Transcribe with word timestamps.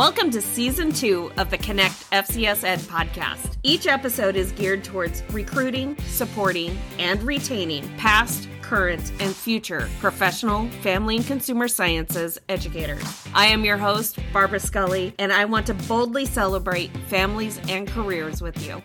Welcome 0.00 0.30
to 0.30 0.40
season 0.40 0.92
two 0.92 1.30
of 1.36 1.50
the 1.50 1.58
Connect 1.58 2.10
FCS 2.10 2.64
Ed 2.64 2.78
podcast. 2.78 3.58
Each 3.62 3.86
episode 3.86 4.34
is 4.34 4.50
geared 4.52 4.82
towards 4.82 5.22
recruiting, 5.30 5.94
supporting, 6.06 6.78
and 6.98 7.22
retaining 7.22 7.86
past, 7.98 8.48
current, 8.62 9.12
and 9.20 9.36
future 9.36 9.90
professional, 10.00 10.70
family, 10.80 11.16
and 11.16 11.26
consumer 11.26 11.68
sciences 11.68 12.38
educators. 12.48 13.04
I 13.34 13.48
am 13.48 13.62
your 13.62 13.76
host, 13.76 14.18
Barbara 14.32 14.60
Scully, 14.60 15.14
and 15.18 15.34
I 15.34 15.44
want 15.44 15.66
to 15.66 15.74
boldly 15.74 16.24
celebrate 16.24 16.96
families 17.08 17.60
and 17.68 17.86
careers 17.86 18.40
with 18.40 18.66
you. 18.66 18.82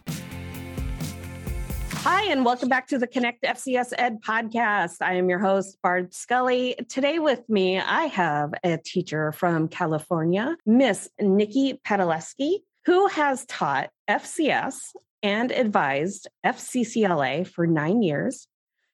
Hi, 2.07 2.31
and 2.31 2.45
welcome 2.45 2.69
back 2.69 2.85
to 2.89 2.99
the 2.99 3.07
Connect 3.07 3.41
FCS 3.41 3.91
Ed 3.97 4.21
podcast. 4.21 4.97
I 5.01 5.15
am 5.15 5.27
your 5.27 5.39
host, 5.39 5.79
Barb 5.81 6.13
Scully. 6.13 6.75
Today 6.87 7.17
with 7.17 7.41
me, 7.49 7.79
I 7.79 8.03
have 8.03 8.53
a 8.63 8.77
teacher 8.77 9.31
from 9.31 9.69
California, 9.69 10.55
Miss 10.67 11.09
Nikki 11.19 11.81
Pedaleski, 11.83 12.59
who 12.85 13.07
has 13.07 13.43
taught 13.47 13.89
FCS 14.07 14.75
and 15.23 15.51
advised 15.51 16.27
FCCLA 16.45 17.47
for 17.47 17.65
nine 17.65 18.03
years. 18.03 18.47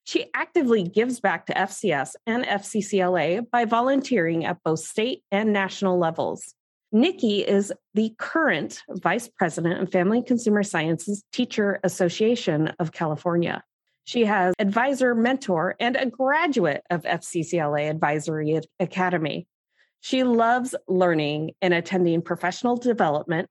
She 0.06 0.28
actively 0.34 0.84
gives 0.84 1.20
back 1.20 1.48
to 1.48 1.54
FCS 1.54 2.16
and 2.26 2.46
FCCLA 2.46 3.52
by 3.52 3.66
volunteering 3.66 4.46
at 4.46 4.64
both 4.64 4.80
state 4.80 5.24
and 5.34 5.52
national 5.52 6.00
levels. 6.00 6.56
Nikki 6.92 7.40
is 7.40 7.72
the 7.94 8.14
current 8.18 8.84
Vice 8.90 9.30
President 9.30 9.82
of 9.82 9.92
Family 9.92 10.22
Consumer 10.22 10.62
Sciences 10.62 11.24
Teacher 11.32 11.80
Association 11.86 12.74
of 12.80 12.92
California. 12.92 13.64
She 14.04 14.26
has 14.26 14.54
advisor, 14.60 15.16
mentor, 15.16 15.76
and 15.80 15.96
a 15.96 16.08
graduate 16.08 16.84
of 16.90 17.04
FCCLA 17.04 17.90
Advisory 17.90 18.60
Academy. 18.80 19.48
She 20.02 20.24
loves 20.24 20.76
learning 20.88 21.52
and 21.62 21.74
attending 21.74 22.22
professional 22.22 22.76
development. 22.76 23.48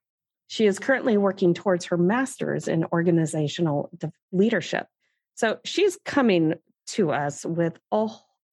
She 0.49 0.67
is 0.67 0.79
currently 0.79 1.17
working 1.17 1.55
towards 1.55 1.87
her 1.87 1.97
master's 1.97 2.69
in 2.69 2.85
organizational 2.93 3.91
leadership. 4.33 4.87
So 5.35 5.61
she's 5.65 5.97
coming 6.05 6.55
to 6.89 7.13
us 7.13 7.47
with 7.47 7.79
a 7.91 8.09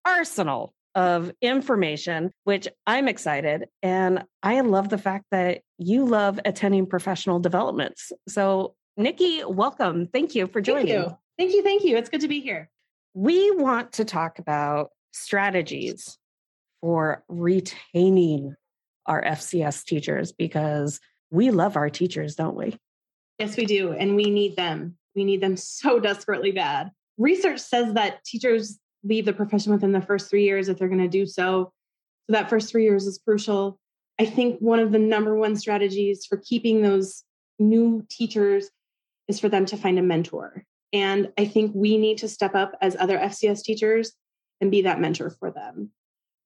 arsenal 0.05 0.73
of 0.97 1.31
information, 1.43 2.31
which 2.43 2.67
I'm 2.87 3.07
excited. 3.07 3.67
And 3.83 4.25
I 4.41 4.61
love 4.61 4.89
the 4.89 4.97
fact 4.97 5.25
that 5.29 5.61
you 5.77 6.03
love 6.03 6.39
attending 6.43 6.87
professional 6.87 7.39
developments. 7.39 8.11
So, 8.27 8.73
Nikki, 8.97 9.43
welcome. 9.45 10.07
Thank 10.07 10.33
you 10.33 10.47
for 10.47 10.59
joining. 10.59 10.87
Thank 10.87 11.05
you. 11.05 11.17
Thank 11.37 11.53
you. 11.53 11.63
Thank 11.63 11.83
you. 11.83 11.97
It's 11.97 12.09
good 12.09 12.21
to 12.21 12.27
be 12.27 12.41
here. 12.41 12.71
We 13.13 13.51
want 13.51 13.93
to 13.93 14.05
talk 14.05 14.39
about 14.39 14.89
strategies 15.11 16.17
for 16.81 17.23
retaining 17.29 18.55
our 19.05 19.21
FCS 19.21 19.85
teachers 19.85 20.31
because 20.31 20.99
we 21.29 21.51
love 21.51 21.77
our 21.77 21.91
teachers, 21.91 22.33
don't 22.33 22.57
we? 22.57 22.75
Yes, 23.37 23.55
we 23.55 23.65
do. 23.65 23.91
And 23.91 24.15
we 24.15 24.31
need 24.31 24.55
them. 24.55 24.97
We 25.15 25.25
need 25.25 25.41
them 25.41 25.57
so 25.57 25.99
desperately 25.99 26.53
bad. 26.53 26.89
Research 27.19 27.59
says 27.59 27.93
that 27.93 28.23
teachers 28.23 28.79
leave 29.07 29.25
the 29.25 29.33
profession 29.33 29.71
within 29.71 29.91
the 29.91 30.01
first 30.01 30.29
three 30.29 30.43
years 30.43 30.69
if 30.69 30.77
they're 30.77 30.87
going 30.87 30.99
to 30.99 31.07
do 31.07 31.25
so. 31.25 31.71
So 32.27 32.33
that 32.33 32.49
first 32.49 32.69
three 32.69 32.83
years 32.83 33.05
is 33.05 33.19
crucial. 33.23 33.79
I 34.19 34.25
think 34.25 34.59
one 34.59 34.79
of 34.79 34.91
the 34.91 34.99
number 34.99 35.35
one 35.35 35.55
strategies 35.55 36.25
for 36.25 36.37
keeping 36.37 36.81
those 36.81 37.23
new 37.59 38.05
teachers 38.09 38.69
is 39.27 39.39
for 39.39 39.49
them 39.49 39.65
to 39.67 39.77
find 39.77 39.99
a 39.99 40.01
mentor. 40.01 40.63
And 40.93 41.31
I 41.37 41.45
think 41.45 41.71
we 41.75 41.97
need 41.97 42.19
to 42.19 42.29
step 42.29 42.55
up 42.55 42.73
as 42.81 42.95
other 42.97 43.17
FCS 43.17 43.63
teachers 43.63 44.13
and 44.61 44.71
be 44.71 44.83
that 44.83 44.99
mentor 44.99 45.29
for 45.29 45.51
them. 45.51 45.91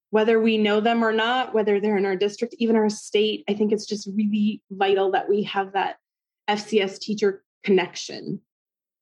Whether 0.10 0.40
we 0.40 0.58
know 0.58 0.82
them 0.82 1.04
or 1.04 1.14
not, 1.14 1.54
whether 1.54 1.80
they're 1.80 1.98
in 1.98 2.06
our 2.06 2.18
district, 2.18 2.56
even 2.58 2.76
our 2.76 2.90
state, 2.90 3.46
I 3.48 3.54
think 3.54 3.72
it's 3.72 3.86
just 3.86 4.10
really 4.14 4.62
vital 4.70 5.12
that 5.12 5.30
we 5.30 5.44
have 5.44 5.74
that 5.74 5.98
FCS 6.50 7.00
teacher 7.00 7.44
connection. 7.64 8.42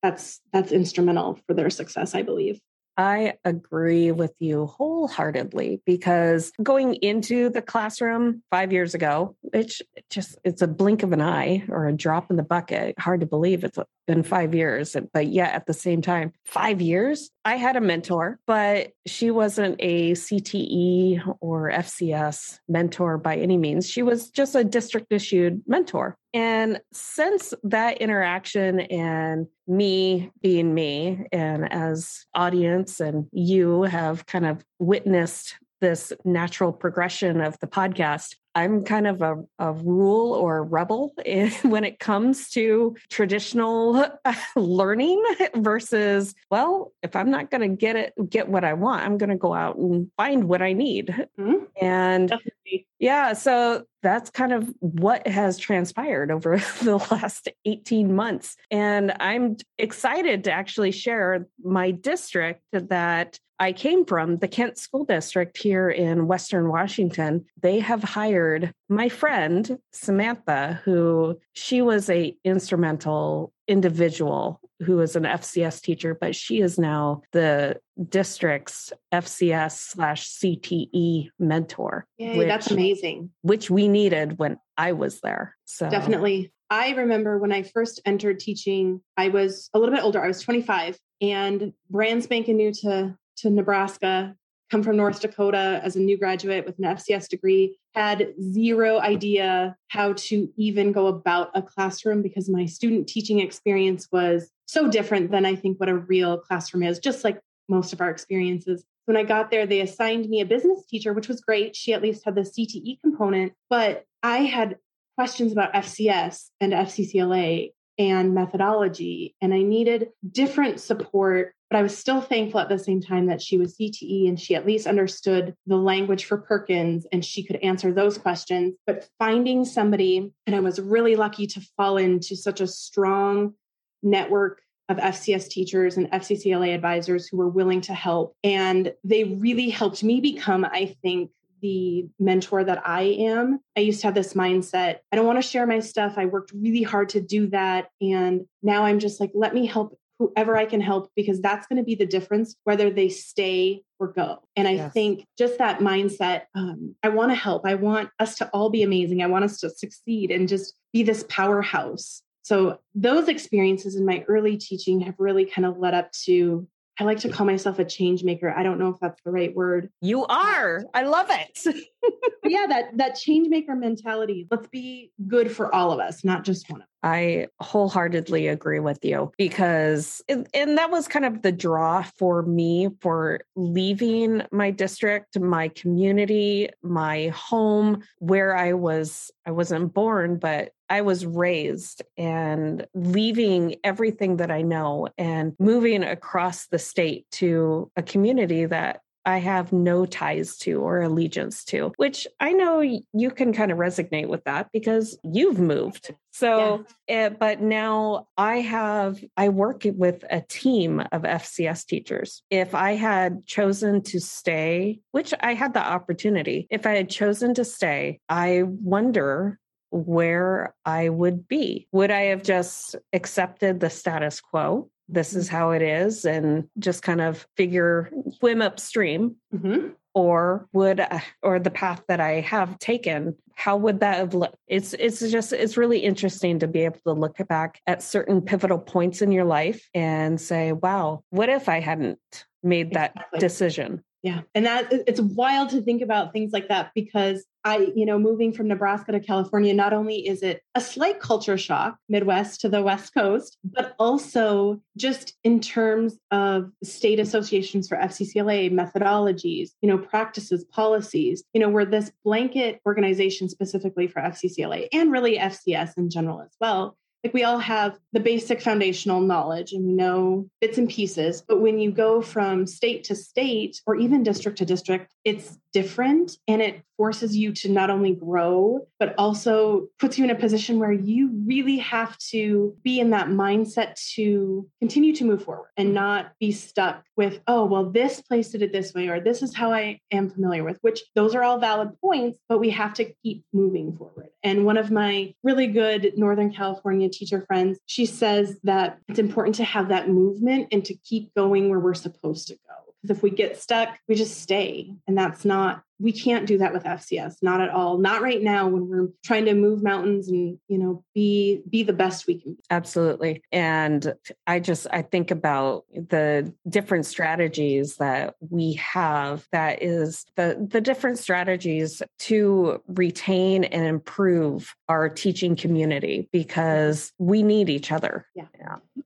That's 0.03 0.39
that's 0.53 0.71
instrumental 0.71 1.39
for 1.47 1.53
their 1.53 1.69
success, 1.69 2.13
I 2.13 2.21
believe. 2.21 2.59
I 2.99 3.35
agree 3.45 4.11
with 4.11 4.33
you 4.39 4.65
wholeheartedly 4.65 5.81
because 5.85 6.51
going 6.61 6.95
into 6.95 7.49
the 7.49 7.61
classroom 7.61 8.43
five 8.51 8.73
years 8.73 8.93
ago, 8.93 9.37
which 9.39 9.81
just 10.09 10.37
it's 10.43 10.61
a 10.61 10.67
blink 10.67 11.01
of 11.03 11.13
an 11.13 11.21
eye 11.21 11.63
or 11.69 11.87
a 11.87 11.93
drop 11.93 12.29
in 12.29 12.35
the 12.35 12.43
bucket. 12.43 12.99
Hard 12.99 13.21
to 13.21 13.25
believe 13.25 13.63
it's 13.63 13.77
been 14.09 14.23
five 14.23 14.55
years, 14.55 14.95
but 15.13 15.27
yet 15.27 15.53
at 15.53 15.67
the 15.67 15.73
same 15.73 16.01
time, 16.01 16.33
five 16.43 16.81
years. 16.81 17.29
I 17.45 17.57
had 17.57 17.75
a 17.75 17.81
mentor, 17.81 18.39
but 18.47 18.91
she 19.05 19.29
wasn't 19.29 19.75
a 19.77 20.13
CTE 20.13 21.35
or 21.41 21.69
FCS 21.69 22.57
mentor 22.67 23.19
by 23.19 23.37
any 23.37 23.55
means. 23.55 23.87
She 23.87 24.01
was 24.01 24.31
just 24.31 24.55
a 24.55 24.63
district 24.63 25.11
issued 25.11 25.61
mentor. 25.67 26.17
And 26.33 26.81
since 26.91 27.53
that 27.61 27.99
interaction 27.99 28.79
and 28.79 29.45
me 29.67 30.31
being 30.41 30.73
me, 30.73 31.27
and 31.31 31.71
as 31.71 32.25
audience 32.33 32.99
and 32.99 33.27
you 33.31 33.83
have 33.83 34.25
kind 34.25 34.47
of 34.47 34.65
witnessed 34.79 35.55
this 35.81 36.11
natural 36.25 36.73
progression 36.73 37.41
of 37.41 37.59
the 37.59 37.67
podcast, 37.67 38.35
I'm 38.59 38.83
kind 38.83 39.07
of 39.07 39.21
a, 39.21 39.37
a 39.57 39.71
rule 39.71 40.33
or 40.33 40.57
a 40.57 40.61
rebel 40.61 41.13
in, 41.25 41.49
when 41.63 41.85
it 41.85 41.99
comes 41.99 42.49
to 42.51 42.95
traditional 43.09 44.05
learning 44.55 45.23
versus, 45.55 46.35
well, 46.51 46.91
if 47.01 47.15
I'm 47.15 47.31
not 47.31 47.49
going 47.49 47.61
to 47.61 47.75
get 47.75 47.95
it, 47.95 48.13
get 48.29 48.49
what 48.49 48.65
I 48.65 48.73
want, 48.73 49.03
I'm 49.03 49.17
going 49.17 49.29
to 49.29 49.37
go 49.37 49.53
out 49.53 49.77
and 49.77 50.11
find 50.17 50.43
what 50.45 50.61
I 50.61 50.73
need. 50.73 51.07
Mm-hmm. 51.39 51.63
And 51.81 52.29
Definitely. 52.29 52.87
yeah, 52.99 53.33
so 53.33 53.85
that's 54.03 54.29
kind 54.29 54.51
of 54.51 54.73
what 54.79 55.25
has 55.25 55.57
transpired 55.57 56.31
over 56.31 56.57
the 56.81 56.97
last 57.11 57.47
18 57.63 58.13
months. 58.13 58.57
And 58.69 59.13
I'm 59.19 59.55
excited 59.77 60.43
to 60.45 60.51
actually 60.51 60.91
share 60.91 61.47
my 61.63 61.91
district 61.91 62.61
that 62.73 63.39
I 63.59 63.73
came 63.73 64.05
from, 64.05 64.37
the 64.37 64.47
Kent 64.47 64.77
School 64.77 65.03
District 65.03 65.57
here 65.57 65.89
in 65.89 66.27
Western 66.27 66.69
Washington. 66.69 67.45
They 67.61 67.79
have 67.79 68.01
hired 68.03 68.73
my 68.87 69.09
friend 69.09 69.79
Samantha, 69.91 70.81
who 70.85 71.39
she 71.53 71.81
was 71.81 72.09
a 72.09 72.35
instrumental 72.45 73.51
individual 73.67 74.61
who 74.81 74.95
was 74.95 75.17
an 75.17 75.23
FCS 75.23 75.81
teacher, 75.81 76.17
but 76.19 76.35
she 76.35 76.61
is 76.61 76.79
now 76.79 77.21
the 77.33 77.77
district's 78.07 78.93
FCS 79.13 79.71
slash 79.73 80.29
CTE 80.29 81.29
mentor. 81.37 82.07
Yeah, 82.17 82.37
which, 82.37 82.47
that's 82.47 82.71
amazing. 82.71 83.31
Which 83.41 83.69
we 83.69 83.89
needed 83.89 84.39
when 84.39 84.57
I 84.77 84.93
was 84.93 85.19
there. 85.19 85.57
So 85.65 85.89
definitely. 85.89 86.53
I 86.69 86.91
remember 86.91 87.39
when 87.39 87.51
I 87.51 87.63
first 87.63 87.99
entered 88.05 88.39
teaching, 88.39 89.01
I 89.17 89.29
was 89.29 89.69
a 89.73 89.79
little 89.79 89.93
bit 89.93 90.03
older. 90.03 90.23
I 90.23 90.27
was 90.27 90.41
25 90.41 90.97
and 91.21 91.73
brand 91.89 92.23
spanking 92.23 92.55
new 92.55 92.71
to 92.81 93.17
to 93.41 93.49
Nebraska, 93.49 94.35
come 94.69 94.83
from 94.83 94.97
North 94.97 95.21
Dakota 95.21 95.81
as 95.83 95.95
a 95.95 95.99
new 95.99 96.17
graduate 96.17 96.65
with 96.65 96.77
an 96.77 96.85
FCS 96.85 97.27
degree, 97.27 97.77
had 97.95 98.33
zero 98.41 98.99
idea 98.99 99.75
how 99.87 100.13
to 100.13 100.51
even 100.57 100.91
go 100.91 101.07
about 101.07 101.49
a 101.55 101.61
classroom 101.61 102.21
because 102.21 102.49
my 102.49 102.65
student 102.65 103.07
teaching 103.07 103.39
experience 103.39 104.07
was 104.11 104.51
so 104.67 104.87
different 104.87 105.31
than 105.31 105.45
I 105.45 105.55
think 105.55 105.79
what 105.79 105.89
a 105.89 105.97
real 105.97 106.37
classroom 106.37 106.83
is, 106.83 106.99
just 106.99 107.23
like 107.23 107.39
most 107.67 107.93
of 107.93 108.01
our 108.01 108.09
experiences. 108.09 108.83
When 109.05 109.17
I 109.17 109.23
got 109.23 109.49
there, 109.49 109.65
they 109.65 109.81
assigned 109.81 110.29
me 110.29 110.41
a 110.41 110.45
business 110.45 110.85
teacher, 110.85 111.13
which 111.13 111.27
was 111.27 111.41
great. 111.41 111.75
She 111.75 111.93
at 111.93 112.03
least 112.03 112.23
had 112.25 112.35
the 112.35 112.41
CTE 112.41 113.01
component, 113.01 113.53
but 113.69 114.05
I 114.21 114.39
had 114.39 114.77
questions 115.17 115.51
about 115.51 115.73
FCS 115.73 116.49
and 116.61 116.73
FCCLA 116.73 117.71
and 117.99 118.33
methodology, 118.33 119.35
and 119.41 119.53
I 119.53 119.61
needed 119.61 120.09
different 120.31 120.79
support 120.79 121.53
but 121.69 121.77
I 121.77 121.83
was 121.83 121.95
still 121.95 122.19
thankful 122.19 122.59
at 122.59 122.69
the 122.69 122.79
same 122.79 122.99
time 122.99 123.27
that 123.27 123.41
she 123.41 123.57
was 123.57 123.77
CTE 123.77 124.27
and 124.27 124.39
she 124.39 124.55
at 124.55 124.65
least 124.65 124.87
understood 124.87 125.55
the 125.67 125.77
language 125.77 126.25
for 126.25 126.39
Perkins 126.39 127.05
and 127.11 127.23
she 127.23 127.43
could 127.43 127.57
answer 127.57 127.93
those 127.93 128.17
questions. 128.17 128.75
But 128.87 129.07
finding 129.19 129.65
somebody, 129.65 130.33
and 130.47 130.55
I 130.55 130.61
was 130.61 130.79
really 130.79 131.15
lucky 131.15 131.45
to 131.47 131.61
fall 131.77 131.97
into 131.97 132.35
such 132.35 132.59
a 132.59 132.67
strong 132.67 133.53
network 134.01 134.61
of 134.89 134.97
FCS 134.97 135.49
teachers 135.49 135.97
and 135.97 136.09
FCCLA 136.09 136.73
advisors 136.73 137.27
who 137.27 137.37
were 137.37 137.49
willing 137.49 137.81
to 137.81 137.93
help. 137.93 138.35
And 138.43 138.91
they 139.03 139.25
really 139.25 139.69
helped 139.69 140.03
me 140.03 140.19
become, 140.19 140.65
I 140.65 140.95
think, 141.03 141.29
the 141.61 142.07
mentor 142.19 142.63
that 142.63 142.87
I 142.87 143.01
am. 143.01 143.59
I 143.77 143.81
used 143.81 144.01
to 144.01 144.07
have 144.07 144.15
this 144.15 144.33
mindset 144.33 144.99
I 145.11 145.15
don't 145.15 145.25
want 145.25 145.41
to 145.41 145.47
share 145.47 145.65
my 145.65 145.79
stuff. 145.79 146.13
I 146.17 146.25
worked 146.25 146.51
really 146.53 146.83
hard 146.83 147.09
to 147.09 147.21
do 147.21 147.47
that. 147.47 147.89
And 148.01 148.45
now 148.61 148.85
I'm 148.85 148.99
just 148.99 149.19
like, 149.19 149.31
let 149.33 149.53
me 149.53 149.65
help 149.65 149.97
whoever 150.19 150.57
I 150.57 150.65
can 150.65 150.81
help 150.81 151.11
because 151.15 151.41
that's 151.41 151.65
going 151.67 151.77
to 151.77 151.83
be 151.83 151.95
the 151.95 152.05
difference 152.05 152.55
whether 152.65 152.89
they 152.89 153.07
stay 153.07 153.83
or 153.99 154.09
go. 154.09 154.43
And 154.55 154.67
I 154.67 154.71
yes. 154.71 154.93
think 154.93 155.25
just 155.37 155.57
that 155.57 155.79
mindset 155.79 156.43
um, 156.55 156.95
I 157.03 157.09
want 157.09 157.31
to 157.31 157.35
help. 157.35 157.65
I 157.65 157.75
want 157.75 158.09
us 158.19 158.35
to 158.37 158.49
all 158.49 158.69
be 158.69 158.83
amazing. 158.83 159.23
I 159.23 159.27
want 159.27 159.45
us 159.45 159.59
to 159.61 159.69
succeed 159.69 160.29
and 160.29 160.47
just 160.47 160.75
be 160.91 161.03
this 161.03 161.25
powerhouse. 161.29 162.21
So, 162.43 162.79
those 162.95 163.27
experiences 163.27 163.95
in 163.95 164.05
my 164.05 164.25
early 164.27 164.57
teaching 164.57 165.01
have 165.01 165.15
really 165.19 165.45
kind 165.45 165.65
of 165.65 165.77
led 165.77 165.93
up 165.93 166.11
to 166.23 166.67
I 166.99 167.05
like 167.05 167.19
to 167.19 167.29
call 167.29 167.45
myself 167.45 167.79
a 167.79 167.85
change 167.85 168.23
maker. 168.25 168.53
I 168.55 168.61
don't 168.61 168.77
know 168.77 168.89
if 168.89 168.99
that's 168.99 169.21
the 169.23 169.31
right 169.31 169.55
word. 169.55 169.89
You 170.01 170.25
are. 170.25 170.83
I 170.93 171.03
love 171.03 171.27
it. 171.29 171.85
yeah, 172.45 172.65
that 172.67 172.97
that 172.97 173.15
change 173.15 173.47
maker 173.49 173.75
mentality. 173.75 174.47
Let's 174.49 174.67
be 174.67 175.11
good 175.27 175.51
for 175.51 175.73
all 175.73 175.91
of 175.91 175.99
us, 175.99 176.23
not 176.23 176.43
just 176.43 176.69
one 176.69 176.81
of 176.81 176.83
us. 176.83 176.89
I 177.01 177.47
wholeheartedly 177.61 178.47
agree 178.47 178.79
with 178.79 179.03
you 179.05 179.31
because, 179.37 180.21
and 180.27 180.47
that 180.53 180.91
was 180.91 181.07
kind 181.07 181.23
of 181.23 181.41
the 181.41 181.51
draw 181.51 182.03
for 182.17 182.41
me 182.41 182.89
for 182.99 183.39
leaving 183.55 184.41
my 184.51 184.71
district, 184.71 185.39
my 185.39 185.69
community, 185.69 186.69
my 186.83 187.29
home, 187.29 188.03
where 188.17 188.53
I 188.55 188.73
was, 188.73 189.31
I 189.45 189.51
wasn't 189.51 189.93
born, 189.93 190.39
but 190.39 190.73
I 190.89 191.01
was 191.01 191.25
raised 191.25 192.01
and 192.17 192.85
leaving 192.93 193.75
everything 193.83 194.37
that 194.37 194.51
I 194.51 194.61
know 194.63 195.07
and 195.17 195.53
moving 195.59 196.03
across 196.03 196.67
the 196.67 196.79
state 196.79 197.27
to 197.33 197.91
a 197.95 198.03
community 198.03 198.65
that 198.65 199.01
I 199.29 199.37
have 199.37 199.71
no 199.71 200.05
ties 200.05 200.57
to 200.57 200.81
or 200.81 201.01
allegiance 201.01 201.63
to, 201.65 201.93
which 201.97 202.27
I 202.39 202.51
know 202.51 202.81
you 202.81 203.31
can 203.31 203.53
kind 203.53 203.71
of 203.71 203.77
resonate 203.77 204.27
with 204.27 204.43
that 204.45 204.69
because 204.73 205.17
you've 205.23 205.59
moved. 205.59 206.13
So, 206.31 206.85
yeah. 207.07 207.27
uh, 207.27 207.29
but 207.29 207.61
now 207.61 208.27
I 208.37 208.61
have, 208.61 209.23
I 209.37 209.49
work 209.49 209.83
with 209.85 210.23
a 210.29 210.41
team 210.41 210.99
of 211.11 211.21
FCS 211.21 211.85
teachers. 211.85 212.41
If 212.49 212.73
I 212.73 212.93
had 212.93 213.45
chosen 213.45 214.01
to 214.03 214.19
stay, 214.19 214.99
which 215.11 215.33
I 215.39 215.53
had 215.53 215.73
the 215.73 215.85
opportunity, 215.85 216.67
if 216.71 216.87
I 216.87 216.95
had 216.95 217.09
chosen 217.09 217.53
to 217.55 217.65
stay, 217.65 218.19
I 218.29 218.63
wonder 218.63 219.59
where 219.91 220.73
I 220.85 221.09
would 221.09 221.47
be. 221.47 221.87
Would 221.91 222.11
I 222.11 222.25
have 222.25 222.43
just 222.43 222.95
accepted 223.13 223.79
the 223.79 223.89
status 223.89 224.41
quo? 224.41 224.89
This 225.09 225.33
is 225.35 225.47
mm-hmm. 225.47 225.55
how 225.55 225.71
it 225.71 225.81
is, 225.81 226.25
and 226.25 226.67
just 226.77 227.03
kind 227.03 227.21
of 227.21 227.45
figure 227.57 228.11
swim 228.37 228.61
upstream. 228.61 229.35
Mm-hmm. 229.53 229.89
Or 230.15 230.67
would, 230.73 231.05
or 231.43 231.59
the 231.59 231.69
path 231.69 232.01
that 232.07 232.19
I 232.19 232.41
have 232.41 232.79
taken, 232.79 233.35
how 233.55 233.77
would 233.77 233.99
that 233.99 234.17
have 234.17 234.33
looked? 234.33 234.55
It's 234.67 234.93
it's 234.93 235.19
just 235.19 235.53
it's 235.53 235.77
really 235.77 235.99
interesting 235.99 236.59
to 236.59 236.67
be 236.67 236.85
able 236.85 236.99
to 237.05 237.13
look 237.13 237.37
back 237.47 237.79
at 237.85 238.01
certain 238.01 238.41
pivotal 238.41 238.79
points 238.79 239.21
in 239.21 239.31
your 239.31 239.45
life 239.45 239.87
and 239.93 240.41
say, 240.41 240.71
"Wow, 240.71 241.23
what 241.29 241.49
if 241.49 241.69
I 241.69 241.79
hadn't 241.79 242.19
made 242.63 242.93
that 242.93 243.11
exactly. 243.15 243.39
decision?" 243.39 244.03
Yeah. 244.21 244.41
And 244.53 244.65
that 244.65 244.87
it's 244.91 245.21
wild 245.21 245.69
to 245.69 245.81
think 245.81 246.01
about 246.01 246.33
things 246.33 246.51
like 246.51 246.67
that 246.67 246.91
because 246.93 247.45
I, 247.63 247.91
you 247.95 248.05
know, 248.05 248.19
moving 248.19 248.51
from 248.51 248.67
Nebraska 248.67 249.13
to 249.13 249.19
California, 249.19 249.73
not 249.73 249.93
only 249.93 250.27
is 250.27 250.43
it 250.43 250.61
a 250.75 250.81
slight 250.81 251.19
culture 251.19 251.57
shock, 251.57 251.97
Midwest 252.09 252.61
to 252.61 252.69
the 252.69 252.81
West 252.81 253.13
Coast, 253.13 253.57
but 253.63 253.95
also 253.97 254.81
just 254.97 255.37
in 255.43 255.59
terms 255.59 256.17
of 256.31 256.71
state 256.83 257.19
associations 257.19 257.87
for 257.87 257.97
FCCLA, 257.97 258.71
methodologies, 258.71 259.71
you 259.81 259.89
know, 259.89 259.97
practices, 259.97 260.65
policies, 260.65 261.43
you 261.53 261.61
know, 261.61 261.69
we're 261.69 261.85
this 261.85 262.11
blanket 262.23 262.81
organization 262.85 263.47
specifically 263.47 264.07
for 264.07 264.21
FCCLA 264.21 264.87
and 264.91 265.11
really 265.11 265.37
FCS 265.37 265.97
in 265.97 266.09
general 266.09 266.41
as 266.41 266.55
well 266.59 266.97
like 267.23 267.33
we 267.33 267.43
all 267.43 267.59
have 267.59 267.97
the 268.13 268.19
basic 268.19 268.61
foundational 268.61 269.21
knowledge 269.21 269.73
and 269.73 269.85
we 269.85 269.93
know 269.93 270.49
bits 270.61 270.77
and 270.77 270.89
pieces 270.89 271.43
but 271.47 271.61
when 271.61 271.79
you 271.79 271.91
go 271.91 272.21
from 272.21 272.65
state 272.65 273.03
to 273.05 273.15
state 273.15 273.81
or 273.85 273.95
even 273.95 274.23
district 274.23 274.57
to 274.57 274.65
district 274.65 275.13
it's 275.25 275.57
different 275.73 276.37
and 276.47 276.61
it 276.61 276.81
forces 276.97 277.35
you 277.35 277.53
to 277.53 277.69
not 277.69 277.89
only 277.89 278.13
grow 278.13 278.85
but 278.99 279.15
also 279.17 279.87
puts 279.99 280.17
you 280.17 280.23
in 280.23 280.29
a 280.29 280.35
position 280.35 280.79
where 280.79 280.91
you 280.91 281.31
really 281.45 281.77
have 281.77 282.17
to 282.17 282.75
be 282.83 282.99
in 282.99 283.11
that 283.11 283.27
mindset 283.27 283.95
to 284.13 284.67
continue 284.79 285.15
to 285.15 285.23
move 285.23 285.43
forward 285.43 285.69
and 285.77 285.93
not 285.93 286.31
be 286.39 286.51
stuck 286.51 287.03
with 287.15 287.39
oh 287.47 287.65
well 287.65 287.89
this 287.89 288.21
place 288.21 288.49
did 288.49 288.61
it 288.61 288.73
this 288.73 288.93
way 288.93 289.07
or 289.07 289.19
this 289.19 289.41
is 289.41 289.55
how 289.55 289.71
i 289.71 289.99
am 290.11 290.29
familiar 290.29 290.63
with 290.63 290.77
which 290.81 291.03
those 291.15 291.35
are 291.35 291.43
all 291.43 291.59
valid 291.59 291.89
points 292.01 292.39
but 292.49 292.59
we 292.59 292.69
have 292.69 292.93
to 292.93 293.05
keep 293.23 293.43
moving 293.53 293.95
forward. 293.95 294.29
And 294.43 294.65
one 294.65 294.77
of 294.77 294.91
my 294.91 295.33
really 295.43 295.67
good 295.67 296.13
northern 296.17 296.53
california 296.53 297.09
teacher 297.09 297.41
friends 297.47 297.79
she 297.85 298.05
says 298.05 298.57
that 298.63 298.97
it's 299.07 299.19
important 299.19 299.55
to 299.55 299.63
have 299.63 299.89
that 299.89 300.09
movement 300.09 300.67
and 300.71 300.83
to 300.85 300.95
keep 300.95 301.33
going 301.33 301.69
where 301.69 301.79
we're 301.79 301.93
supposed 301.93 302.47
to 302.47 302.55
go 302.55 302.88
because 303.01 303.17
if 303.17 303.23
we 303.23 303.29
get 303.29 303.57
stuck, 303.57 303.97
we 304.07 304.15
just 304.15 304.41
stay. 304.41 304.93
And 305.07 305.17
that's 305.17 305.45
not 305.45 305.83
we 305.99 306.13
can't 306.13 306.47
do 306.47 306.57
that 306.59 306.71
with 306.71 306.85
FCS, 306.85 307.35
not 307.41 307.59
at 307.59 307.69
all. 307.69 307.97
Not 307.97 308.21
right 308.21 308.41
now 308.41 308.67
when 308.67 308.87
we're 308.87 309.09
trying 309.23 309.45
to 309.45 309.53
move 309.53 309.83
mountains 309.83 310.29
and, 310.29 310.57
you 310.69 310.77
know, 310.77 311.03
be 311.13 311.61
be 311.69 311.83
the 311.83 311.93
best 311.93 312.25
we 312.25 312.39
can. 312.39 312.53
Be. 312.53 312.59
Absolutely. 312.69 313.43
And 313.51 314.13
I 314.47 314.59
just 314.61 314.87
I 314.91 315.01
think 315.01 315.29
about 315.29 315.83
the 315.91 316.53
different 316.67 317.05
strategies 317.05 317.97
that 317.97 318.35
we 318.49 318.73
have 318.73 319.45
that 319.51 319.83
is 319.83 320.25
the 320.37 320.65
the 320.69 320.81
different 320.81 321.19
strategies 321.19 322.01
to 322.19 322.81
retain 322.87 323.65
and 323.65 323.85
improve 323.85 324.73
our 324.87 325.09
teaching 325.09 325.55
community 325.55 326.29
because 326.31 327.11
we 327.17 327.43
need 327.43 327.69
each 327.69 327.91
other. 327.91 328.25
Yeah. 328.35 328.45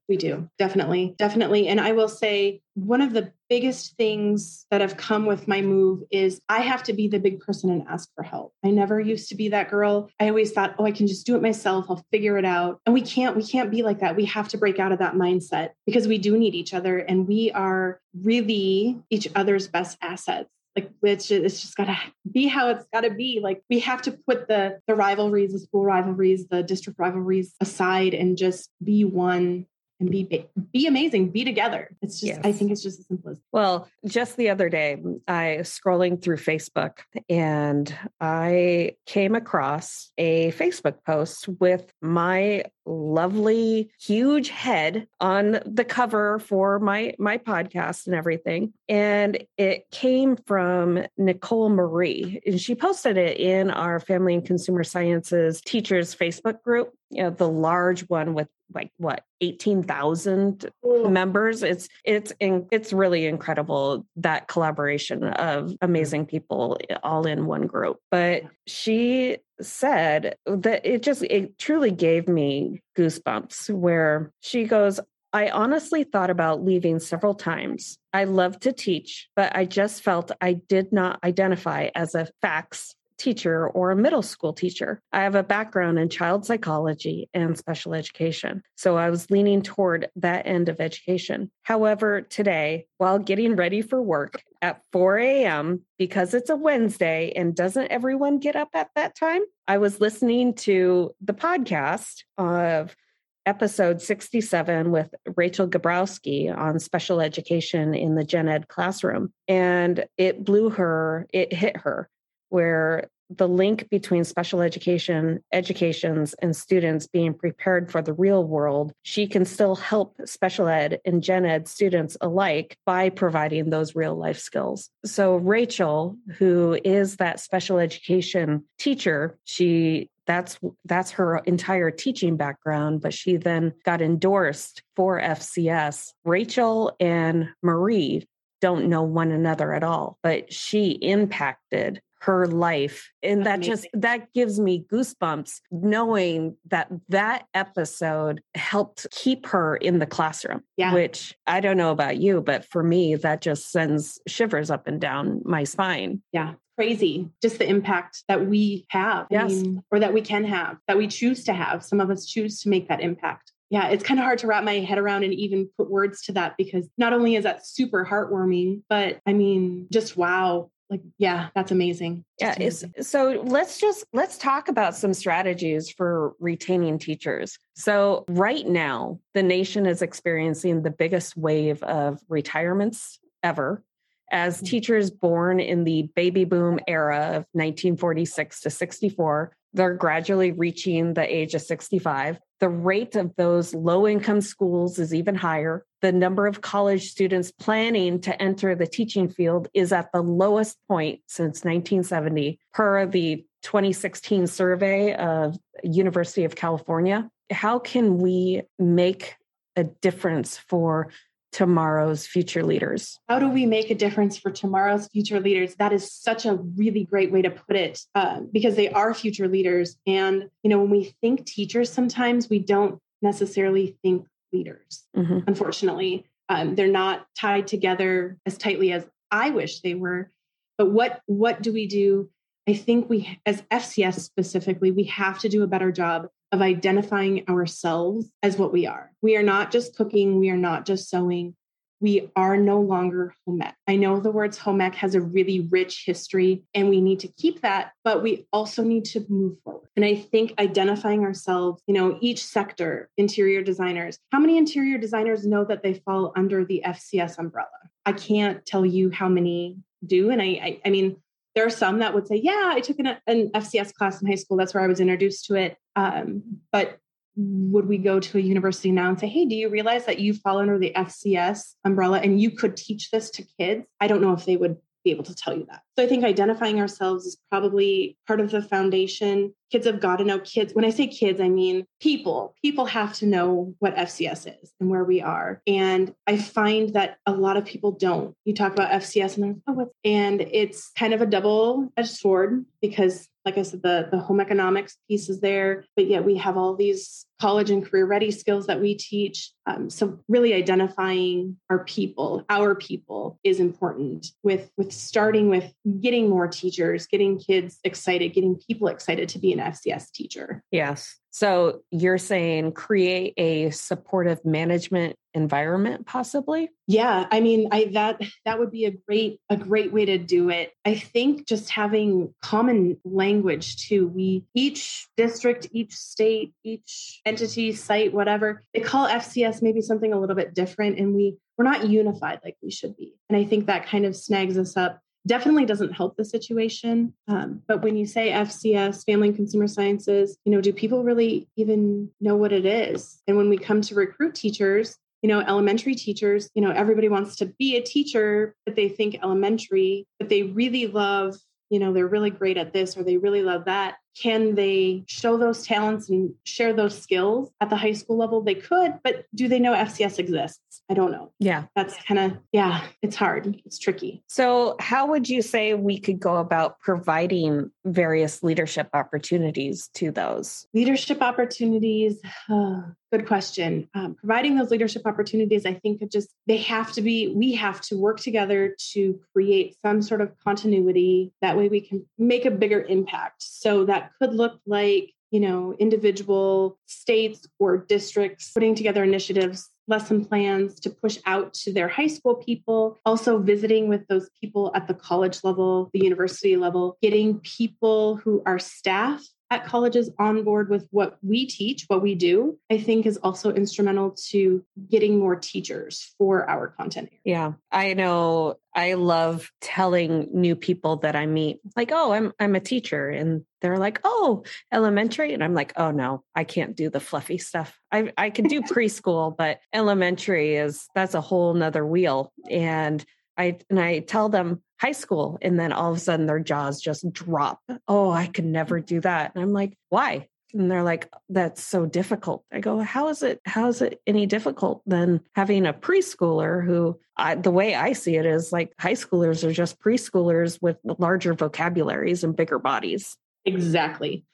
We 0.10 0.18
do. 0.18 0.50
Definitely. 0.58 1.16
Definitely. 1.18 1.68
And 1.68 1.80
I 1.80 1.94
will 1.94 2.10
say 2.10 2.62
one 2.74 3.02
of 3.02 3.14
the 3.14 3.32
biggest 3.50 3.96
things 3.96 4.66
that 4.70 4.82
have 4.82 4.98
come 4.98 5.26
with 5.26 5.48
my 5.48 5.62
move 5.62 6.04
is 6.12 6.42
I 6.50 6.60
have 6.60 6.84
to 6.84 6.94
be 6.94 7.08
the 7.08 7.20
big 7.20 7.40
person 7.40 7.70
and 7.70 7.88
ask 7.88 8.10
for 8.16 8.24
help. 8.24 8.54
I 8.66 8.72
never 8.72 9.00
used 9.00 9.30
to 9.30 9.36
be 9.36 9.50
that 9.50 9.70
girl. 9.70 10.10
I 10.20 10.28
always 10.28 10.52
thought, 10.52 10.76
oh, 10.78 10.86
I 10.86 10.92
can 10.92 11.08
just 11.08 11.26
do 11.26 11.36
it 11.36 11.42
myself. 11.42 11.86
I'll 11.90 12.04
figure 12.12 12.38
it 12.38 12.46
out. 12.46 12.82
And 12.86 12.94
we 12.94 13.02
can't, 13.02 13.38
we 13.38 13.44
can't 13.44 13.72
be 13.72 13.82
like 13.82 14.00
that. 14.00 14.16
We 14.16 14.26
have 14.26 14.50
to 14.50 14.58
break 14.58 14.78
out 14.78 14.92
of 14.92 15.00
that 15.00 15.14
mindset 15.14 15.70
because 15.86 16.08
we 16.08 16.18
do 16.18 16.38
need 16.38 16.56
each 16.56 16.74
other 16.74 16.98
and 16.98 17.28
we 17.28 17.52
are 17.52 18.02
really 18.22 19.02
each 19.10 19.28
other's 19.36 19.68
best 19.68 19.98
assets 20.02 20.50
like 20.76 20.90
it's 21.04 21.28
just, 21.28 21.44
it's 21.44 21.62
just 21.62 21.76
gotta 21.76 21.96
be 22.32 22.48
how 22.48 22.70
it's 22.70 22.86
gotta 22.92 23.12
be 23.12 23.40
like 23.42 23.62
we 23.70 23.80
have 23.80 24.02
to 24.02 24.12
put 24.12 24.48
the 24.48 24.80
the 24.88 24.96
rivalries 24.96 25.52
the 25.52 25.60
school 25.60 25.84
rivalries 25.84 26.48
the 26.48 26.64
district 26.64 27.00
rivalries 27.00 27.54
aside 27.62 28.14
and 28.14 28.38
just 28.38 28.70
be 28.84 29.04
one 29.06 29.66
and 30.04 30.12
be 30.12 30.48
be 30.72 30.88
amazing 30.88 31.30
be 31.30 31.44
together. 31.44 31.90
It's 32.02 32.20
just 32.20 32.34
yes. 32.34 32.42
i 32.44 32.52
think 32.52 32.72
it's 32.72 32.84
just 32.84 33.00
as 33.00 33.08
simple 33.08 33.32
as 33.32 33.38
well 33.52 33.88
just 34.06 34.38
the 34.38 34.50
other 34.50 34.70
day 34.70 35.02
i 35.28 35.60
scrolling 35.62 36.22
through 36.22 36.38
facebook 36.38 37.00
and 37.30 37.96
i 38.20 38.96
came 39.06 39.36
across 39.36 40.12
a 40.18 40.52
facebook 40.52 40.96
post 41.06 41.48
with 41.60 41.92
my 42.02 42.64
lovely 42.86 43.90
huge 44.00 44.50
head 44.50 45.08
on 45.20 45.60
the 45.66 45.86
cover 45.86 46.40
for 46.40 46.80
my 46.80 47.14
my 47.18 47.38
podcast 47.38 48.06
and 48.06 48.16
everything 48.16 48.74
and 48.90 49.44
it 49.58 49.90
came 49.92 50.36
from 50.36 51.04
nicole 51.18 51.70
marie 51.70 52.42
and 52.46 52.60
she 52.60 52.76
posted 52.76 53.18
it 53.18 53.38
in 53.38 53.72
our 53.72 54.00
family 54.00 54.34
and 54.34 54.46
consumer 54.46 54.84
sciences 54.84 55.62
teachers 55.62 56.16
facebook 56.16 56.62
group 56.64 56.94
you 57.10 57.24
know 57.24 57.30
the 57.30 57.48
large 57.48 58.02
one 58.02 58.34
with 58.34 58.48
like 58.74 58.92
what 58.98 59.24
18,000 59.42 60.70
members. 60.84 61.64
It's 61.64 61.90
it's 62.04 62.34
in, 62.40 62.68
it's 62.72 62.94
really 62.94 63.26
incredible 63.26 64.06
that 64.18 64.48
collaboration 64.48 65.24
of 65.24 65.76
amazing 65.82 66.26
people 66.26 66.78
eh, 66.90 66.98
all 67.04 67.26
in 67.26 67.46
one 67.46 67.68
group. 67.68 68.00
But 68.10 68.44
she 68.68 69.38
said 69.62 70.36
that 70.46 70.86
it 70.86 71.04
just 71.04 71.24
it 71.24 71.58
truly 71.58 71.92
gave 71.92 72.28
me 72.28 72.82
goosebumps 72.98 73.70
where 73.74 74.32
she 74.42 74.66
goes 74.66 75.00
I 75.34 75.50
honestly 75.50 76.04
thought 76.04 76.30
about 76.30 76.64
leaving 76.64 77.00
several 77.00 77.34
times. 77.34 77.98
I 78.14 78.26
love 78.26 78.60
to 78.62 78.72
teach, 78.72 79.28
but 79.36 79.56
I 79.56 79.66
just 79.66 80.04
felt 80.04 80.32
I 80.40 80.54
did 80.54 80.94
not 80.94 81.20
identify 81.24 81.90
as 81.96 82.14
a 82.14 82.28
FACS 82.44 82.94
teacher 83.18 83.68
or 83.68 83.90
a 83.90 83.96
middle 83.96 84.22
school 84.22 84.54
teacher. 84.54 85.02
I 85.12 85.22
have 85.22 85.36
a 85.36 85.44
background 85.44 85.98
in 85.98 86.10
child 86.10 86.46
psychology 86.46 87.30
and 87.34 87.58
special 87.58 87.94
education. 87.94 88.62
So 88.76 88.98
I 88.98 89.10
was 89.10 89.32
leaning 89.32 89.62
toward 89.62 90.10
that 90.18 90.46
end 90.46 90.70
of 90.70 90.80
education. 90.80 91.50
However, 91.64 92.22
today, 92.22 92.86
while 92.98 93.20
getting 93.20 93.56
ready 93.56 93.82
for 93.82 94.02
work 94.02 94.44
at 94.62 94.82
4 94.92 95.18
a.m., 95.18 95.82
because 95.98 96.34
it's 96.34 96.50
a 96.50 96.56
Wednesday 96.56 97.32
and 97.36 97.56
doesn't 97.56 97.92
everyone 97.92 98.40
get 98.40 98.56
up 98.56 98.70
at 98.74 98.90
that 98.96 99.16
time? 99.16 99.42
I 99.68 99.78
was 99.78 100.02
listening 100.02 100.56
to 100.56 101.16
the 101.22 101.34
podcast 101.34 102.24
of 102.38 102.96
episode 103.46 104.02
67 104.02 104.92
with 104.92 105.14
Rachel 105.36 105.68
Gabrowski 105.68 106.56
on 106.56 106.80
special 106.80 107.22
education 107.22 107.94
in 107.94 108.16
the 108.16 108.24
gen 108.24 108.48
ed 108.48 108.68
classroom. 108.68 109.34
And 109.48 110.06
it 110.18 110.44
blew 110.44 110.70
her, 110.70 111.28
it 111.34 111.54
hit 111.54 111.78
her 111.78 112.10
where 112.50 113.10
the 113.30 113.48
link 113.48 113.90
between 113.90 114.24
special 114.24 114.62
education, 114.62 115.44
educations, 115.52 116.36
and 116.36 116.56
students 116.56 117.08
being 117.08 117.34
prepared 117.34 117.92
for 117.92 118.02
the 118.02 118.14
real 118.14 118.44
world, 118.44 118.94
she 119.04 119.28
can 119.28 119.46
still 119.46 119.76
help 119.76 120.16
special 120.26 120.68
ed 120.68 121.00
and 121.06 121.24
gen 121.24 121.46
ed 121.46 121.68
students 121.68 122.16
alike 122.22 122.78
by 122.86 123.10
providing 123.10 123.70
those 123.70 123.96
real 123.96 124.16
life 124.16 124.40
skills. 124.40 124.90
So, 125.06 125.38
Rachel, 125.38 126.18
who 126.38 126.80
is 126.84 127.18
that 127.18 127.40
special 127.40 127.80
education 127.80 128.66
teacher, 128.78 129.38
she 129.46 130.10
that's 130.26 130.60
that's 130.86 131.12
her 131.12 131.38
entire 131.40 131.92
teaching 131.92 132.38
background 132.38 133.02
but 133.02 133.14
she 133.14 133.38
then 133.38 133.74
got 133.84 134.02
endorsed 134.02 134.84
for 134.96 135.20
FCS 135.20 136.12
Rachel 136.24 136.96
and 137.00 137.50
Marie 137.62 138.28
don't 138.62 138.88
know 138.88 139.04
one 139.04 139.32
another 139.32 139.74
at 139.74 139.84
all 139.84 140.18
but 140.24 140.52
she 140.52 140.92
impacted 140.92 142.02
her 142.24 142.48
life 142.48 143.12
and 143.22 143.46
that 143.46 143.60
just 143.60 143.86
that 143.94 144.32
gives 144.34 144.58
me 144.58 144.86
goosebumps 144.90 145.60
knowing 145.72 146.56
that 146.70 146.88
that 147.10 147.46
episode 147.54 148.42
helped 148.56 149.06
keep 149.12 149.46
her 149.46 149.76
in 149.76 150.00
the 150.00 150.06
classroom 150.06 150.62
yeah. 150.78 150.94
which 150.94 151.36
i 151.48 151.60
don't 151.60 151.76
know 151.76 151.92
about 151.92 152.18
you 152.18 152.40
but 152.40 152.64
for 152.64 152.82
me 152.82 153.14
that 153.16 153.42
just 153.42 153.72
sends 153.72 154.22
shivers 154.26 154.72
up 154.72 154.88
and 154.88 155.02
down 155.02 155.42
my 155.44 155.66
spine 155.66 156.22
yeah 156.32 156.54
crazy 156.78 157.30
just 157.42 157.60
the 157.60 157.68
impact 157.68 158.24
that 158.30 158.48
we 158.48 158.86
have 158.90 159.28
yes. 159.30 159.52
I 159.52 159.54
mean, 159.56 159.84
or 159.92 160.00
that 160.00 160.14
we 160.14 160.22
can 160.22 160.46
have 160.46 160.78
that 160.88 160.98
we 160.98 161.08
choose 161.08 161.44
to 161.44 161.54
have 161.54 161.84
some 161.84 162.00
of 162.00 162.10
us 162.10 162.26
choose 162.26 162.62
to 162.62 162.70
make 162.70 162.88
that 162.88 163.02
impact 163.02 163.52
yeah, 163.74 163.88
it's 163.88 164.04
kind 164.04 164.20
of 164.20 164.26
hard 164.26 164.38
to 164.38 164.46
wrap 164.46 164.64
my 164.64 164.76
head 164.82 165.00
around 165.00 165.24
and 165.24 165.34
even 165.34 165.68
put 165.80 165.90
words 165.90 166.22
to 166.26 166.34
that 166.34 166.58
because 166.60 166.88
not 166.96 167.12
only 167.12 167.36
is 167.36 167.44
that 167.44 167.66
super 167.66 168.06
heartwarming, 168.06 168.84
but 168.88 169.20
I 169.26 169.34
mean, 169.34 169.88
just 169.92 170.16
wow. 170.16 170.70
Like, 170.94 171.02
yeah, 171.18 171.50
that's 171.56 171.72
amazing. 171.72 172.24
yeah. 172.40 172.54
Amazing. 172.56 172.94
so 173.02 173.42
let's 173.44 173.80
just 173.80 174.06
let's 174.14 174.38
talk 174.38 174.68
about 174.68 174.96
some 174.96 175.14
strategies 175.14 175.90
for 175.90 176.34
retaining 176.40 177.00
teachers. 177.00 177.58
So 177.74 178.26
right 178.28 178.68
now, 178.68 179.20
the 179.34 179.42
nation 179.42 179.88
is 179.88 180.04
experiencing 180.04 180.84
the 180.84 180.92
biggest 180.92 181.36
wave 181.36 181.82
of 181.82 182.20
retirements 182.30 183.18
ever 183.42 183.84
as 184.32 184.62
mm. 184.62 184.68
teachers 184.68 185.10
born 185.10 185.60
in 185.60 185.84
the 185.84 186.04
baby 186.16 186.46
boom 186.46 186.80
era 186.88 187.38
of 187.38 187.46
1946 187.54 188.62
to 188.62 188.70
64 188.70 189.56
they're 189.74 189.96
gradually 189.96 190.52
reaching 190.52 191.14
the 191.14 191.36
age 191.36 191.56
of 191.56 191.62
65. 191.62 192.40
The 192.60 192.70
rate 192.70 193.16
of 193.16 193.36
those 193.36 193.74
low 193.74 194.08
income 194.08 194.42
schools 194.42 195.00
is 195.00 195.14
even 195.14 195.36
higher. 195.36 195.84
The 196.04 196.12
number 196.12 196.48
of 196.48 196.60
college 196.60 197.10
students 197.10 197.50
planning 197.50 198.20
to 198.22 198.42
enter 198.42 198.76
the 198.76 198.86
teaching 198.86 199.30
field 199.30 199.70
is 199.74 199.94
at 199.94 200.12
the 200.12 200.22
lowest 200.22 200.78
point 200.90 201.22
since 201.28 201.64
1970, 201.64 202.60
per 202.74 203.06
the 203.06 203.46
2016 203.62 204.48
survey 204.48 205.16
of 205.16 205.58
University 205.82 206.44
of 206.44 206.58
California. 206.58 207.30
How 207.50 207.80
can 207.80 208.18
we 208.18 208.64
make 208.78 209.38
a 209.78 209.86
difference 209.86 210.58
for 210.58 211.08
tomorrow's 211.54 212.28
future 212.28 212.66
leaders? 212.66 213.18
How 213.30 213.40
do 213.40 213.48
we 213.48 213.66
make 213.66 213.90
a 213.90 213.96
difference 213.96 214.38
for 214.38 214.52
tomorrow's 214.52 215.08
future 215.08 215.40
leaders? 215.40 215.76
That 215.76 215.94
is 215.94 216.12
such 216.12 216.46
a 216.46 216.56
really 216.56 217.06
great 217.06 217.32
way 217.32 217.44
to 217.44 217.50
put 217.50 217.78
it 217.78 218.02
uh, 218.14 218.42
because 218.52 218.76
they 218.76 218.90
are 218.90 219.14
future 219.14 219.48
leaders. 219.48 219.96
And, 220.06 220.50
you 220.64 220.70
know, 220.70 220.80
when 220.82 220.90
we 220.90 221.16
think 221.22 221.46
teachers, 221.46 221.90
sometimes 221.90 222.50
we 222.50 222.60
don't 222.60 223.00
necessarily 223.22 223.98
think 224.04 224.28
leaders, 224.54 225.04
mm-hmm. 225.16 225.40
unfortunately. 225.48 226.26
Um, 226.50 226.76
they're 226.76 226.88
not 226.88 227.26
tied 227.38 227.68
together 227.68 228.38
as 228.46 228.58
tightly 228.58 228.92
as 228.92 229.06
I 229.32 229.50
wish 229.50 229.82
they 229.82 229.96
were. 229.96 230.30
But 230.78 230.92
what 230.92 231.22
what 231.26 231.62
do 231.62 231.74
we 231.74 231.88
do? 231.88 232.30
I 232.68 232.74
think 232.74 233.10
we, 233.10 233.40
as 233.46 233.62
FCS 233.64 234.20
specifically, 234.20 234.92
we 234.92 235.04
have 235.06 235.40
to 235.40 235.50
do 235.50 235.64
a 235.64 235.68
better 235.68 235.92
job 235.92 236.28
of 236.52 236.62
identifying 236.62 237.44
ourselves 237.50 238.30
as 238.42 238.58
what 238.58 238.72
we 238.72 238.86
are. 238.86 239.12
We 239.22 239.36
are 239.36 239.44
not 239.44 239.72
just 239.72 239.96
cooking, 239.96 240.40
we 240.40 240.50
are 240.50 240.58
not 240.58 240.86
just 240.86 241.10
sewing. 241.10 241.56
We 242.04 242.30
are 242.36 242.58
no 242.58 242.82
longer 242.82 243.34
home 243.48 243.62
ec. 243.62 243.76
I 243.88 243.96
know 243.96 244.20
the 244.20 244.30
words 244.30 244.58
home 244.58 244.82
ec 244.82 244.94
has 244.96 245.16
a 245.16 245.22
really 245.22 245.62
rich 245.72 246.04
history 246.06 246.64
and 246.74 246.90
we 246.90 247.00
need 247.00 247.22
to 247.22 247.30
keep 247.30 247.62
that, 247.62 247.94
but 248.04 248.22
we 248.22 248.46
also 248.52 248.84
need 248.84 249.06
to 249.06 249.26
move 249.30 249.58
forward. 249.64 249.88
And 249.96 250.04
I 250.04 250.16
think 250.16 250.54
identifying 250.60 251.22
ourselves, 251.22 251.82
you 251.88 251.94
know, 251.94 252.18
each 252.20 252.46
sector, 252.46 253.10
interior 253.16 253.62
designers, 253.62 254.20
how 254.34 254.40
many 254.40 254.58
interior 254.58 254.98
designers 254.98 255.46
know 255.46 255.64
that 255.64 255.82
they 255.82 255.94
fall 255.94 256.34
under 256.36 256.66
the 256.66 256.84
FCS 256.86 257.40
umbrella? 257.40 257.70
I 258.06 258.12
can't 258.12 258.66
tell 258.66 258.86
you 258.86 259.10
how 259.10 259.30
many 259.30 259.78
do. 260.06 260.30
And 260.30 260.42
I, 260.42 260.46
I, 260.46 260.82
I 260.86 260.90
mean, 260.90 261.16
there 261.56 261.66
are 261.66 261.70
some 261.70 262.00
that 262.00 262.14
would 262.14 262.28
say, 262.28 262.36
yeah, 262.36 262.72
I 262.74 262.82
took 262.82 263.00
an, 263.00 263.16
an 263.28 263.50
FCS 263.52 263.94
class 263.94 264.22
in 264.22 264.28
high 264.28 264.36
school. 264.36 264.58
That's 264.58 264.74
where 264.74 264.84
I 264.84 264.88
was 264.88 265.00
introduced 265.00 265.46
to 265.46 265.56
it. 265.56 265.78
Um, 265.96 266.44
but 266.72 266.98
would 267.36 267.88
we 267.88 267.98
go 267.98 268.20
to 268.20 268.38
a 268.38 268.42
university 268.42 268.92
now 268.92 269.10
and 269.10 269.20
say, 269.20 269.28
hey, 269.28 269.46
do 269.46 269.56
you 269.56 269.70
realize 269.70 270.06
that 270.06 270.20
you 270.20 270.34
fall 270.34 270.60
under 270.60 270.78
the 270.78 270.94
FCS 270.96 271.74
umbrella 271.84 272.20
and 272.20 272.40
you 272.40 272.52
could 272.52 272.78
teach 272.78 273.10
this 273.12 273.32
to 273.32 273.46
kids? 273.60 273.86
I 274.00 274.08
don't 274.08 274.22
know 274.22 274.34
if 274.34 274.46
they 274.46 274.58
would 274.58 274.78
be 275.04 275.12
able 275.12 275.24
to 275.24 275.36
tell 275.36 275.58
you 275.58 275.66
that. 275.70 275.82
So 275.98 276.04
I 276.04 276.08
think 276.08 276.24
identifying 276.24 276.80
ourselves 276.80 277.26
is 277.26 277.38
probably 277.52 278.18
part 278.26 278.40
of 278.40 278.52
the 278.52 278.62
foundation. 278.62 279.54
Kids 279.72 279.86
have 279.86 280.00
got 280.00 280.18
to 280.18 280.24
know 280.24 280.40
kids. 280.40 280.74
When 280.74 280.86
I 280.86 280.90
say 280.90 281.08
kids, 281.08 281.40
I 281.40 281.50
mean 281.50 281.86
people. 282.02 282.56
People 282.64 282.86
have 282.86 283.14
to 283.16 283.28
know 283.28 283.76
what 283.80 283.96
FCS 283.96 284.62
is 284.62 284.74
and 284.80 284.90
where 284.90 285.04
we 285.04 285.22
are. 285.22 285.62
And 285.68 286.14
I 286.26 286.38
find 286.38 286.94
that 286.94 287.18
a 287.26 287.32
lot 287.32 287.58
of 287.58 287.66
people 287.66 287.92
don't. 287.92 288.36
You 288.46 288.54
talk 288.54 288.74
about 288.74 288.92
FCS 288.92 289.36
and 289.36 289.44
they're 289.44 289.54
like, 289.54 289.62
oh, 289.68 289.74
what's 289.74 289.94
and 290.04 290.42
it's 290.42 290.92
kind 290.98 291.14
of 291.14 291.22
a 291.22 291.28
double-edged 291.28 292.10
sword 292.10 292.66
because 292.82 293.30
like 293.46 293.58
I 293.58 293.64
said, 293.64 293.84
the, 293.84 294.08
the 294.10 294.20
home 294.20 294.40
economics 294.40 294.98
piece 295.10 295.30
is 295.30 295.42
there, 295.42 295.84
but 295.96 296.08
yet 296.08 296.24
we 296.24 296.38
have 296.38 296.56
all 296.56 296.76
these 296.76 297.26
college 297.42 297.72
and 297.72 297.86
career 297.86 298.06
ready 298.06 298.32
skills 298.32 298.68
that 298.68 298.80
we 298.80 298.96
teach. 298.96 299.52
Um, 299.66 299.90
so 299.90 300.20
really 300.30 300.54
identifying 300.54 301.58
our 301.70 301.84
people, 301.84 302.46
our 302.50 302.74
people 302.74 303.40
is 303.44 303.60
important 303.60 304.28
with, 304.44 304.72
with 304.78 304.94
starting 304.94 305.50
with 305.50 305.74
getting 306.02 306.30
more 306.30 306.48
teachers, 306.48 307.08
getting 307.08 307.40
kids 307.40 307.80
excited, 307.84 308.34
getting 308.34 308.60
people 308.68 308.88
excited 308.88 309.30
to 309.30 309.40
be 309.40 309.52
an 309.54 309.60
FCS 309.60 310.12
teacher. 310.12 310.64
Yes. 310.72 311.18
So 311.32 311.82
you're 311.90 312.20
saying 312.20 312.74
create 312.74 313.34
a 313.38 313.72
supportive 313.72 314.46
management 314.46 315.16
environment 315.34 316.06
possibly? 316.06 316.70
Yeah, 316.86 317.26
I 317.32 317.40
mean, 317.40 317.70
I 317.72 317.86
that 317.94 318.22
that 318.46 318.60
would 318.60 318.72
be 318.72 318.86
a 318.86 318.92
great 318.92 319.40
a 319.50 319.58
great 319.58 319.92
way 319.92 320.06
to 320.06 320.20
do 320.20 320.50
it. 320.50 320.72
I 320.86 320.96
think 320.96 321.48
just 321.48 321.72
having 321.72 322.34
common 322.42 323.00
language 323.04 323.88
too. 323.88 324.08
We 324.08 324.46
each 324.54 325.08
district, 325.18 325.68
each 325.72 325.94
state, 325.96 326.54
each 326.64 327.20
entity, 327.26 327.74
site, 327.74 328.14
whatever, 328.14 328.64
they 328.74 328.82
call 328.82 329.08
FCS 329.08 329.64
maybe 329.64 329.82
something 329.82 330.14
a 330.14 330.20
little 330.20 330.36
bit 330.36 330.54
different 330.54 331.00
and 331.00 331.16
we 331.16 331.38
we're 331.58 331.66
not 331.66 331.88
unified 331.88 332.42
like 332.44 332.58
we 332.62 332.72
should 332.72 332.96
be. 332.96 333.14
And 333.30 333.38
I 333.38 333.44
think 333.44 333.66
that 333.66 333.88
kind 333.88 334.06
of 334.06 334.16
snags 334.16 334.58
us 334.58 334.78
up 334.78 335.00
definitely 335.26 335.66
doesn't 335.66 335.94
help 335.94 336.16
the 336.18 336.26
situation. 336.26 337.14
Um, 337.28 337.62
but 337.68 337.82
when 337.82 337.96
you 337.96 338.06
say 338.06 338.32
FCS, 338.32 339.06
family 339.06 339.30
and 339.30 339.38
consumer 339.38 339.68
sciences, 339.68 340.38
you 340.46 340.52
know, 340.52 340.62
do 340.62 340.74
people 340.74 341.04
really 341.04 341.48
even 341.56 342.10
know 342.20 342.36
what 342.36 342.52
it 342.52 342.66
is? 342.66 343.22
And 343.28 343.38
when 343.38 343.50
we 343.50 343.58
come 343.58 343.82
to 343.82 343.96
recruit 343.96 344.36
teachers, 344.36 344.98
you 345.22 345.30
know, 345.30 345.40
elementary 345.40 345.96
teachers, 345.96 346.50
you 346.54 346.62
know, 346.62 346.72
everybody 346.72 347.08
wants 347.08 347.38
to 347.38 347.46
be 347.46 347.78
a 347.78 347.82
teacher, 347.82 348.56
but 348.66 348.76
they 348.76 348.90
think 348.90 349.18
elementary, 349.24 350.06
but 350.20 350.28
they 350.28 350.44
really 350.44 350.88
love, 350.88 351.36
you 351.70 351.80
know, 351.80 351.94
they're 351.94 352.08
really 352.08 352.30
great 352.30 352.58
at 352.58 352.74
this 352.74 352.98
or 352.98 353.04
they 353.04 353.18
really 353.18 353.42
love 353.42 353.66
that 353.66 353.96
can 354.16 354.56
they 354.56 355.04
show 355.08 355.38
those 355.38 355.66
talents 355.66 356.10
and 356.10 356.34
share 356.44 356.74
those 356.74 357.00
skills 357.00 357.52
at 357.60 357.70
the 357.70 357.76
high 357.76 357.94
school 357.94 358.18
level? 358.18 358.42
They 358.42 358.56
could, 358.56 359.00
but 359.04 359.26
do 359.34 359.48
they 359.48 359.60
know 359.60 359.74
FCS 359.74 360.20
exists? 360.20 360.60
I 360.90 360.94
don't 360.94 361.12
know. 361.12 361.32
Yeah. 361.40 361.66
That's 361.76 361.96
kind 362.04 362.20
of, 362.20 362.38
yeah, 362.52 362.84
it's 363.02 363.16
hard. 363.16 363.62
It's 363.66 363.80
tricky. 363.80 364.24
So, 364.28 364.76
how 364.80 365.08
would 365.08 365.30
you 365.30 365.42
say 365.42 365.74
we 365.74 366.00
could 366.00 366.20
go 366.20 366.38
about 366.38 366.80
providing 366.80 367.72
various 367.86 368.44
leadership 368.44 368.90
opportunities 368.94 369.90
to 369.96 370.12
those? 370.12 370.68
Leadership 370.74 371.22
opportunities, 371.22 372.20
good 372.50 373.28
question. 373.28 373.88
Um, 373.94 374.16
providing 374.16 374.56
those 374.56 374.72
leadership 374.72 375.04
opportunities, 375.06 375.66
I 375.66 375.76
think, 375.76 376.02
just, 376.12 376.30
they 376.48 376.58
have 376.58 376.92
to 376.94 377.02
be, 377.02 377.28
we 377.28 377.54
have 377.54 377.80
to 377.82 377.98
work 377.98 378.20
together 378.20 378.76
to 378.94 379.20
create 379.32 379.78
some 379.86 380.02
sort 380.02 380.22
of 380.22 380.32
continuity. 380.44 381.32
That 381.42 381.56
way 381.56 381.70
we 381.70 381.82
can 381.82 382.06
make 382.18 382.46
a 382.46 382.52
bigger 382.52 382.82
impact. 382.82 383.44
So 383.44 383.86
that 383.86 384.03
could 384.20 384.34
look 384.34 384.60
like 384.66 385.12
you 385.32 385.40
know 385.40 385.74
individual 385.80 386.78
states 386.86 387.48
or 387.60 387.78
districts 387.78 388.52
putting 388.52 388.76
together 388.76 389.04
initiatives 389.04 389.70
lesson 389.88 390.24
plans 390.24 390.80
to 390.80 390.90
push 390.90 391.18
out 391.26 391.54
to 391.54 391.74
their 391.74 391.88
high 391.88 392.08
school 392.08 392.36
people 392.36 392.98
also 393.06 393.40
visiting 393.40 393.90
with 393.90 394.08
those 394.08 394.30
people 394.40 394.72
at 394.76 394.88
the 394.88 394.94
college 394.94 395.44
level 395.44 395.90
the 395.94 396.00
university 396.00 396.56
level 396.56 396.98
getting 397.02 397.40
people 397.40 398.16
who 398.18 398.42
are 398.46 398.60
staff 398.60 399.22
at 399.54 399.66
colleges 399.66 400.10
on 400.18 400.44
board 400.44 400.68
with 400.68 400.88
what 400.90 401.18
we 401.22 401.46
teach, 401.46 401.86
what 401.88 402.02
we 402.02 402.16
do, 402.16 402.58
I 402.72 402.80
think 402.80 403.06
is 403.06 403.18
also 403.18 403.54
instrumental 403.54 404.12
to 404.30 404.66
getting 404.90 405.20
more 405.20 405.36
teachers 405.36 406.16
for 406.18 406.50
our 406.50 406.70
content. 406.70 407.12
Yeah. 407.24 407.54
I 407.72 407.94
know 407.94 408.56
I 408.74 408.96
love 408.96 409.52
telling 409.62 410.28
new 410.34 410.56
people 410.56 410.98
that 410.98 411.16
I 411.16 411.28
meet, 411.28 411.60
like, 411.76 411.92
oh, 411.94 412.14
I'm 412.14 412.34
I'm 412.40 412.56
a 412.56 412.60
teacher. 412.60 413.10
And 413.10 413.46
they're 413.62 413.78
like, 413.78 414.02
oh, 414.04 414.44
elementary. 414.72 415.36
And 415.36 415.44
I'm 415.44 415.54
like, 415.54 415.74
oh 415.78 415.92
no, 415.92 416.24
I 416.34 416.46
can't 416.46 416.76
do 416.76 416.90
the 416.90 417.00
fluffy 417.00 417.38
stuff. 417.38 417.80
I 417.92 418.12
I 418.18 418.32
can 418.32 418.48
do 418.48 418.62
preschool, 418.74 419.38
but 419.38 419.60
elementary 419.72 420.56
is 420.56 420.88
that's 420.96 421.14
a 421.14 421.22
whole 421.22 421.54
nother 421.54 421.86
wheel. 421.86 422.34
And 422.50 423.06
I 423.38 423.58
and 423.70 423.80
I 423.80 424.00
tell 424.00 424.30
them 424.30 424.62
high 424.80 424.92
school 424.92 425.38
and 425.42 425.60
then 425.60 425.72
all 425.72 425.92
of 425.92 425.98
a 425.98 426.00
sudden 426.00 426.26
their 426.26 426.40
jaws 426.40 426.82
just 426.82 427.12
drop. 427.12 427.60
Oh, 427.88 428.12
I 428.12 428.28
could 428.28 428.46
never 428.46 428.80
do 428.80 429.00
that. 429.02 429.34
And 429.34 429.44
I'm 429.44 429.54
like, 429.54 429.78
why? 429.90 430.28
and 430.54 430.70
they're 430.70 430.84
like 430.84 431.12
that's 431.30 431.64
so 431.64 431.86
difficult 431.86 432.44
i 432.52 432.60
go 432.60 432.80
how 432.80 433.10
is 433.10 433.24
it 433.24 433.42
how 433.46 433.68
is 433.68 433.82
it 433.82 434.00
any 434.08 434.26
difficult 434.26 434.82
than 434.86 435.22
having 435.36 435.66
a 435.66 435.74
preschooler 435.74 436.64
who 436.64 437.00
I, 437.18 437.36
the 437.36 437.52
way 437.52 437.76
i 437.76 437.94
see 437.94 438.16
it 438.16 438.26
is 438.26 438.52
like 438.52 438.74
high 438.80 438.94
schoolers 438.94 439.44
are 439.44 439.54
just 439.54 439.80
preschoolers 439.80 440.62
with 440.62 440.78
larger 441.00 441.34
vocabularies 441.34 442.24
and 442.24 442.36
bigger 442.36 442.60
bodies 442.60 443.18
exactly 443.46 444.26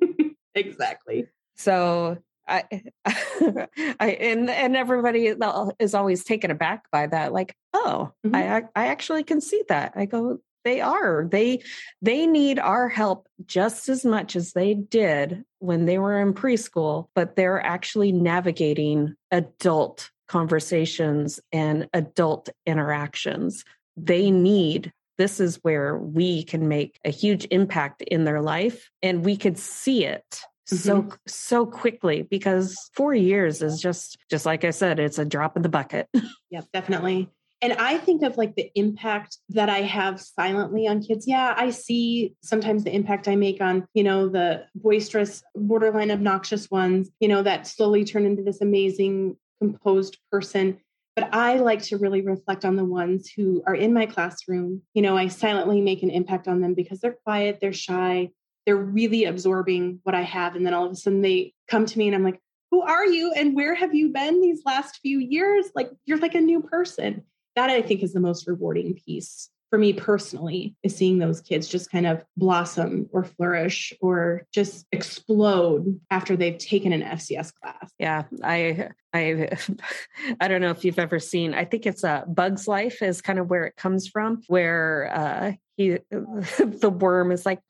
exactly 0.54 1.28
so 1.56 2.18
I, 2.48 2.64
I 3.06 4.10
and 4.20 4.50
and 4.50 4.76
everybody 4.76 5.32
is 5.78 5.94
always 5.94 6.24
taken 6.24 6.50
aback 6.50 6.90
by 6.90 7.06
that. 7.06 7.32
Like, 7.32 7.54
oh, 7.72 8.12
mm-hmm. 8.26 8.34
I 8.34 8.62
I 8.74 8.88
actually 8.88 9.24
can 9.24 9.40
see 9.40 9.62
that. 9.68 9.92
I 9.96 10.06
go, 10.06 10.38
they 10.64 10.80
are 10.80 11.26
they 11.30 11.62
they 12.02 12.26
need 12.26 12.58
our 12.58 12.88
help 12.88 13.28
just 13.46 13.88
as 13.88 14.04
much 14.04 14.36
as 14.36 14.52
they 14.52 14.74
did 14.74 15.44
when 15.58 15.86
they 15.86 15.98
were 15.98 16.20
in 16.20 16.34
preschool 16.34 17.06
but 17.14 17.36
they're 17.36 17.64
actually 17.64 18.12
navigating 18.12 19.14
adult 19.30 20.10
conversations 20.28 21.40
and 21.52 21.88
adult 21.92 22.48
interactions 22.66 23.64
they 23.96 24.30
need 24.30 24.92
this 25.18 25.40
is 25.40 25.58
where 25.62 25.98
we 25.98 26.42
can 26.44 26.66
make 26.66 26.98
a 27.04 27.10
huge 27.10 27.46
impact 27.50 28.00
in 28.02 28.24
their 28.24 28.40
life 28.40 28.90
and 29.02 29.24
we 29.24 29.36
could 29.36 29.58
see 29.58 30.04
it 30.04 30.40
mm-hmm. 30.70 31.10
so 31.10 31.16
so 31.26 31.66
quickly 31.66 32.22
because 32.22 32.76
4 32.94 33.14
years 33.14 33.62
is 33.62 33.80
just 33.80 34.18
just 34.30 34.46
like 34.46 34.64
I 34.64 34.70
said 34.70 34.98
it's 34.98 35.18
a 35.18 35.24
drop 35.24 35.56
in 35.56 35.62
the 35.62 35.68
bucket. 35.68 36.08
Yeah, 36.52 36.62
definitely. 36.72 37.30
And 37.62 37.74
I 37.74 37.98
think 37.98 38.22
of 38.22 38.36
like 38.38 38.56
the 38.56 38.70
impact 38.74 39.36
that 39.50 39.68
I 39.68 39.82
have 39.82 40.20
silently 40.20 40.88
on 40.88 41.02
kids. 41.02 41.28
Yeah, 41.28 41.54
I 41.56 41.70
see 41.70 42.34
sometimes 42.42 42.84
the 42.84 42.94
impact 42.94 43.28
I 43.28 43.36
make 43.36 43.60
on, 43.60 43.86
you 43.92 44.02
know, 44.02 44.28
the 44.28 44.64
boisterous, 44.74 45.42
borderline 45.54 46.10
obnoxious 46.10 46.70
ones, 46.70 47.10
you 47.20 47.28
know, 47.28 47.42
that 47.42 47.66
slowly 47.66 48.04
turn 48.04 48.24
into 48.24 48.42
this 48.42 48.62
amazing, 48.62 49.36
composed 49.60 50.18
person. 50.32 50.78
But 51.14 51.34
I 51.34 51.56
like 51.56 51.82
to 51.84 51.98
really 51.98 52.22
reflect 52.22 52.64
on 52.64 52.76
the 52.76 52.84
ones 52.84 53.30
who 53.36 53.62
are 53.66 53.74
in 53.74 53.92
my 53.92 54.06
classroom. 54.06 54.82
You 54.94 55.02
know, 55.02 55.16
I 55.16 55.28
silently 55.28 55.82
make 55.82 56.02
an 56.02 56.10
impact 56.10 56.48
on 56.48 56.62
them 56.62 56.72
because 56.72 57.00
they're 57.00 57.18
quiet, 57.24 57.58
they're 57.60 57.74
shy, 57.74 58.30
they're 58.66 58.76
really 58.76 59.24
absorbing 59.24 60.00
what 60.02 60.14
I 60.14 60.22
have. 60.22 60.56
And 60.56 60.66
then 60.66 60.74
all 60.74 60.86
of 60.86 60.92
a 60.92 60.96
sudden 60.96 61.22
they 61.22 61.54
come 61.68 61.86
to 61.86 61.98
me 61.98 62.06
and 62.06 62.14
I'm 62.14 62.24
like, 62.24 62.40
who 62.70 62.82
are 62.82 63.06
you 63.06 63.32
and 63.32 63.56
where 63.56 63.74
have 63.74 63.94
you 63.94 64.10
been 64.10 64.40
these 64.40 64.62
last 64.64 65.00
few 65.02 65.18
years? 65.18 65.66
Like, 65.74 65.90
you're 66.04 66.18
like 66.18 66.34
a 66.34 66.40
new 66.40 66.60
person 66.62 67.24
that 67.56 67.70
I 67.70 67.82
think 67.82 68.02
is 68.02 68.12
the 68.12 68.20
most 68.20 68.46
rewarding 68.46 68.94
piece 68.94 69.48
for 69.70 69.78
me 69.78 69.92
personally 69.92 70.74
is 70.82 70.96
seeing 70.96 71.18
those 71.18 71.40
kids 71.40 71.68
just 71.68 71.90
kind 71.90 72.06
of 72.06 72.24
blossom 72.36 73.08
or 73.12 73.22
flourish 73.22 73.92
or 74.00 74.46
just 74.52 74.84
explode 74.90 76.00
after 76.10 76.36
they've 76.36 76.58
taken 76.58 76.92
an 76.92 77.02
FCS 77.02 77.52
class. 77.54 77.92
Yeah, 77.98 78.24
I 78.42 78.90
I 79.14 79.48
I 80.40 80.48
don't 80.48 80.60
know 80.60 80.70
if 80.70 80.84
you've 80.84 80.98
ever 80.98 81.20
seen. 81.20 81.54
I 81.54 81.64
think 81.64 81.86
it's 81.86 82.02
a 82.02 82.10
uh, 82.10 82.24
Bug's 82.26 82.66
Life 82.66 83.00
is 83.00 83.22
kind 83.22 83.38
of 83.38 83.48
where 83.48 83.64
it 83.64 83.76
comes 83.76 84.08
from, 84.08 84.42
where 84.48 85.10
uh, 85.14 85.52
he 85.76 85.98
the 86.10 86.90
worm 86.90 87.30
is 87.30 87.46
like, 87.46 87.60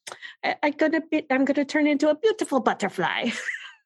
I, 0.42 0.56
am 0.62 0.72
gonna 0.72 1.02
be, 1.02 1.26
I'm 1.30 1.44
gonna 1.44 1.66
turn 1.66 1.86
into 1.86 2.08
a 2.08 2.14
beautiful 2.14 2.60
butterfly. 2.60 3.30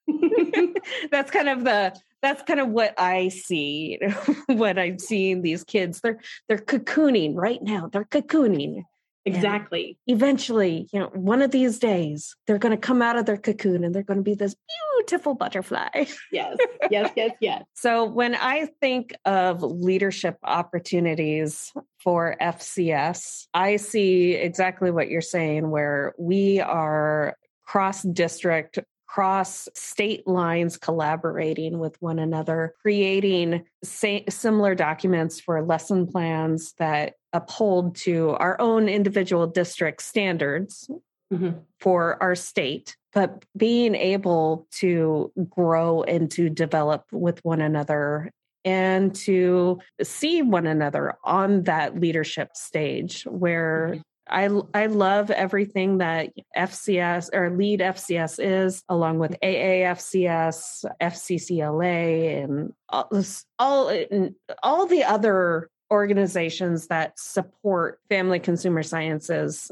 that's 1.10 1.30
kind 1.30 1.48
of 1.48 1.64
the 1.64 1.98
that's 2.24 2.42
kind 2.42 2.60
of 2.60 2.68
what 2.68 2.98
I 2.98 3.28
see 3.28 3.98
when 4.46 4.78
I'm 4.78 4.98
seeing 4.98 5.42
these 5.42 5.64
kids. 5.64 6.00
They're 6.00 6.20
they're 6.48 6.58
cocooning 6.58 7.34
right 7.36 7.62
now. 7.62 7.88
They're 7.92 8.04
cocooning. 8.04 8.84
Exactly. 9.26 9.98
And 10.06 10.16
eventually, 10.16 10.86
you 10.92 11.00
know, 11.00 11.10
one 11.14 11.40
of 11.40 11.50
these 11.50 11.78
days, 11.78 12.36
they're 12.46 12.58
going 12.58 12.76
to 12.76 12.80
come 12.80 13.00
out 13.00 13.16
of 13.16 13.24
their 13.24 13.38
cocoon 13.38 13.82
and 13.82 13.94
they're 13.94 14.02
going 14.02 14.18
to 14.18 14.22
be 14.22 14.34
this 14.34 14.54
beautiful 14.98 15.34
butterfly. 15.34 15.88
Yes, 16.30 16.56
yes, 16.90 17.12
yes, 17.16 17.30
yes. 17.40 17.62
so, 17.74 18.04
when 18.04 18.34
I 18.34 18.66
think 18.80 19.14
of 19.24 19.62
leadership 19.62 20.36
opportunities 20.42 21.72
for 21.98 22.36
FCS, 22.40 23.46
I 23.54 23.76
see 23.76 24.34
exactly 24.34 24.90
what 24.90 25.08
you're 25.08 25.20
saying, 25.20 25.70
where 25.70 26.14
we 26.18 26.60
are 26.60 27.36
cross 27.64 28.02
district 28.02 28.78
cross 29.14 29.68
state 29.74 30.26
lines 30.26 30.76
collaborating 30.76 31.78
with 31.78 31.96
one 32.02 32.18
another, 32.18 32.74
creating 32.82 33.64
sa- 33.84 34.18
similar 34.28 34.74
documents 34.74 35.38
for 35.38 35.62
lesson 35.62 36.04
plans 36.04 36.74
that 36.80 37.14
uphold 37.32 37.94
to 37.94 38.30
our 38.30 38.60
own 38.60 38.88
individual 38.88 39.46
district 39.46 40.02
standards 40.02 40.90
mm-hmm. 41.32 41.50
for 41.78 42.20
our 42.20 42.34
state, 42.34 42.96
but 43.12 43.44
being 43.56 43.94
able 43.94 44.66
to 44.72 45.30
grow 45.48 46.02
and 46.02 46.28
to 46.28 46.50
develop 46.50 47.04
with 47.12 47.38
one 47.44 47.60
another 47.60 48.32
and 48.64 49.14
to 49.14 49.78
see 50.02 50.42
one 50.42 50.66
another 50.66 51.14
on 51.22 51.62
that 51.62 52.00
leadership 52.00 52.56
stage 52.56 53.22
where 53.28 53.90
mm-hmm. 53.92 54.00
I 54.28 54.48
I 54.72 54.86
love 54.86 55.30
everything 55.30 55.98
that 55.98 56.30
FCS 56.56 57.30
or 57.32 57.50
lead 57.50 57.80
FCS 57.80 58.38
is, 58.42 58.82
along 58.88 59.18
with 59.18 59.36
AAFCS, 59.42 60.84
FCCLA, 61.00 62.44
and 62.44 62.72
all 62.88 63.08
all, 63.58 64.04
all 64.62 64.86
the 64.86 65.04
other 65.04 65.68
organizations 65.90 66.88
that 66.88 67.18
support 67.18 68.00
family 68.08 68.40
consumer 68.40 68.82
sciences, 68.82 69.70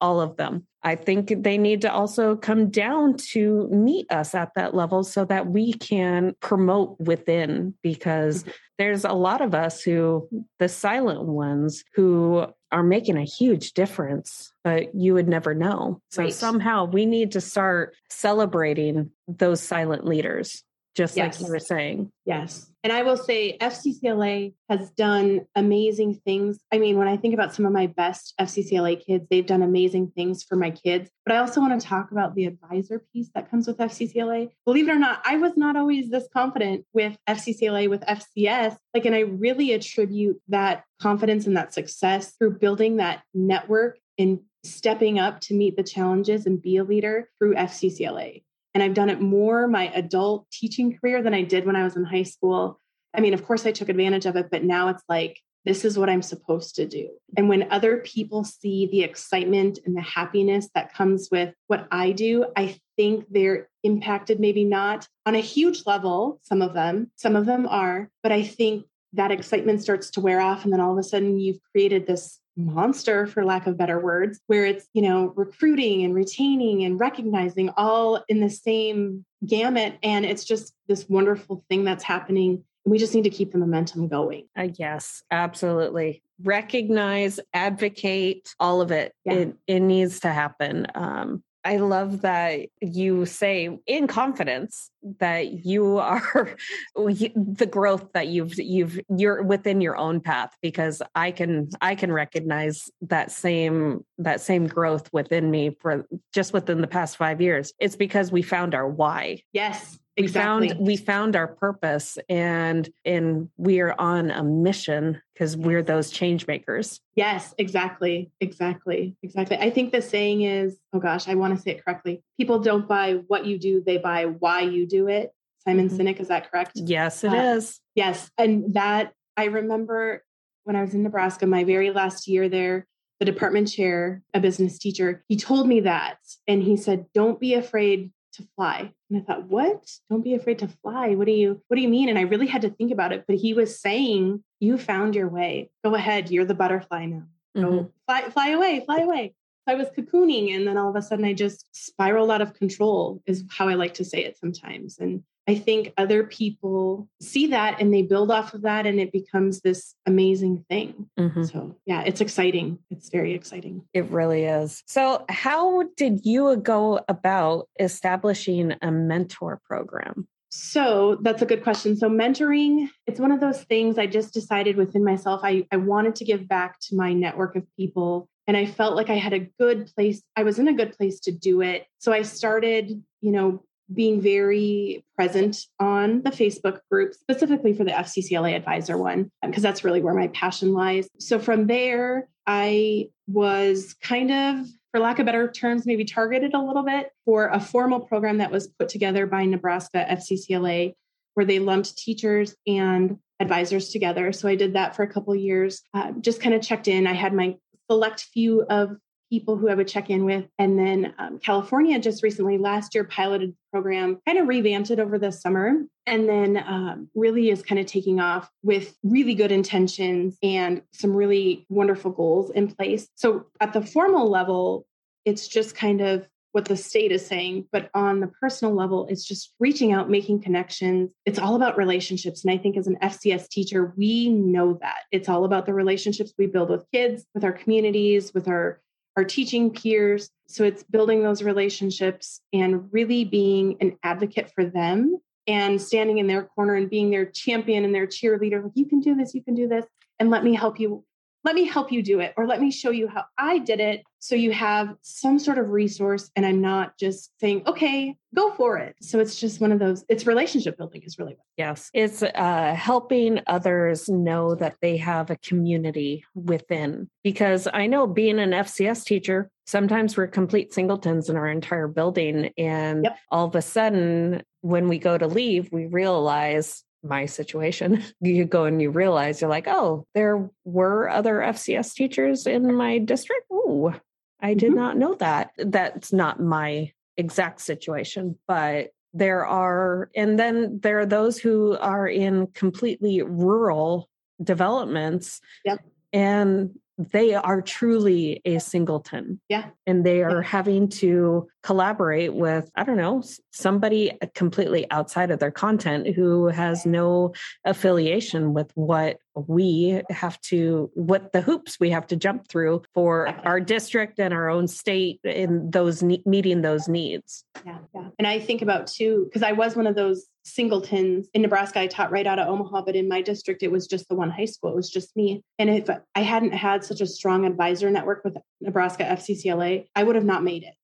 all 0.00 0.20
of 0.20 0.36
them. 0.36 0.66
I 0.82 0.94
think 0.94 1.42
they 1.42 1.58
need 1.58 1.80
to 1.80 1.92
also 1.92 2.36
come 2.36 2.70
down 2.70 3.16
to 3.32 3.66
meet 3.72 4.06
us 4.12 4.34
at 4.34 4.52
that 4.54 4.74
level 4.74 5.02
so 5.02 5.24
that 5.24 5.48
we 5.48 5.72
can 5.72 6.36
promote 6.40 7.00
within 7.00 7.74
because 7.82 8.42
mm-hmm. 8.42 8.50
there's 8.78 9.04
a 9.04 9.12
lot 9.12 9.40
of 9.40 9.54
us 9.54 9.82
who, 9.82 10.28
the 10.60 10.68
silent 10.68 11.24
ones, 11.24 11.82
who 11.94 12.46
are 12.72 12.82
making 12.82 13.16
a 13.16 13.24
huge 13.24 13.72
difference, 13.72 14.52
but 14.64 14.94
you 14.94 15.14
would 15.14 15.28
never 15.28 15.54
know. 15.54 16.00
So 16.10 16.24
right. 16.24 16.32
somehow 16.32 16.84
we 16.84 17.06
need 17.06 17.32
to 17.32 17.40
start 17.40 17.94
celebrating 18.10 19.10
those 19.28 19.60
silent 19.60 20.04
leaders 20.04 20.64
just 20.96 21.16
yes. 21.16 21.38
like 21.38 21.46
you 21.46 21.52
were 21.52 21.60
saying. 21.60 22.10
Yes. 22.24 22.70
And 22.82 22.92
I 22.92 23.02
will 23.02 23.16
say 23.16 23.58
FCCLA 23.58 24.54
has 24.70 24.90
done 24.90 25.46
amazing 25.54 26.20
things. 26.24 26.58
I 26.72 26.78
mean, 26.78 26.96
when 26.96 27.08
I 27.08 27.16
think 27.16 27.34
about 27.34 27.54
some 27.54 27.66
of 27.66 27.72
my 27.72 27.86
best 27.86 28.32
FCCLA 28.40 29.04
kids, 29.04 29.26
they've 29.30 29.46
done 29.46 29.62
amazing 29.62 30.12
things 30.16 30.42
for 30.42 30.56
my 30.56 30.70
kids. 30.70 31.10
But 31.24 31.34
I 31.34 31.38
also 31.38 31.60
want 31.60 31.78
to 31.78 31.86
talk 31.86 32.12
about 32.12 32.34
the 32.34 32.46
advisor 32.46 33.04
piece 33.12 33.28
that 33.34 33.50
comes 33.50 33.66
with 33.66 33.78
FCCLA. 33.78 34.50
Believe 34.64 34.88
it 34.88 34.92
or 34.92 34.98
not, 34.98 35.20
I 35.24 35.36
was 35.36 35.52
not 35.56 35.76
always 35.76 36.10
this 36.10 36.26
confident 36.32 36.86
with 36.94 37.16
FCCLA, 37.28 37.90
with 37.90 38.00
FCS. 38.02 38.76
Like, 38.94 39.04
and 39.04 39.14
I 39.14 39.20
really 39.20 39.72
attribute 39.72 40.40
that 40.48 40.84
confidence 41.02 41.46
and 41.46 41.56
that 41.56 41.74
success 41.74 42.34
through 42.38 42.58
building 42.58 42.96
that 42.96 43.22
network 43.34 43.98
and 44.18 44.40
stepping 44.64 45.18
up 45.18 45.40
to 45.40 45.54
meet 45.54 45.76
the 45.76 45.82
challenges 45.82 46.46
and 46.46 46.62
be 46.62 46.76
a 46.76 46.84
leader 46.84 47.28
through 47.38 47.54
FCCLA. 47.54 48.42
And 48.76 48.82
I've 48.82 48.92
done 48.92 49.08
it 49.08 49.22
more 49.22 49.66
my 49.66 49.90
adult 49.94 50.50
teaching 50.50 50.98
career 50.98 51.22
than 51.22 51.32
I 51.32 51.40
did 51.40 51.64
when 51.64 51.76
I 51.76 51.82
was 51.82 51.96
in 51.96 52.04
high 52.04 52.24
school. 52.24 52.78
I 53.14 53.22
mean, 53.22 53.32
of 53.32 53.42
course, 53.42 53.64
I 53.64 53.72
took 53.72 53.88
advantage 53.88 54.26
of 54.26 54.36
it, 54.36 54.50
but 54.50 54.64
now 54.64 54.88
it's 54.88 55.02
like, 55.08 55.40
this 55.64 55.82
is 55.82 55.98
what 55.98 56.10
I'm 56.10 56.20
supposed 56.20 56.74
to 56.74 56.86
do. 56.86 57.08
And 57.38 57.48
when 57.48 57.72
other 57.72 58.02
people 58.04 58.44
see 58.44 58.86
the 58.92 59.00
excitement 59.00 59.78
and 59.86 59.96
the 59.96 60.02
happiness 60.02 60.68
that 60.74 60.92
comes 60.92 61.30
with 61.32 61.54
what 61.68 61.88
I 61.90 62.12
do, 62.12 62.48
I 62.54 62.78
think 62.96 63.24
they're 63.30 63.70
impacted, 63.82 64.40
maybe 64.40 64.64
not 64.64 65.08
on 65.24 65.34
a 65.34 65.40
huge 65.40 65.86
level, 65.86 66.38
some 66.42 66.60
of 66.60 66.74
them, 66.74 67.10
some 67.16 67.34
of 67.34 67.46
them 67.46 67.66
are, 67.66 68.10
but 68.22 68.30
I 68.30 68.42
think 68.42 68.84
that 69.14 69.30
excitement 69.30 69.80
starts 69.80 70.10
to 70.10 70.20
wear 70.20 70.38
off. 70.38 70.64
And 70.64 70.72
then 70.74 70.82
all 70.82 70.92
of 70.92 70.98
a 70.98 71.02
sudden, 71.02 71.40
you've 71.40 71.62
created 71.72 72.06
this 72.06 72.40
monster 72.56 73.26
for 73.26 73.44
lack 73.44 73.66
of 73.66 73.76
better 73.76 74.00
words 74.00 74.40
where 74.46 74.64
it's 74.64 74.86
you 74.94 75.02
know 75.02 75.32
recruiting 75.36 76.04
and 76.04 76.14
retaining 76.14 76.84
and 76.84 76.98
recognizing 76.98 77.70
all 77.76 78.24
in 78.28 78.40
the 78.40 78.50
same 78.50 79.24
gamut. 79.46 79.98
And 80.02 80.24
it's 80.24 80.44
just 80.44 80.74
this 80.88 81.08
wonderful 81.08 81.64
thing 81.68 81.84
that's 81.84 82.04
happening. 82.04 82.64
We 82.84 82.98
just 82.98 83.14
need 83.14 83.24
to 83.24 83.30
keep 83.30 83.52
the 83.52 83.58
momentum 83.58 84.08
going. 84.08 84.48
Uh, 84.58 84.68
yes 84.78 85.22
absolutely. 85.30 86.22
Recognize 86.42 87.40
advocate 87.52 88.54
all 88.60 88.80
of 88.80 88.90
it. 88.90 89.14
Yeah. 89.24 89.32
it, 89.34 89.56
it 89.66 89.80
needs 89.80 90.20
to 90.20 90.32
happen. 90.32 90.86
Um, 90.94 91.42
I 91.66 91.78
love 91.78 92.20
that 92.20 92.68
you 92.80 93.26
say 93.26 93.76
in 93.88 94.06
confidence 94.06 94.88
that 95.18 95.66
you 95.66 95.98
are 95.98 96.56
the 96.94 97.68
growth 97.68 98.12
that 98.14 98.28
you've 98.28 98.56
you've 98.56 99.00
you're 99.08 99.42
within 99.42 99.80
your 99.80 99.96
own 99.96 100.20
path 100.20 100.56
because 100.62 101.02
I 101.16 101.32
can 101.32 101.68
I 101.80 101.96
can 101.96 102.12
recognize 102.12 102.88
that 103.02 103.32
same 103.32 104.04
that 104.18 104.40
same 104.40 104.68
growth 104.68 105.12
within 105.12 105.50
me 105.50 105.76
for 105.80 106.06
just 106.32 106.52
within 106.52 106.82
the 106.82 106.86
past 106.86 107.16
5 107.16 107.40
years. 107.40 107.72
It's 107.80 107.96
because 107.96 108.30
we 108.30 108.42
found 108.42 108.72
our 108.72 108.88
why. 108.88 109.42
Yes. 109.52 109.98
Exactly. 110.16 110.68
we 110.68 110.68
found 110.68 110.86
we 110.86 110.96
found 110.96 111.36
our 111.36 111.46
purpose 111.46 112.18
and 112.28 112.88
and 113.04 113.48
we 113.56 113.80
are 113.80 113.94
on 113.98 114.30
a 114.30 114.42
mission 114.42 115.20
because 115.34 115.56
we're 115.56 115.82
those 115.82 116.10
change 116.10 116.46
makers 116.46 117.00
yes 117.14 117.54
exactly 117.58 118.30
exactly 118.40 119.16
exactly 119.22 119.56
i 119.58 119.70
think 119.70 119.92
the 119.92 120.02
saying 120.02 120.42
is 120.42 120.78
oh 120.92 120.98
gosh 120.98 121.28
i 121.28 121.34
want 121.34 121.54
to 121.54 121.60
say 121.60 121.72
it 121.72 121.84
correctly 121.84 122.22
people 122.36 122.58
don't 122.58 122.88
buy 122.88 123.14
what 123.26 123.46
you 123.46 123.58
do 123.58 123.82
they 123.84 123.98
buy 123.98 124.24
why 124.24 124.60
you 124.60 124.86
do 124.86 125.08
it 125.08 125.32
simon 125.64 125.88
mm-hmm. 125.88 125.98
sinek 125.98 126.20
is 126.20 126.28
that 126.28 126.50
correct 126.50 126.72
yes 126.74 127.24
it 127.24 127.32
uh, 127.32 127.56
is. 127.56 127.80
yes 127.94 128.30
and 128.38 128.74
that 128.74 129.12
i 129.36 129.44
remember 129.44 130.24
when 130.64 130.76
i 130.76 130.80
was 130.80 130.94
in 130.94 131.02
nebraska 131.02 131.46
my 131.46 131.64
very 131.64 131.90
last 131.90 132.26
year 132.26 132.48
there 132.48 132.86
the 133.18 133.24
department 133.24 133.66
chair, 133.68 134.22
a 134.34 134.40
business 134.40 134.78
teacher, 134.78 135.24
he 135.28 135.36
told 135.36 135.66
me 135.66 135.80
that. 135.80 136.18
And 136.46 136.62
he 136.62 136.76
said, 136.76 137.06
Don't 137.14 137.40
be 137.40 137.54
afraid 137.54 138.12
to 138.36 138.48
fly. 138.56 138.92
And 139.10 139.20
I 139.20 139.24
thought, 139.24 139.44
what? 139.44 139.90
Don't 140.10 140.24
be 140.24 140.34
afraid 140.34 140.58
to 140.60 140.68
fly. 140.68 141.14
What 141.14 141.26
do 141.26 141.32
you 141.32 141.62
what 141.68 141.76
do 141.76 141.82
you 141.82 141.88
mean? 141.88 142.08
And 142.08 142.18
I 142.18 142.22
really 142.22 142.46
had 142.46 142.62
to 142.62 142.70
think 142.70 142.92
about 142.92 143.12
it. 143.12 143.24
But 143.26 143.36
he 143.36 143.54
was 143.54 143.80
saying, 143.80 144.42
you 144.60 144.78
found 144.78 145.14
your 145.14 145.28
way. 145.28 145.70
Go 145.84 145.94
ahead. 145.94 146.30
You're 146.30 146.44
the 146.44 146.54
butterfly 146.54 147.06
now. 147.06 147.24
Go 147.54 147.62
mm-hmm. 147.62 147.86
fly, 148.06 148.22
fly 148.30 148.48
away, 148.50 148.82
fly 148.84 148.98
away. 149.00 149.34
So 149.66 149.74
I 149.74 149.78
was 149.78 149.88
cocooning 149.88 150.54
and 150.54 150.66
then 150.66 150.76
all 150.78 150.90
of 150.90 150.96
a 150.96 151.02
sudden 151.02 151.24
I 151.24 151.32
just 151.32 151.66
spiraled 151.72 152.30
out 152.30 152.42
of 152.42 152.54
control, 152.54 153.22
is 153.26 153.44
how 153.50 153.68
I 153.68 153.74
like 153.74 153.94
to 153.94 154.04
say 154.04 154.24
it 154.24 154.38
sometimes. 154.38 154.98
And 154.98 155.24
I 155.48 155.54
think 155.54 155.92
other 155.96 156.24
people 156.24 157.08
see 157.20 157.48
that 157.48 157.80
and 157.80 157.94
they 157.94 158.02
build 158.02 158.30
off 158.30 158.54
of 158.54 158.62
that 158.62 158.86
and 158.86 158.98
it 158.98 159.12
becomes 159.12 159.60
this 159.60 159.94
amazing 160.04 160.64
thing. 160.68 161.08
Mm-hmm. 161.18 161.44
So, 161.44 161.76
yeah, 161.86 162.02
it's 162.02 162.20
exciting. 162.20 162.78
It's 162.90 163.10
very 163.10 163.34
exciting. 163.34 163.84
It 163.94 164.10
really 164.10 164.44
is. 164.44 164.82
So, 164.86 165.24
how 165.28 165.84
did 165.96 166.24
you 166.24 166.56
go 166.56 167.00
about 167.08 167.68
establishing 167.78 168.74
a 168.82 168.90
mentor 168.90 169.60
program? 169.64 170.26
So 170.50 171.18
that's 171.20 171.42
a 171.42 171.46
good 171.46 171.62
question. 171.62 171.96
So 171.96 172.08
mentoring, 172.08 172.88
it's 173.06 173.20
one 173.20 173.30
of 173.30 173.40
those 173.40 173.62
things 173.64 173.98
I 173.98 174.06
just 174.06 174.32
decided 174.32 174.76
within 174.76 175.04
myself. 175.04 175.42
I, 175.44 175.66
I 175.70 175.76
wanted 175.76 176.16
to 176.16 176.24
give 176.24 176.48
back 176.48 176.80
to 176.88 176.96
my 176.96 177.12
network 177.12 177.56
of 177.56 177.66
people. 177.76 178.30
And 178.46 178.56
I 178.56 178.64
felt 178.64 178.96
like 178.96 179.10
I 179.10 179.16
had 179.16 179.34
a 179.34 179.50
good 179.58 179.90
place. 179.94 180.22
I 180.34 180.44
was 180.44 180.58
in 180.58 180.68
a 180.68 180.72
good 180.72 180.96
place 180.96 181.20
to 181.20 181.32
do 181.32 181.60
it. 181.60 181.86
So 181.98 182.12
I 182.12 182.22
started, 182.22 183.02
you 183.20 183.32
know, 183.32 183.64
being 183.92 184.20
very 184.20 185.04
present 185.14 185.58
on 185.78 186.22
the 186.22 186.30
Facebook 186.30 186.80
group, 186.90 187.14
specifically 187.14 187.72
for 187.72 187.84
the 187.84 187.90
FCCLA 187.90 188.56
advisor 188.56 188.98
one, 188.98 189.30
because 189.44 189.62
that's 189.62 189.84
really 189.84 190.02
where 190.02 190.14
my 190.14 190.28
passion 190.28 190.72
lies. 190.72 191.08
So 191.18 191.38
from 191.38 191.66
there, 191.66 192.28
I 192.46 193.08
was 193.26 193.94
kind 193.94 194.30
of, 194.30 194.66
for 194.90 195.00
lack 195.00 195.18
of 195.18 195.26
better 195.26 195.50
terms, 195.50 195.86
maybe 195.86 196.04
targeted 196.04 196.54
a 196.54 196.60
little 196.60 196.82
bit 196.82 197.10
for 197.24 197.48
a 197.48 197.60
formal 197.60 198.00
program 198.00 198.38
that 198.38 198.50
was 198.50 198.68
put 198.78 198.88
together 198.88 199.26
by 199.26 199.44
Nebraska 199.44 200.04
FCCLA, 200.08 200.94
where 201.34 201.46
they 201.46 201.58
lumped 201.58 201.96
teachers 201.96 202.54
and 202.66 203.18
advisors 203.40 203.90
together. 203.90 204.32
So 204.32 204.48
I 204.48 204.54
did 204.54 204.74
that 204.74 204.96
for 204.96 205.02
a 205.02 205.08
couple 205.08 205.34
years, 205.34 205.82
uh, 205.94 206.12
just 206.20 206.40
kind 206.40 206.54
of 206.54 206.62
checked 206.62 206.88
in. 206.88 207.06
I 207.06 207.12
had 207.12 207.34
my 207.34 207.56
select 207.90 208.22
few 208.32 208.62
of 208.62 208.96
people 209.30 209.56
who 209.56 209.68
I 209.68 209.74
would 209.74 209.88
check 209.88 210.10
in 210.10 210.24
with. 210.24 210.46
And 210.58 210.78
then 210.78 211.14
um, 211.18 211.38
California 211.38 211.98
just 211.98 212.22
recently, 212.22 212.58
last 212.58 212.94
year, 212.94 213.04
piloted 213.04 213.50
the 213.50 213.56
program, 213.72 214.20
kind 214.26 214.38
of 214.38 214.48
revamped 214.48 214.90
it 214.90 215.00
over 215.00 215.18
the 215.18 215.32
summer, 215.32 215.74
and 216.06 216.28
then 216.28 216.56
um, 216.66 217.08
really 217.14 217.50
is 217.50 217.62
kind 217.62 217.78
of 217.78 217.86
taking 217.86 218.20
off 218.20 218.50
with 218.62 218.96
really 219.02 219.34
good 219.34 219.52
intentions 219.52 220.36
and 220.42 220.82
some 220.92 221.14
really 221.14 221.66
wonderful 221.68 222.10
goals 222.10 222.50
in 222.50 222.68
place. 222.68 223.08
So 223.14 223.46
at 223.60 223.72
the 223.72 223.82
formal 223.82 224.30
level, 224.30 224.86
it's 225.24 225.48
just 225.48 225.74
kind 225.74 226.00
of 226.00 226.28
what 226.56 226.64
the 226.64 226.76
state 226.76 227.12
is 227.12 227.26
saying, 227.26 227.66
but 227.70 227.90
on 227.92 228.20
the 228.20 228.28
personal 228.28 228.74
level, 228.74 229.06
it's 229.10 229.26
just 229.26 229.52
reaching 229.60 229.92
out, 229.92 230.08
making 230.08 230.40
connections. 230.40 231.10
It's 231.26 231.38
all 231.38 231.54
about 231.54 231.76
relationships. 231.76 232.42
And 232.42 232.50
I 232.50 232.56
think 232.56 232.78
as 232.78 232.86
an 232.86 232.96
FCS 233.02 233.50
teacher, 233.50 233.92
we 233.94 234.30
know 234.30 234.78
that 234.80 235.00
it's 235.12 235.28
all 235.28 235.44
about 235.44 235.66
the 235.66 235.74
relationships 235.74 236.32
we 236.38 236.46
build 236.46 236.70
with 236.70 236.86
kids, 236.94 237.26
with 237.34 237.44
our 237.44 237.52
communities, 237.52 238.32
with 238.32 238.48
our 238.48 238.80
our 239.16 239.24
teaching 239.24 239.70
peers. 239.70 240.30
So 240.46 240.64
it's 240.64 240.82
building 240.82 241.22
those 241.22 241.42
relationships 241.42 242.40
and 242.52 242.92
really 242.92 243.24
being 243.24 243.76
an 243.80 243.98
advocate 244.02 244.52
for 244.54 244.64
them 244.64 245.18
and 245.46 245.80
standing 245.80 246.18
in 246.18 246.26
their 246.26 246.44
corner 246.44 246.74
and 246.74 246.90
being 246.90 247.10
their 247.10 247.26
champion 247.26 247.84
and 247.84 247.94
their 247.94 248.06
cheerleader. 248.06 248.62
Like, 248.62 248.72
you 248.74 248.86
can 248.86 249.00
do 249.00 249.14
this, 249.14 249.34
you 249.34 249.42
can 249.42 249.54
do 249.54 249.68
this, 249.68 249.86
and 250.18 250.30
let 250.30 250.44
me 250.44 250.54
help 250.54 250.78
you. 250.78 251.04
Let 251.46 251.54
me 251.54 251.64
help 251.64 251.92
you 251.92 252.02
do 252.02 252.18
it, 252.18 252.34
or 252.36 252.44
let 252.44 252.60
me 252.60 252.72
show 252.72 252.90
you 252.90 253.06
how 253.06 253.24
I 253.38 253.58
did 253.60 253.78
it. 253.78 254.02
So 254.18 254.34
you 254.34 254.50
have 254.50 254.96
some 255.02 255.38
sort 255.38 255.58
of 255.58 255.70
resource, 255.70 256.28
and 256.34 256.44
I'm 256.44 256.60
not 256.60 256.98
just 256.98 257.30
saying, 257.40 257.62
okay, 257.68 258.16
go 258.34 258.52
for 258.54 258.78
it. 258.78 258.96
So 259.00 259.20
it's 259.20 259.38
just 259.38 259.60
one 259.60 259.70
of 259.70 259.78
those, 259.78 260.04
it's 260.08 260.26
relationship 260.26 260.76
building 260.76 261.02
is 261.04 261.20
really 261.20 261.34
what. 261.34 261.46
Yes. 261.56 261.88
It's 261.94 262.24
uh, 262.24 262.74
helping 262.76 263.42
others 263.46 264.08
know 264.08 264.56
that 264.56 264.74
they 264.82 264.96
have 264.96 265.30
a 265.30 265.36
community 265.36 266.24
within. 266.34 267.08
Because 267.22 267.68
I 267.72 267.86
know 267.86 268.08
being 268.08 268.40
an 268.40 268.50
FCS 268.50 269.04
teacher, 269.04 269.48
sometimes 269.66 270.16
we're 270.16 270.26
complete 270.26 270.74
singletons 270.74 271.30
in 271.30 271.36
our 271.36 271.46
entire 271.46 271.86
building. 271.86 272.50
And 272.58 273.04
yep. 273.04 273.18
all 273.30 273.46
of 273.46 273.54
a 273.54 273.62
sudden, 273.62 274.42
when 274.62 274.88
we 274.88 274.98
go 274.98 275.16
to 275.16 275.28
leave, 275.28 275.70
we 275.70 275.86
realize 275.86 276.82
my 277.08 277.26
situation. 277.26 278.02
You 278.20 278.44
go 278.44 278.64
and 278.64 278.80
you 278.82 278.90
realize 278.90 279.40
you're 279.40 279.50
like, 279.50 279.68
oh, 279.68 280.06
there 280.14 280.50
were 280.64 281.08
other 281.08 281.36
FCS 281.36 281.94
teachers 281.94 282.46
in 282.46 282.74
my 282.74 282.98
district. 282.98 283.42
Ooh, 283.52 283.94
I 284.40 284.54
did 284.54 284.70
mm-hmm. 284.70 284.76
not 284.76 284.96
know 284.96 285.14
that. 285.14 285.50
That's 285.58 286.12
not 286.12 286.40
my 286.40 286.92
exact 287.16 287.60
situation, 287.60 288.38
but 288.48 288.90
there 289.14 289.46
are, 289.46 290.10
and 290.14 290.38
then 290.38 290.80
there 290.82 290.98
are 290.98 291.06
those 291.06 291.38
who 291.38 291.76
are 291.78 292.08
in 292.08 292.48
completely 292.48 293.22
rural 293.22 294.08
developments. 294.42 295.40
Yep. 295.64 295.80
And 296.12 296.78
they 296.98 297.34
are 297.34 297.60
truly 297.60 298.40
a 298.44 298.58
singleton. 298.58 299.40
Yeah. 299.48 299.66
And 299.86 300.04
they 300.04 300.22
are 300.22 300.42
yeah. 300.42 300.48
having 300.48 300.88
to 300.88 301.48
collaborate 301.62 302.34
with, 302.34 302.70
I 302.74 302.84
don't 302.84 302.96
know, 302.96 303.22
somebody 303.52 304.12
uh, 304.12 304.26
completely 304.34 304.90
outside 304.90 305.30
of 305.30 305.38
their 305.38 305.50
content 305.50 306.14
who 306.14 306.46
has 306.46 306.86
no 306.86 307.34
affiliation 307.64 308.54
with 308.54 308.70
what 308.74 309.18
we 309.34 310.00
have 310.08 310.40
to, 310.42 310.90
what 310.94 311.32
the 311.32 311.42
hoops 311.42 311.78
we 311.78 311.90
have 311.90 312.06
to 312.06 312.16
jump 312.16 312.48
through 312.48 312.82
for 312.94 313.28
our 313.44 313.60
district 313.60 314.18
and 314.18 314.32
our 314.32 314.48
own 314.48 314.66
state 314.66 315.20
in 315.24 315.70
those 315.70 316.02
meeting 316.02 316.62
those 316.62 316.88
needs. 316.88 317.44
Yeah. 317.64 317.78
Yeah. 317.94 318.08
And 318.18 318.26
I 318.26 318.38
think 318.38 318.62
about 318.62 318.86
too, 318.86 319.24
because 319.24 319.42
I 319.42 319.52
was 319.52 319.76
one 319.76 319.86
of 319.86 319.94
those 319.94 320.26
singletons 320.46 321.28
in 321.34 321.42
Nebraska. 321.42 321.80
I 321.80 321.88
taught 321.88 322.12
right 322.12 322.26
out 322.26 322.38
of 322.38 322.48
Omaha, 322.48 322.82
but 322.82 322.94
in 322.94 323.08
my 323.08 323.20
district, 323.20 323.62
it 323.62 323.72
was 323.72 323.86
just 323.86 324.08
the 324.08 324.14
one 324.14 324.30
high 324.30 324.44
school. 324.44 324.70
It 324.70 324.76
was 324.76 324.88
just 324.88 325.14
me. 325.16 325.42
And 325.58 325.68
if 325.68 325.90
I 326.14 326.20
hadn't 326.20 326.52
had 326.52 326.84
such 326.84 327.00
a 327.00 327.06
strong 327.06 327.44
advisor 327.44 327.90
network 327.90 328.22
with 328.24 328.36
Nebraska 328.60 329.04
FCCLA, 329.04 329.88
I 329.94 330.02
would 330.04 330.14
have 330.14 330.24
not 330.24 330.44
made 330.44 330.62
it. 330.62 330.74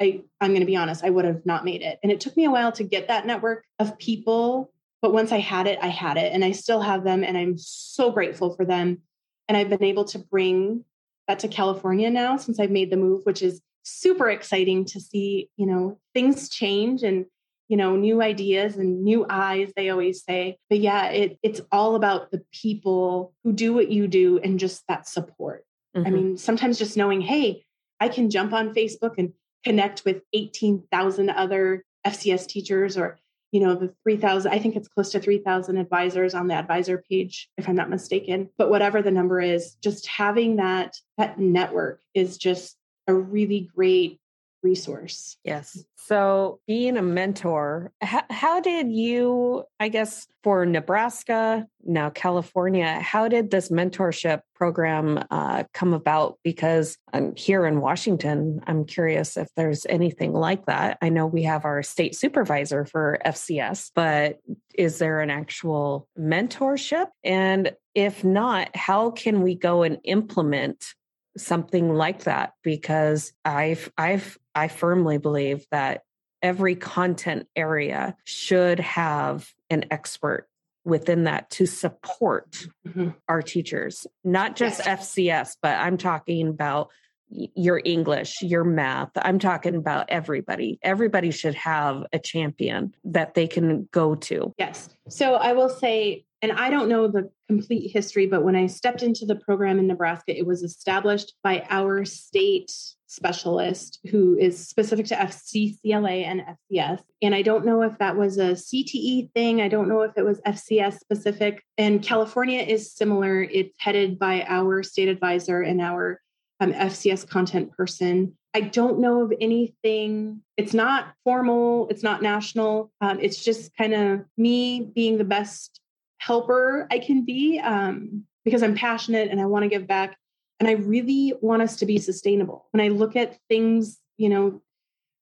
I, 0.00 0.22
I'm 0.40 0.50
going 0.50 0.60
to 0.60 0.66
be 0.66 0.76
honest, 0.76 1.04
I 1.04 1.10
would 1.10 1.24
have 1.24 1.44
not 1.44 1.64
made 1.64 1.82
it. 1.82 1.98
And 2.02 2.12
it 2.12 2.20
took 2.20 2.36
me 2.36 2.44
a 2.44 2.50
while 2.50 2.70
to 2.72 2.84
get 2.84 3.08
that 3.08 3.26
network 3.26 3.64
of 3.80 3.98
people. 3.98 4.72
But 5.02 5.12
once 5.12 5.32
I 5.32 5.38
had 5.38 5.66
it, 5.66 5.80
I 5.82 5.88
had 5.88 6.16
it. 6.16 6.32
And 6.32 6.44
I 6.44 6.52
still 6.52 6.80
have 6.80 7.02
them. 7.02 7.24
And 7.24 7.36
I'm 7.36 7.58
so 7.58 8.12
grateful 8.12 8.54
for 8.54 8.64
them. 8.64 9.02
And 9.48 9.56
I've 9.56 9.68
been 9.68 9.82
able 9.82 10.04
to 10.06 10.20
bring 10.20 10.84
that 11.26 11.40
to 11.40 11.48
California 11.48 12.08
now 12.10 12.36
since 12.36 12.60
I've 12.60 12.70
made 12.70 12.90
the 12.90 12.96
move, 12.96 13.22
which 13.24 13.42
is 13.42 13.60
super 13.82 14.30
exciting 14.30 14.84
to 14.84 15.00
see, 15.00 15.50
you 15.56 15.66
know, 15.66 15.98
things 16.14 16.48
change 16.48 17.02
and 17.02 17.26
you 17.68 17.76
know 17.76 17.96
new 17.96 18.20
ideas 18.22 18.76
and 18.76 19.04
new 19.04 19.26
eyes 19.28 19.72
they 19.76 19.90
always 19.90 20.24
say. 20.24 20.58
But 20.68 20.80
yeah 20.80 21.06
it, 21.10 21.38
it's 21.42 21.60
all 21.70 21.94
about 21.94 22.30
the 22.30 22.42
people 22.52 23.34
who 23.44 23.52
do 23.52 23.72
what 23.72 23.90
you 23.90 24.08
do 24.08 24.38
and 24.38 24.58
just 24.58 24.84
that 24.88 25.06
support. 25.06 25.64
Mm-hmm. 25.96 26.06
i 26.06 26.10
mean 26.10 26.36
sometimes 26.36 26.78
just 26.78 26.98
knowing 26.98 27.22
hey 27.22 27.64
i 27.98 28.10
can 28.10 28.28
jump 28.28 28.52
on 28.52 28.74
facebook 28.74 29.14
and 29.16 29.32
connect 29.64 30.04
with 30.04 30.20
18,000 30.34 31.30
other 31.30 31.82
fcs 32.06 32.46
teachers 32.46 32.98
or 32.98 33.18
you 33.52 33.60
know 33.60 33.74
the 33.74 33.94
3000 34.04 34.52
i 34.52 34.58
think 34.58 34.76
it's 34.76 34.88
close 34.88 35.10
to 35.12 35.20
3000 35.20 35.78
advisors 35.78 36.34
on 36.34 36.46
the 36.46 36.54
advisor 36.54 37.02
page 37.10 37.48
if 37.56 37.68
i'm 37.68 37.74
not 37.74 37.88
mistaken. 37.88 38.50
But 38.58 38.68
whatever 38.68 39.00
the 39.00 39.10
number 39.10 39.40
is 39.40 39.76
just 39.82 40.06
having 40.06 40.56
that 40.56 40.96
that 41.16 41.38
network 41.38 42.02
is 42.14 42.36
just 42.36 42.76
a 43.06 43.14
really 43.14 43.70
great 43.74 44.20
resource. 44.62 45.36
Yes. 45.44 45.84
So, 45.96 46.60
being 46.66 46.96
a 46.96 47.02
mentor, 47.02 47.92
how, 48.00 48.24
how, 48.30 48.60
did 48.60 48.90
you, 48.90 49.64
I 49.78 49.88
guess, 49.88 50.26
for 50.42 50.64
Nebraska, 50.64 51.66
now 51.84 52.10
California, 52.10 52.98
how 53.00 53.28
did 53.28 53.50
this 53.50 53.70
mentorship 53.70 54.40
program 54.54 55.22
uh, 55.30 55.64
come 55.74 55.92
about? 55.92 56.38
Because 56.42 56.96
I'm 57.12 57.36
here 57.36 57.66
in 57.66 57.80
Washington, 57.80 58.60
I'm 58.66 58.84
curious 58.84 59.36
if 59.36 59.48
there's 59.54 59.84
anything 59.86 60.32
like 60.32 60.66
that. 60.66 60.98
I 61.02 61.10
know 61.10 61.26
we 61.26 61.42
have 61.42 61.64
our 61.64 61.82
state 61.82 62.14
supervisor 62.14 62.84
for 62.84 63.18
FCS, 63.26 63.90
but 63.94 64.38
is 64.74 64.98
there 64.98 65.20
an 65.20 65.30
actual 65.30 66.08
mentorship? 66.18 67.08
And 67.22 67.72
if 67.94 68.24
not, 68.24 68.74
how 68.74 69.10
can 69.10 69.42
we 69.42 69.54
go 69.54 69.82
and 69.82 69.98
implement 70.04 70.94
something 71.36 71.94
like 71.94 72.24
that 72.24 72.52
because 72.62 73.32
I've 73.44 73.90
I've 73.96 74.38
I 74.58 74.68
firmly 74.68 75.18
believe 75.18 75.64
that 75.70 76.02
every 76.42 76.74
content 76.74 77.46
area 77.54 78.16
should 78.24 78.80
have 78.80 79.48
an 79.70 79.84
expert 79.90 80.48
within 80.84 81.24
that 81.24 81.50
to 81.50 81.66
support 81.66 82.66
mm-hmm. 82.86 83.10
our 83.28 83.42
teachers, 83.42 84.06
not 84.24 84.56
just 84.56 84.80
yes. 84.84 85.16
FCS, 85.16 85.56
but 85.62 85.78
I'm 85.78 85.96
talking 85.96 86.48
about 86.48 86.88
your 87.30 87.80
English, 87.84 88.42
your 88.42 88.64
math. 88.64 89.10
I'm 89.14 89.38
talking 89.38 89.76
about 89.76 90.06
everybody. 90.08 90.78
Everybody 90.82 91.30
should 91.30 91.54
have 91.54 92.04
a 92.12 92.18
champion 92.18 92.94
that 93.04 93.34
they 93.34 93.46
can 93.46 93.88
go 93.92 94.14
to. 94.14 94.54
Yes. 94.58 94.88
So 95.08 95.34
I 95.34 95.52
will 95.52 95.68
say, 95.68 96.24
and 96.40 96.52
I 96.52 96.70
don't 96.70 96.88
know 96.88 97.06
the 97.06 97.30
complete 97.48 97.90
history, 97.92 98.26
but 98.26 98.42
when 98.42 98.56
I 98.56 98.66
stepped 98.66 99.02
into 99.02 99.26
the 99.26 99.36
program 99.36 99.78
in 99.78 99.86
Nebraska, 99.86 100.36
it 100.36 100.46
was 100.46 100.62
established 100.62 101.34
by 101.44 101.66
our 101.68 102.04
state 102.04 102.72
specialist 103.08 103.98
who 104.10 104.36
is 104.38 104.68
specific 104.68 105.06
to 105.06 105.16
FCCLA 105.16 106.24
and 106.24 106.42
FCS. 106.72 107.00
And 107.22 107.34
I 107.34 107.42
don't 107.42 107.64
know 107.64 107.82
if 107.82 107.98
that 107.98 108.16
was 108.16 108.38
a 108.38 108.52
CTE 108.52 109.32
thing. 109.32 109.60
I 109.60 109.68
don't 109.68 109.88
know 109.88 110.02
if 110.02 110.12
it 110.16 110.24
was 110.24 110.40
FCS 110.42 111.00
specific. 111.00 111.64
And 111.78 112.02
California 112.02 112.60
is 112.60 112.92
similar. 112.92 113.42
It's 113.42 113.74
headed 113.78 114.18
by 114.18 114.44
our 114.46 114.82
state 114.82 115.08
advisor 115.08 115.62
and 115.62 115.80
our 115.80 116.20
um, 116.60 116.72
FCS 116.72 117.26
content 117.26 117.72
person. 117.72 118.36
I 118.54 118.60
don't 118.60 118.98
know 118.98 119.22
of 119.22 119.32
anything. 119.40 120.42
It's 120.56 120.74
not 120.74 121.14
formal, 121.24 121.88
it's 121.90 122.02
not 122.02 122.22
national. 122.22 122.90
Um, 123.00 123.18
it's 123.20 123.42
just 123.42 123.74
kind 123.76 123.94
of 123.94 124.24
me 124.36 124.80
being 124.94 125.18
the 125.18 125.24
best 125.24 125.80
helper 126.18 126.86
I 126.90 126.98
can 126.98 127.24
be 127.24 127.58
um, 127.60 128.24
because 128.44 128.62
I'm 128.62 128.74
passionate 128.74 129.30
and 129.30 129.40
I 129.40 129.46
want 129.46 129.62
to 129.62 129.68
give 129.68 129.86
back. 129.86 130.16
And 130.60 130.68
I 130.68 130.72
really 130.72 131.34
want 131.40 131.62
us 131.62 131.76
to 131.76 131.86
be 131.86 131.98
sustainable. 131.98 132.66
When 132.72 132.80
I 132.80 132.88
look 132.88 133.16
at 133.16 133.38
things, 133.48 133.98
you 134.16 134.28
know, 134.28 134.60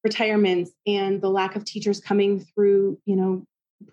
retirements 0.03 0.71
and 0.87 1.21
the 1.21 1.31
lack 1.31 1.57
of 1.57 1.65
teachers 1.65 2.01
coming 2.01 2.41
through, 2.41 2.99
you 3.05 3.17
know, 3.17 3.45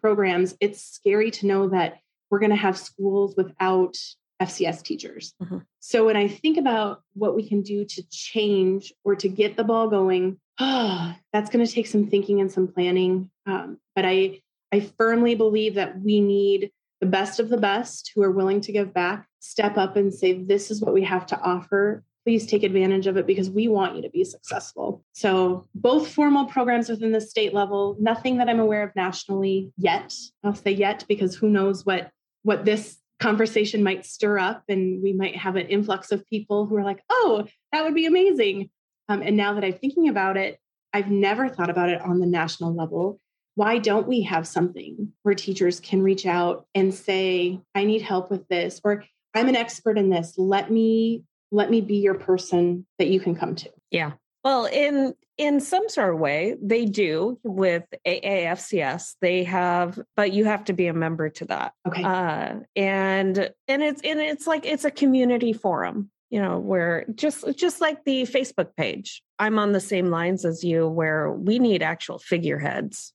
programs, 0.02 0.56
it's 0.60 0.82
scary 0.82 1.32
to 1.32 1.48
know 1.48 1.70
that 1.70 2.00
we're 2.30 2.40
going 2.40 2.52
to 2.52 2.56
have 2.56 2.78
schools 2.78 3.36
without 3.36 3.98
FCS 4.42 4.84
teachers. 4.84 5.34
Mm-hmm. 5.42 5.60
So 5.80 6.06
when 6.06 6.16
I 6.16 6.28
think 6.28 6.58
about 6.58 7.02
what 7.14 7.36
we 7.36 7.48
can 7.48 7.62
do 7.62 7.86
to 7.86 8.04
change 8.10 8.94
or 9.04 9.16
to 9.16 9.28
get 9.28 9.58
the 9.58 9.64
ball 9.64 9.90
going, 9.90 10.40
oh, 10.60 11.14
that's 11.34 11.50
going 11.50 11.66
to 11.66 11.72
take 11.72 11.88
some 11.88 12.08
thinking 12.08 12.42
and 12.42 12.52
some 12.52 12.68
planning. 12.68 13.30
Um, 13.46 13.80
but 13.96 14.06
I, 14.06 14.42
I 14.72 14.80
firmly 14.98 15.36
believe 15.36 15.76
that 15.76 16.00
we 16.00 16.22
need 16.22 16.72
the 17.04 17.10
best 17.10 17.42
of 17.42 17.50
the 17.50 17.58
best 17.58 18.14
who 18.16 18.24
are 18.24 18.32
willing 18.32 18.62
to 18.62 18.72
give 18.72 18.94
back, 18.94 19.28
step 19.40 19.78
up 19.78 19.98
and 19.98 20.14
say, 20.14 20.32
this 20.32 20.72
is 20.72 20.80
what 20.80 20.94
we 20.94 21.04
have 21.04 21.26
to 21.26 21.38
offer. 21.42 22.02
Please 22.24 22.48
take 22.48 22.64
advantage 22.64 23.08
of 23.08 23.18
it 23.18 23.28
because 23.28 23.50
we 23.50 23.68
want 23.68 23.98
you 23.98 24.02
to 24.04 24.10
be 24.10 24.24
successful. 24.24 25.04
So, 25.12 25.68
both 25.76 26.08
formal 26.08 26.46
programs 26.46 26.88
within 26.88 27.12
the 27.12 27.20
state 27.20 27.54
level, 27.54 27.98
nothing 28.00 28.38
that 28.38 28.48
I'm 28.48 28.62
aware 28.62 28.84
of 28.84 28.96
nationally 28.96 29.74
yet. 29.76 30.14
I'll 30.46 30.56
say 30.56 30.72
yet 30.72 31.04
because 31.10 31.36
who 31.36 31.50
knows 31.50 31.86
what 31.86 32.10
what 32.44 32.64
this 32.64 32.98
conversation 33.20 33.84
might 33.84 34.06
stir 34.06 34.40
up 34.40 34.64
and 34.70 35.04
we 35.04 35.12
might 35.12 35.36
have 35.36 35.58
an 35.58 35.68
influx 35.68 36.14
of 36.14 36.26
people 36.30 36.68
who 36.68 36.78
are 36.78 36.86
like, 36.86 37.04
oh, 37.10 37.46
that 37.74 37.84
would 37.84 37.96
be 37.96 38.06
amazing. 38.06 38.70
Um, 39.10 39.22
and 39.22 39.36
now 39.36 39.56
that 39.56 39.66
I'm 39.66 39.74
thinking 39.74 40.08
about 40.08 40.38
it, 40.38 40.58
I've 40.94 41.12
never 41.12 41.50
thought 41.50 41.70
about 41.70 41.90
it 41.90 42.02
on 42.02 42.22
the 42.22 42.28
national 42.28 42.74
level 42.74 43.20
why 43.56 43.78
don't 43.78 44.08
we 44.08 44.22
have 44.22 44.48
something 44.48 45.12
where 45.22 45.36
teachers 45.36 45.80
can 45.80 46.02
reach 46.02 46.26
out 46.26 46.66
and 46.74 46.94
say 46.94 47.60
i 47.76 47.84
need 47.84 48.02
help 48.02 48.32
with 48.32 48.48
this 48.48 48.82
or 48.84 49.04
i'm 49.34 49.50
an 49.50 49.56
expert 49.56 49.98
in 49.98 50.10
this. 50.10 50.36
Let 50.38 50.72
me 50.72 51.24
let 51.52 51.70
me 51.70 51.82
be 51.82 51.98
your 51.98 52.16
person 52.16 52.86
that 52.98 53.08
you 53.08 53.20
can 53.20 53.36
come 53.36 53.56
to. 53.56 53.70
Yeah. 53.92 54.14
Well 54.44 54.66
in 54.66 55.14
in 55.38 55.62
some 55.62 55.90
sort 55.90 56.14
of 56.14 56.20
way 56.20 56.56
they 56.62 56.86
do 56.86 57.40
with 57.44 57.84
aafcs 58.06 59.16
they 59.20 59.44
have 59.46 60.00
but 60.16 60.32
you 60.32 60.46
have 60.46 60.66
to 60.66 60.74
be 60.74 60.88
a 60.88 60.94
member 60.94 61.30
to 61.30 61.46
that. 61.46 61.74
Okay. 61.88 62.04
Uh 62.04 62.56
and 62.76 63.52
and 63.68 63.84
it's 63.84 64.02
and 64.02 64.20
it's 64.20 64.48
like 64.48 64.66
it's 64.66 64.86
a 64.86 64.92
community 64.92 65.54
forum 65.54 66.10
you 66.30 66.42
know 66.42 66.58
where 66.58 67.06
just 67.14 67.46
just 67.58 67.80
like 67.80 68.04
the 68.06 68.24
facebook 68.24 68.76
page. 68.76 69.22
I'm 69.38 69.60
on 69.60 69.72
the 69.72 69.80
same 69.80 70.10
lines 70.10 70.46
as 70.46 70.64
you 70.64 70.88
where 70.88 71.32
we 71.32 71.60
need 71.60 71.84
actual 71.84 72.18
figureheads. 72.18 73.14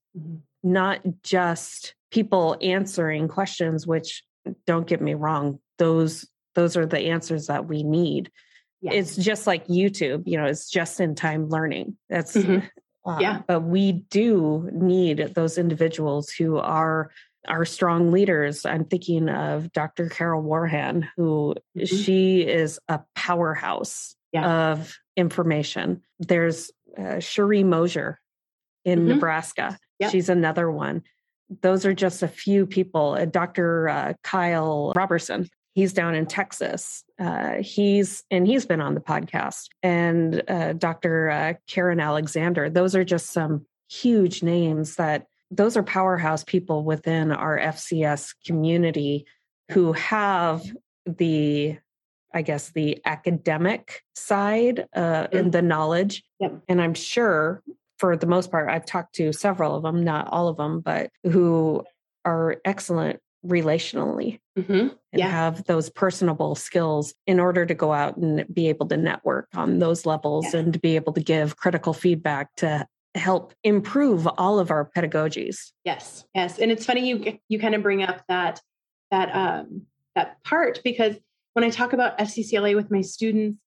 Not 0.63 1.01
just 1.23 1.95
people 2.11 2.57
answering 2.61 3.29
questions 3.29 3.87
which 3.87 4.23
don't 4.67 4.87
get 4.87 5.01
me 5.01 5.15
wrong 5.15 5.59
those 5.77 6.27
those 6.55 6.77
are 6.77 6.87
the 6.87 6.99
answers 6.99 7.49
that 7.49 7.67
we 7.67 7.83
need 7.83 8.31
yes. 8.81 8.95
it's 8.95 9.17
just 9.17 9.47
like 9.47 9.67
youtube 9.67 10.23
you 10.25 10.39
know 10.39 10.47
it's 10.47 10.71
just 10.71 11.01
in 11.01 11.15
time 11.15 11.51
learning 11.51 11.99
that's 12.09 12.35
mm-hmm. 12.35 12.65
uh, 13.09 13.19
yeah 13.21 13.43
but 13.47 13.61
we 13.61 13.93
do 13.93 14.69
need 14.73 15.19
those 15.35 15.59
individuals 15.59 16.31
who 16.31 16.57
are 16.57 17.11
our 17.47 17.65
strong 17.65 18.13
leaders. 18.13 18.67
I'm 18.67 18.85
thinking 18.85 19.29
of 19.29 19.73
Dr. 19.73 20.09
Carol 20.09 20.43
Werhan, 20.43 21.09
who 21.17 21.55
mm-hmm. 21.77 21.85
she 21.85 22.41
is 22.43 22.79
a 22.89 23.01
powerhouse 23.15 24.15
yeah. 24.33 24.71
of 24.71 24.99
information. 25.17 26.03
There's 26.19 26.71
uh, 26.97 27.21
Cherie 27.21 27.65
Mosier 27.65 28.21
in 28.85 29.01
mm-hmm. 29.01 29.09
Nebraska. 29.09 29.79
Yep. 29.99 30.11
She's 30.11 30.29
another 30.29 30.71
one. 30.71 31.03
Those 31.63 31.87
are 31.87 31.95
just 31.95 32.23
a 32.23 32.29
few 32.29 32.67
people. 32.67 33.17
Uh, 33.19 33.25
Dr. 33.25 33.89
Uh, 33.89 34.13
Kyle 34.23 34.93
Robertson, 34.95 35.49
he's 35.75 35.93
down 35.93 36.15
in 36.15 36.27
Texas. 36.27 37.05
Uh, 37.19 37.55
he's 37.61 38.25
and 38.31 38.47
he's 38.47 38.67
been 38.67 38.81
on 38.81 38.95
the 38.95 39.01
podcast. 39.01 39.69
And 39.83 40.43
uh, 40.49 40.75
Dr. 40.75 41.31
Uh, 41.31 41.55
Karen 41.67 42.01
Alexander. 42.01 42.69
Those 42.69 42.95
are 42.95 43.05
just 43.05 43.31
some 43.31 43.67
huge 43.89 44.43
names 44.43 44.97
that 44.97 45.27
those 45.51 45.77
are 45.77 45.83
powerhouse 45.83 46.45
people 46.45 46.85
within 46.85 47.33
our 47.33 47.59
FCS 47.59 48.35
community 48.45 49.25
who 49.71 49.93
have 49.93 50.63
the 51.07 51.79
I 52.35 52.43
guess 52.43 52.71
the 52.71 53.01
academic 53.07 54.03
side 54.15 54.87
uh, 54.95 55.29
and 55.33 55.51
the 55.51 55.63
knowledge. 55.63 56.25
Yep. 56.41 56.61
And 56.69 56.81
I'm 56.81 56.93
sure 56.93 57.63
for 57.99 58.17
the 58.17 58.27
most 58.27 58.51
part, 58.51 58.71
I've 58.71 58.87
talked 58.87 59.15
to 59.17 59.33
several 59.33 59.75
of 59.75 59.83
them, 59.83 60.05
not 60.05 60.29
all 60.31 60.49
of 60.49 60.57
them, 60.57 60.81
but 60.81 61.11
who 61.25 61.85
are 62.25 62.57
excellent 62.65 63.21
relationally 63.47 64.41
mm-hmm. 64.59 64.73
and 64.73 64.95
yeah. 65.13 65.29
have 65.29 65.65
those 65.65 65.91
personable 65.91 66.55
skills 66.55 67.15
in 67.27 67.39
order 67.39 67.65
to 67.65 67.75
go 67.75 67.93
out 67.93 68.17
and 68.17 68.45
be 68.53 68.69
able 68.69 68.87
to 68.87 68.97
network 68.97 69.49
on 69.55 69.79
those 69.79 70.05
levels 70.05 70.47
yeah. 70.53 70.61
and 70.61 70.73
to 70.73 70.79
be 70.79 70.97
able 70.97 71.13
to 71.13 71.21
give 71.21 71.57
critical 71.57 71.93
feedback 71.93 72.49
to 72.57 72.87
help 73.15 73.55
improve 73.65 74.27
all 74.39 74.59
of 74.59 74.71
our 74.71 74.91
pedagogies. 74.97 75.73
Yes, 75.85 76.25
yes, 76.35 76.59
and 76.59 76.71
it's 76.71 76.85
funny 76.85 77.09
you 77.09 77.39
you 77.49 77.59
kind 77.59 77.75
of 77.75 77.83
bring 77.83 78.03
up 78.03 78.23
that 78.29 78.61
that 79.11 79.35
um, 79.35 79.83
that 80.15 80.43
part 80.45 80.81
because 80.85 81.17
when 81.55 81.65
I 81.65 81.71
talk 81.71 81.93
about 81.93 82.19
FCCLA 82.19 82.75
with 82.75 82.91
my 82.91 83.01
students 83.01 83.59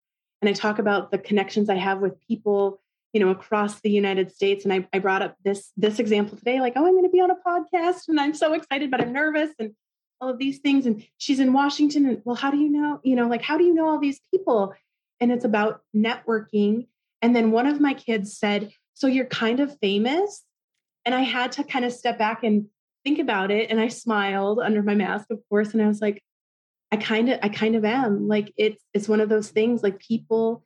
and 0.41 0.49
I 0.49 0.53
talk 0.53 0.79
about 0.79 1.11
the 1.11 1.17
connections 1.17 1.69
I 1.69 1.75
have 1.75 1.99
with 1.99 2.19
people, 2.27 2.81
you 3.13 3.19
know, 3.19 3.29
across 3.29 3.81
the 3.81 3.89
United 3.89 4.31
States, 4.31 4.63
and 4.63 4.73
I, 4.73 4.87
I 4.93 4.99
brought 4.99 5.21
up 5.21 5.35
this 5.43 5.71
this 5.77 5.99
example 5.99 6.37
today, 6.37 6.59
like, 6.59 6.73
oh, 6.75 6.85
I'm 6.85 6.93
going 6.93 7.03
to 7.03 7.09
be 7.09 7.21
on 7.21 7.31
a 7.31 7.35
podcast, 7.35 8.07
and 8.07 8.19
I'm 8.19 8.33
so 8.33 8.53
excited, 8.53 8.89
but 8.91 9.01
I'm 9.01 9.13
nervous, 9.13 9.51
and 9.59 9.73
all 10.19 10.29
of 10.29 10.37
these 10.37 10.59
things, 10.59 10.85
and 10.85 11.03
she's 11.17 11.39
in 11.39 11.51
Washington, 11.51 12.05
and 12.05 12.21
well, 12.23 12.35
how 12.35 12.51
do 12.51 12.57
you 12.57 12.69
know? 12.69 12.99
You 13.03 13.15
know, 13.15 13.27
like, 13.27 13.41
how 13.41 13.57
do 13.57 13.63
you 13.63 13.73
know 13.73 13.89
all 13.89 13.99
these 13.99 14.21
people? 14.31 14.73
And 15.19 15.31
it's 15.31 15.45
about 15.45 15.81
networking. 15.95 16.87
And 17.21 17.35
then 17.35 17.51
one 17.51 17.67
of 17.67 17.79
my 17.79 17.93
kids 17.93 18.37
said, 18.37 18.71
so 18.93 19.07
you're 19.07 19.25
kind 19.25 19.59
of 19.59 19.77
famous. 19.79 20.43
And 21.05 21.13
I 21.13 21.21
had 21.21 21.53
to 21.53 21.63
kind 21.63 21.85
of 21.85 21.93
step 21.93 22.17
back 22.17 22.43
and 22.43 22.67
think 23.03 23.19
about 23.19 23.51
it. 23.51 23.69
And 23.69 23.79
I 23.79 23.87
smiled 23.87 24.59
under 24.59 24.83
my 24.83 24.95
mask, 24.95 25.27
of 25.29 25.39
course. 25.49 25.73
And 25.73 25.81
I 25.81 25.87
was 25.87 26.01
like, 26.01 26.23
I 26.91 26.97
kind 26.97 27.29
of, 27.29 27.39
I 27.41 27.49
kind 27.49 27.75
of 27.75 27.85
am. 27.85 28.27
Like 28.27 28.51
it's 28.57 28.83
it's 28.93 29.07
one 29.07 29.21
of 29.21 29.29
those 29.29 29.49
things 29.49 29.81
like 29.81 29.99
people 29.99 30.63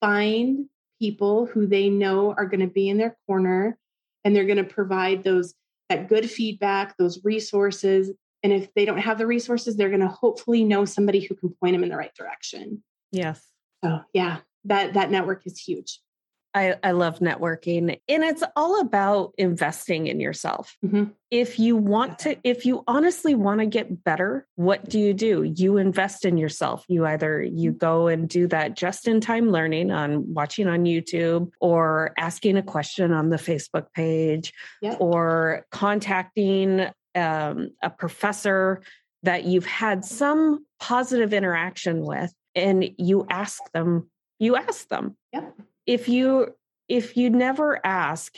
find 0.00 0.66
people 1.00 1.46
who 1.46 1.66
they 1.66 1.88
know 1.88 2.32
are 2.32 2.46
going 2.46 2.60
to 2.60 2.66
be 2.66 2.88
in 2.88 2.98
their 2.98 3.16
corner 3.26 3.78
and 4.24 4.34
they're 4.34 4.44
going 4.44 4.56
to 4.56 4.64
provide 4.64 5.24
those 5.24 5.54
that 5.88 6.08
good 6.08 6.28
feedback, 6.28 6.96
those 6.96 7.24
resources. 7.24 8.10
And 8.42 8.52
if 8.52 8.72
they 8.74 8.84
don't 8.84 8.98
have 8.98 9.18
the 9.18 9.26
resources, 9.26 9.76
they're 9.76 9.88
going 9.88 10.00
to 10.00 10.08
hopefully 10.08 10.64
know 10.64 10.84
somebody 10.84 11.20
who 11.20 11.34
can 11.34 11.50
point 11.60 11.74
them 11.74 11.84
in 11.84 11.90
the 11.90 11.96
right 11.96 12.14
direction. 12.14 12.82
Yes. 13.12 13.46
So 13.84 14.00
yeah, 14.12 14.38
that 14.64 14.94
that 14.94 15.10
network 15.10 15.46
is 15.46 15.58
huge. 15.58 16.00
I, 16.56 16.74
I 16.82 16.92
love 16.92 17.18
networking 17.18 18.00
and 18.08 18.24
it's 18.24 18.42
all 18.56 18.80
about 18.80 19.34
investing 19.36 20.06
in 20.06 20.20
yourself. 20.20 20.74
Mm-hmm. 20.82 21.04
If 21.30 21.58
you 21.58 21.76
want 21.76 22.20
to, 22.20 22.38
if 22.44 22.64
you 22.64 22.82
honestly 22.86 23.34
want 23.34 23.60
to 23.60 23.66
get 23.66 24.02
better, 24.02 24.46
what 24.54 24.88
do 24.88 24.98
you 24.98 25.12
do? 25.12 25.42
You 25.42 25.76
invest 25.76 26.24
in 26.24 26.38
yourself. 26.38 26.86
You 26.88 27.04
either 27.04 27.42
you 27.42 27.72
mm-hmm. 27.72 27.78
go 27.78 28.06
and 28.06 28.26
do 28.26 28.46
that 28.46 28.74
just 28.74 29.06
in 29.06 29.20
time 29.20 29.50
learning 29.50 29.90
on 29.90 30.32
watching 30.32 30.66
on 30.66 30.84
YouTube 30.84 31.50
or 31.60 32.14
asking 32.16 32.56
a 32.56 32.62
question 32.62 33.12
on 33.12 33.28
the 33.28 33.36
Facebook 33.36 33.92
page 33.92 34.54
yep. 34.80 34.96
or 34.98 35.66
contacting 35.70 36.86
um, 37.14 37.68
a 37.82 37.90
professor 37.90 38.80
that 39.24 39.44
you've 39.44 39.66
had 39.66 40.06
some 40.06 40.64
positive 40.80 41.34
interaction 41.34 42.00
with 42.00 42.32
and 42.54 42.88
you 42.96 43.26
ask 43.28 43.60
them, 43.72 44.08
you 44.38 44.56
ask 44.56 44.88
them. 44.88 45.18
Yep 45.34 45.54
if 45.86 46.08
you 46.08 46.54
if 46.88 47.16
you 47.16 47.30
never 47.30 47.84
ask 47.84 48.36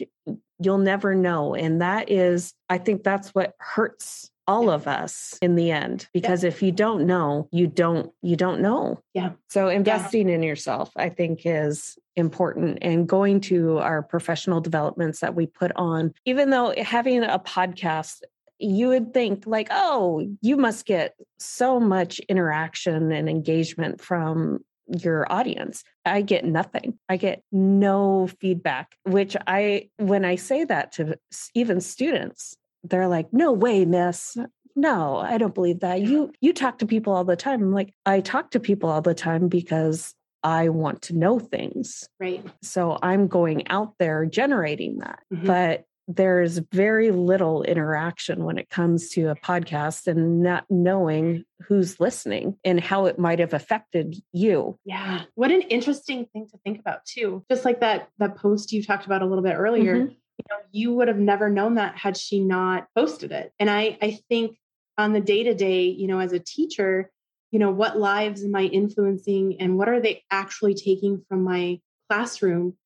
you'll 0.61 0.79
never 0.79 1.15
know. 1.15 1.55
And 1.55 1.81
that 1.81 2.11
is, 2.11 2.55
I 2.69 2.79
think 2.79 3.05
that's 3.05 3.35
what 3.35 3.55
hurts 3.59 4.31
all 4.47 4.71
of 4.71 4.89
us 4.89 5.39
in 5.43 5.57
the 5.57 5.71
end 5.71 6.09
because 6.15 6.43
if 6.43 6.63
you 6.63 6.73
don't 6.73 7.07
know 7.07 7.47
you 7.53 7.67
don't 7.67 8.11
you 8.23 8.35
don't 8.35 8.63
know 8.63 8.99
yeah 9.13 9.33
so 9.51 9.69
investing 9.69 10.27
yeah. 10.27 10.37
in 10.37 10.43
yourself 10.43 10.91
i 10.97 11.11
think 11.11 11.43
is 11.45 11.99
important 12.17 12.79
and 12.81 13.07
going 13.07 13.43
to 13.43 13.77
our 13.77 14.03
professional 14.03 14.59
developments 14.59 15.21
that 15.21 15.35
we 15.35 15.45
put 15.45 15.71
on 15.77 16.15
even 16.25 16.49
though 16.49 16.73
having 16.83 17.23
a 17.23 17.39
podcast 17.39 18.23
you 18.59 18.89
would 18.89 19.13
think 19.13 19.47
like 19.47 19.69
oh 19.71 20.27
you 20.41 20.57
must 20.57 20.87
get 20.87 21.15
so 21.39 21.79
much 21.79 22.19
interaction 22.21 23.13
and 23.13 23.29
engagement 23.29 24.01
from 24.01 24.61
your 24.87 25.31
audience 25.31 25.85
i 26.09 26.21
get 26.23 26.45
nothing. 26.45 26.99
I 27.09 27.17
get 27.17 27.43
no 27.53 28.29
feedback 28.41 28.95
which 29.05 29.37
i 29.47 29.89
when 29.97 30.25
i 30.25 30.37
say 30.37 30.65
that 30.65 30.93
to 30.93 31.19
even 31.55 31.81
students 31.81 32.57
they're 32.85 33.09
like 33.09 33.33
no 33.33 33.53
way 33.53 33.85
miss. 33.85 34.37
No 34.77 35.17
i 35.17 35.39
don't 35.39 35.55
believe 35.55 35.81
that. 35.81 36.01
You 36.01 36.33
you 36.41 36.53
talk 36.53 36.79
to 36.79 36.87
people 36.87 37.13
all 37.13 37.25
the 37.25 37.37
time. 37.37 37.63
I'm 37.63 37.73
like 37.73 37.93
i 38.07 38.21
talk 38.21 38.51
to 38.53 38.61
people 38.61 38.89
all 38.91 39.03
the 39.03 39.15
time 39.15 39.49
because 39.49 40.15
i 40.43 40.69
want 40.69 41.03
to 41.03 41.17
know 41.17 41.39
things. 41.39 42.09
Right. 42.21 42.45
So 42.63 42.99
i'm 43.03 43.27
going 43.27 43.69
out 43.69 43.95
there 43.99 44.25
generating 44.27 44.99
that. 44.99 45.21
Mm-hmm. 45.33 45.47
but 45.47 45.85
there's 46.09 46.57
very 46.73 47.11
little 47.11 47.63
interaction 47.63 48.45
when 48.45 48.57
it 48.57 48.71
comes 48.71 49.11
to 49.11 49.27
a 49.27 49.35
podcast 49.35 50.07
and 50.07 50.43
not 50.43 50.65
knowing 50.71 51.45
who's 51.67 52.01
listening 52.01 52.57
and 52.65 52.81
how 52.81 53.05
it 53.05 53.19
might 53.19 53.39
have 53.39 53.53
affected 53.53 54.17
you. 54.33 54.79
Yeah. 54.87 55.25
What 55.35 55.51
an 55.51 55.61
interesting 55.63 56.25
thing 56.33 56.49
to 56.49 56.59
think 56.65 56.81
about 56.81 57.05
too. 57.05 57.45
Just 57.51 57.67
like 57.67 57.81
that 57.81 58.09
that 58.19 58.37
post 58.37 58.73
you 58.73 58.83
talked 58.83 59.05
about 59.05 59.21
a 59.21 59.27
little 59.27 59.45
bit 59.45 59.55
earlier, 59.55 59.97
mm-hmm. 59.97 60.09
you 60.09 60.45
know, 60.51 60.57
you 60.73 60.95
would 60.95 61.09
have 61.09 61.19
never 61.19 61.51
known 61.51 61.75
that 61.75 61.97
had 61.97 62.17
she 62.17 62.41
not 62.41 62.89
posted 62.97 63.31
it. 63.31 63.53
And 63.61 63.69
I 63.69 63.99
I 64.01 64.19
think 64.31 64.57
on 64.97 65.13
the 65.13 65.21
day-to-day, 65.21 65.83
you 65.83 66.09
know, 66.09 66.21
as 66.21 66.33
a 66.33 66.41
teacher, 66.41 67.11
you 67.51 67.59
know, 67.59 67.71
what 67.71 67.99
lives 67.99 68.43
am 68.43 68.57
I 68.57 68.63
influencing 68.63 69.61
and 69.61 69.77
what 69.77 69.89
are 69.89 70.01
they 70.01 70.25
actually 70.31 70.75
taking 70.75 71.23
from 71.29 71.45
my 71.45 71.81
classroom 72.09 72.77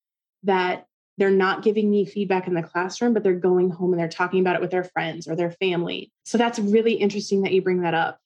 that 0.43 0.87
they're 1.19 1.31
not 1.31 1.63
giving 1.63 1.91
me 1.91 2.05
feedback 2.05 2.47
in 2.47 2.55
the 2.55 2.63
classroom, 2.63 3.13
but 3.13 3.23
they're 3.23 3.35
going 3.35 3.71
home 3.71 3.93
and 3.93 4.01
they're 4.01 4.09
talking 4.09 4.41
about 4.41 4.57
it 4.57 4.63
with 4.63 4.71
their 4.71 4.85
friends 4.85 5.29
or 5.29 5.37
their 5.37 5.51
family. 5.51 6.11
So 6.25 6.39
that's 6.39 6.59
really 6.59 6.95
interesting 6.95 7.43
that 7.43 7.53
you 7.53 7.63
bring 7.63 7.83
that 7.83 7.95
up. 7.95 8.19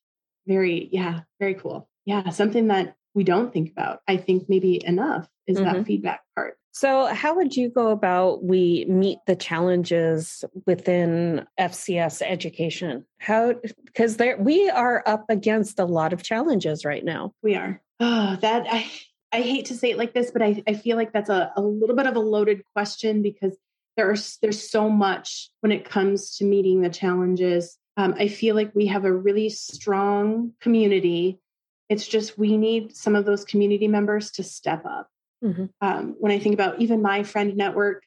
Very, 0.46 0.88
yeah, 0.92 1.20
very 1.40 1.55
cool. 1.55 1.88
Yeah, 2.05 2.31
something 2.31 2.68
that 2.68 2.94
we 3.14 3.25
don't 3.25 3.53
think 3.53 3.72
about, 3.72 4.01
I 4.07 4.16
think 4.16 4.49
maybe 4.49 4.81
enough 4.85 5.29
is 5.46 5.59
mm-hmm. 5.59 5.72
that 5.72 5.87
feedback 5.87 6.20
part. 6.35 6.57
So, 6.72 7.07
how 7.07 7.35
would 7.37 7.57
you 7.57 7.70
go 7.70 7.88
about 7.88 8.44
we 8.44 8.85
meet 8.87 9.18
the 9.27 9.35
challenges 9.35 10.44
within 10.66 11.46
FCS 11.59 12.20
education? 12.20 13.07
How 13.18 13.55
because 13.87 14.18
there 14.18 14.37
we 14.37 14.68
are 14.68 15.03
up 15.07 15.25
against 15.31 15.79
a 15.79 15.87
lot 15.87 16.12
of 16.12 16.22
challenges 16.22 16.85
right 16.85 17.03
now. 17.03 17.33
We 17.42 17.55
are. 17.55 17.81
Oh, 17.99 18.37
that 18.42 18.66
I 18.70 18.90
I 19.33 19.43
hate 19.43 19.67
to 19.67 19.75
say 19.75 19.91
it 19.91 19.99
like 19.99 20.15
this, 20.15 20.31
but 20.31 20.43
I, 20.43 20.62
I 20.67 20.75
feel 20.75 20.97
like 20.97 21.12
that's 21.12 21.29
a, 21.29 21.53
a 21.57 21.61
little 21.61 21.97
bit 21.97 22.07
of 22.07 22.17
a 22.17 22.21
loaded 22.21 22.62
question 22.75 23.23
because 23.23 23.57
there's 23.97 24.39
there's 24.43 24.71
so 24.71 24.89
much 24.89 25.51
when 25.61 25.73
it 25.73 25.85
comes 25.85 26.37
to 26.37 26.45
meeting 26.45 26.81
the 26.81 26.91
challenges. 26.91 27.79
Um, 27.97 28.15
I 28.19 28.29
feel 28.29 28.55
like 28.55 28.75
we 28.75 28.87
have 28.87 29.05
a 29.05 29.12
really 29.12 29.49
strong 29.49 30.53
community. 30.61 31.41
It's 31.89 32.07
just 32.07 32.39
we 32.39 32.57
need 32.57 32.95
some 32.95 33.17
of 33.17 33.25
those 33.25 33.45
community 33.45 33.89
members 33.89 34.31
to 34.33 34.43
step 34.43 34.85
up. 34.85 35.09
Mm-hmm. 35.43 35.67
Um, 35.81 36.17
when 36.19 36.33
I 36.33 36.39
think 36.39 36.55
about 36.55 36.81
even 36.81 37.03
my 37.03 37.23
friend 37.23 37.57
network, 37.57 38.03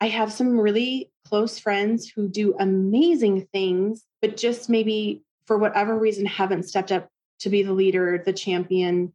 I 0.00 0.08
have 0.08 0.32
some 0.32 0.58
really 0.58 1.10
close 1.26 1.58
friends 1.58 2.08
who 2.08 2.28
do 2.28 2.54
amazing 2.58 3.48
things, 3.52 4.04
but 4.20 4.36
just 4.36 4.68
maybe 4.68 5.22
for 5.46 5.58
whatever 5.58 5.98
reason 5.98 6.26
haven't 6.26 6.64
stepped 6.64 6.92
up 6.92 7.08
to 7.40 7.50
be 7.50 7.62
the 7.62 7.72
leader, 7.72 8.22
the 8.24 8.32
champion, 8.32 9.12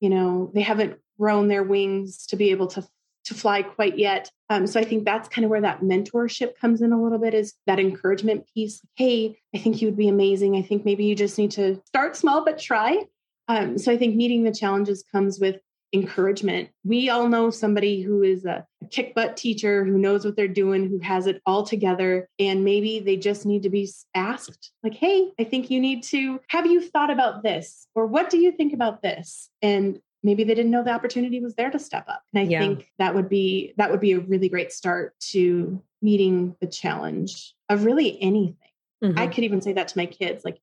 you 0.00 0.08
know 0.10 0.50
they 0.54 0.62
haven't 0.62 0.98
grown 1.18 1.48
their 1.48 1.62
wings 1.62 2.26
to 2.26 2.36
be 2.36 2.50
able 2.50 2.66
to 2.68 2.86
to 3.24 3.34
fly 3.34 3.60
quite 3.62 3.98
yet. 3.98 4.30
Um, 4.50 4.66
so 4.68 4.78
i 4.78 4.84
think 4.84 5.04
that's 5.04 5.28
kind 5.28 5.44
of 5.44 5.50
where 5.50 5.60
that 5.60 5.80
mentorship 5.80 6.56
comes 6.60 6.80
in 6.80 6.92
a 6.92 7.02
little 7.02 7.18
bit 7.18 7.34
is 7.34 7.54
that 7.66 7.80
encouragement 7.80 8.46
piece. 8.54 8.80
Hey 8.94 9.38
i 9.54 9.58
think 9.58 9.80
you 9.80 9.88
would 9.88 9.96
be 9.96 10.08
amazing. 10.08 10.56
I 10.56 10.62
think 10.62 10.84
maybe 10.84 11.04
you 11.04 11.14
just 11.14 11.38
need 11.38 11.50
to 11.52 11.80
start 11.86 12.16
small 12.16 12.44
but 12.44 12.58
try. 12.58 13.04
Um, 13.48 13.78
so 13.78 13.92
i 13.92 13.96
think 13.96 14.16
meeting 14.16 14.44
the 14.44 14.52
challenges 14.52 15.04
comes 15.10 15.40
with 15.40 15.56
encouragement. 15.92 16.68
We 16.84 17.08
all 17.08 17.28
know 17.28 17.50
somebody 17.50 18.02
who 18.02 18.22
is 18.22 18.44
a, 18.44 18.66
kick 18.90 19.14
butt 19.14 19.36
teacher 19.36 19.84
who 19.84 19.98
knows 19.98 20.24
what 20.24 20.36
they're 20.36 20.46
doing, 20.46 20.88
who 20.88 21.00
has 21.00 21.26
it 21.26 21.42
all 21.44 21.64
together, 21.64 22.28
and 22.38 22.64
maybe 22.64 23.00
they 23.00 23.16
just 23.16 23.44
need 23.44 23.64
to 23.64 23.70
be 23.70 23.88
asked, 24.14 24.70
like, 24.84 24.94
hey, 24.94 25.32
I 25.40 25.44
think 25.44 25.70
you 25.70 25.80
need 25.80 26.04
to, 26.04 26.40
have 26.48 26.66
you 26.66 26.80
thought 26.80 27.10
about 27.10 27.42
this? 27.42 27.88
Or 27.94 28.06
what 28.06 28.30
do 28.30 28.38
you 28.38 28.52
think 28.52 28.72
about 28.72 29.02
this? 29.02 29.50
And 29.60 29.98
maybe 30.22 30.44
they 30.44 30.54
didn't 30.54 30.70
know 30.70 30.84
the 30.84 30.92
opportunity 30.92 31.40
was 31.40 31.54
there 31.54 31.70
to 31.70 31.78
step 31.78 32.04
up. 32.08 32.22
And 32.32 32.46
I 32.46 32.50
yeah. 32.50 32.60
think 32.60 32.90
that 32.98 33.14
would 33.14 33.28
be 33.28 33.74
that 33.76 33.90
would 33.90 34.00
be 34.00 34.12
a 34.12 34.20
really 34.20 34.48
great 34.48 34.72
start 34.72 35.14
to 35.30 35.82
meeting 36.02 36.56
the 36.60 36.66
challenge 36.66 37.54
of 37.68 37.84
really 37.84 38.20
anything. 38.22 38.56
Mm-hmm. 39.02 39.18
I 39.18 39.26
could 39.26 39.44
even 39.44 39.60
say 39.60 39.72
that 39.74 39.88
to 39.88 39.98
my 39.98 40.06
kids 40.06 40.44
like, 40.44 40.60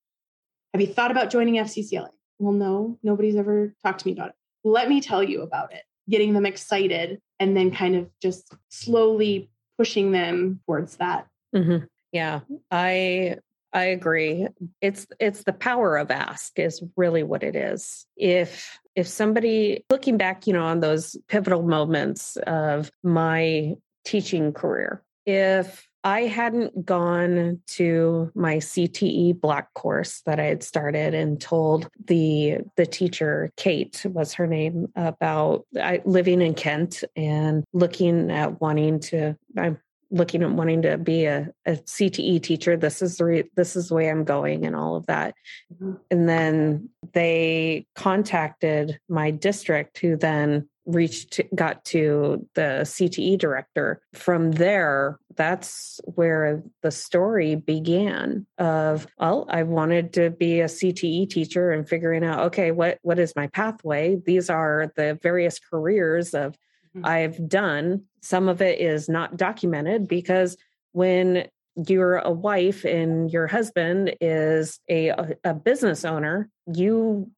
have 0.73 0.81
you 0.81 0.88
thought 0.88 1.12
about 1.12 1.29
joining 1.29 1.55
FCCLA? 1.55 2.09
Well, 2.39 2.53
no, 2.53 2.97
nobody's 3.03 3.36
ever 3.36 3.73
talked 3.83 3.99
to 3.99 4.07
me 4.07 4.13
about 4.13 4.29
it 4.29 4.36
let 4.63 4.89
me 4.89 5.02
tell 5.02 5.23
you 5.23 5.41
about 5.41 5.73
it, 5.73 5.84
getting 6.10 6.34
them 6.34 6.45
excited 6.45 7.19
and 7.39 7.56
then 7.56 7.71
kind 7.71 7.95
of 7.95 8.10
just 8.21 8.54
slowly 8.69 9.49
pushing 9.78 10.12
them 10.12 10.60
towards 10.65 10.97
that. 10.97 11.28
Mm-hmm. 11.56 11.86
Yeah, 12.12 12.41
I 12.71 13.38
I 13.73 13.86
agree. 13.86 14.47
It's 14.82 15.08
it's 15.19 15.43
the 15.43 15.54
power 15.54 15.97
of 15.97 16.12
ask 16.12 16.58
is 16.60 16.84
really 16.95 17.23
what 17.23 17.43
it 17.43 17.56
is. 17.56 18.06
If 18.15 18.80
if 18.95 19.08
somebody 19.08 19.84
looking 19.89 20.17
back, 20.17 20.45
you 20.45 20.54
know, 20.54 20.63
on 20.63 20.80
those 20.80 21.17
pivotal 21.28 21.63
moments 21.63 22.38
of 22.45 22.91
my 23.04 23.73
teaching 24.06 24.54
career, 24.54 25.04
if 25.26 25.88
I 26.03 26.21
hadn't 26.21 26.85
gone 26.85 27.61
to 27.67 28.31
my 28.35 28.57
CTE 28.57 29.39
block 29.39 29.73
course 29.73 30.21
that 30.25 30.39
I 30.39 30.45
had 30.45 30.63
started 30.63 31.13
and 31.13 31.39
told 31.39 31.89
the 32.05 32.57
the 32.75 32.85
teacher 32.85 33.51
Kate 33.55 34.05
was 34.05 34.33
her 34.33 34.45
name 34.45 34.87
about 34.95 35.65
I, 35.79 36.01
living 36.03 36.41
in 36.41 36.55
Kent 36.55 37.03
and 37.15 37.63
looking 37.71 38.31
at 38.31 38.59
wanting 38.59 38.99
to 39.01 39.35
I'm 39.57 39.79
looking 40.13 40.43
at 40.43 40.51
wanting 40.51 40.83
to 40.83 40.97
be 40.97 41.25
a, 41.25 41.49
a 41.65 41.71
CTE 41.71 42.41
teacher. 42.43 42.77
This 42.77 43.01
is 43.01 43.17
the 43.17 43.25
re, 43.25 43.43
this 43.55 43.75
is 43.75 43.89
the 43.89 43.95
way 43.95 44.09
I'm 44.09 44.23
going 44.23 44.65
and 44.65 44.75
all 44.75 44.95
of 44.95 45.07
that. 45.07 45.33
Mm-hmm. 45.73 45.93
And 46.11 46.29
then 46.29 46.89
they 47.13 47.87
contacted 47.95 48.99
my 49.09 49.31
district 49.31 49.97
who 49.97 50.15
then 50.15 50.69
reached 50.86 51.41
got 51.56 51.86
to 51.86 52.48
the 52.56 52.82
CTE 52.84 53.38
director. 53.38 54.02
From 54.13 54.52
there 54.52 55.19
that's 55.36 56.00
where 56.06 56.62
the 56.82 56.91
story 56.91 57.56
began 57.56 58.46
of 58.58 59.08
well 59.17 59.48
I 59.50 59.63
wanted 59.63 60.13
to 60.13 60.30
be 60.30 60.60
a 60.60 60.65
CTE 60.65 61.30
teacher 61.30 61.72
and 61.72 61.88
figuring 61.88 62.24
out 62.24 62.39
okay 62.48 62.72
what 62.72 63.00
what 63.02 63.19
is 63.19 63.36
my 63.36 63.48
pathway? 63.48 64.17
These 64.24 64.50
are 64.50 64.91
the 64.96 65.17
various 65.22 65.60
careers 65.60 66.34
of 66.34 66.58
mm-hmm. 66.96 67.06
I've 67.06 67.48
done. 67.48 68.04
Some 68.22 68.50
of 68.50 68.62
it 68.62 68.80
is 68.80 69.10
not 69.10 69.38
documented 69.38 70.08
because 70.08 70.58
when 70.91 71.48
you're 71.75 72.17
a 72.17 72.27
uh, 72.27 72.31
wife 72.31 72.86
and 72.86 73.31
your 73.31 73.47
husband 73.47 74.15
is 74.21 74.79
a 74.89 75.09
uh, 75.12 75.25
a 75.43 75.53
business 75.53 76.05
owner 76.05 76.49
you 76.73 77.29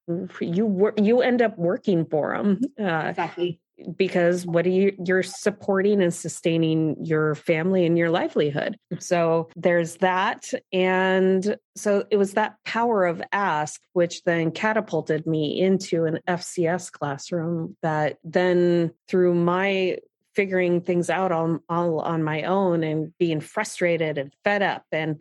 you 0.41 0.65
work 0.65 1.00
you 1.00 1.21
end 1.21 1.41
up 1.41 1.58
working 1.58 2.06
for 2.06 2.36
them 2.36 2.58
mm-hmm. 2.58 2.86
uh, 2.86 3.10
exactly. 3.10 3.60
because 3.98 4.45
what 4.45 4.65
are 4.65 4.69
you 4.69 4.93
you're 5.06 5.24
supporting 5.24 6.02
and 6.02 6.13
sustaining 6.13 6.98
your 7.04 7.36
family 7.36 7.86
and 7.86 7.98
your 7.98 8.10
livelihood. 8.10 8.78
Mm-hmm. 8.91 9.00
So 9.00 9.50
there's 9.56 9.98
that 9.98 10.52
and 10.74 11.56
so 11.78 12.06
it 12.12 12.17
was 12.17 12.34
that 12.34 12.58
power 12.65 13.06
of 13.06 13.21
ask 13.32 13.82
which 13.93 14.24
then 14.24 14.52
catapulted 14.52 15.26
me 15.26 15.60
into 15.62 16.06
an 16.06 16.19
fcs 16.28 16.91
classroom 16.91 17.78
that 17.82 18.17
then 18.24 18.91
through 19.08 19.34
my 19.34 19.98
figuring 20.36 20.82
things 20.82 21.10
out 21.10 21.32
on 21.32 21.62
all 21.69 22.00
on 22.00 22.24
my 22.24 22.43
own 22.43 22.84
and 22.84 23.13
being 23.17 23.39
frustrated 23.39 24.17
and 24.17 24.34
fed 24.43 24.62
up 24.62 24.86
and 24.91 25.19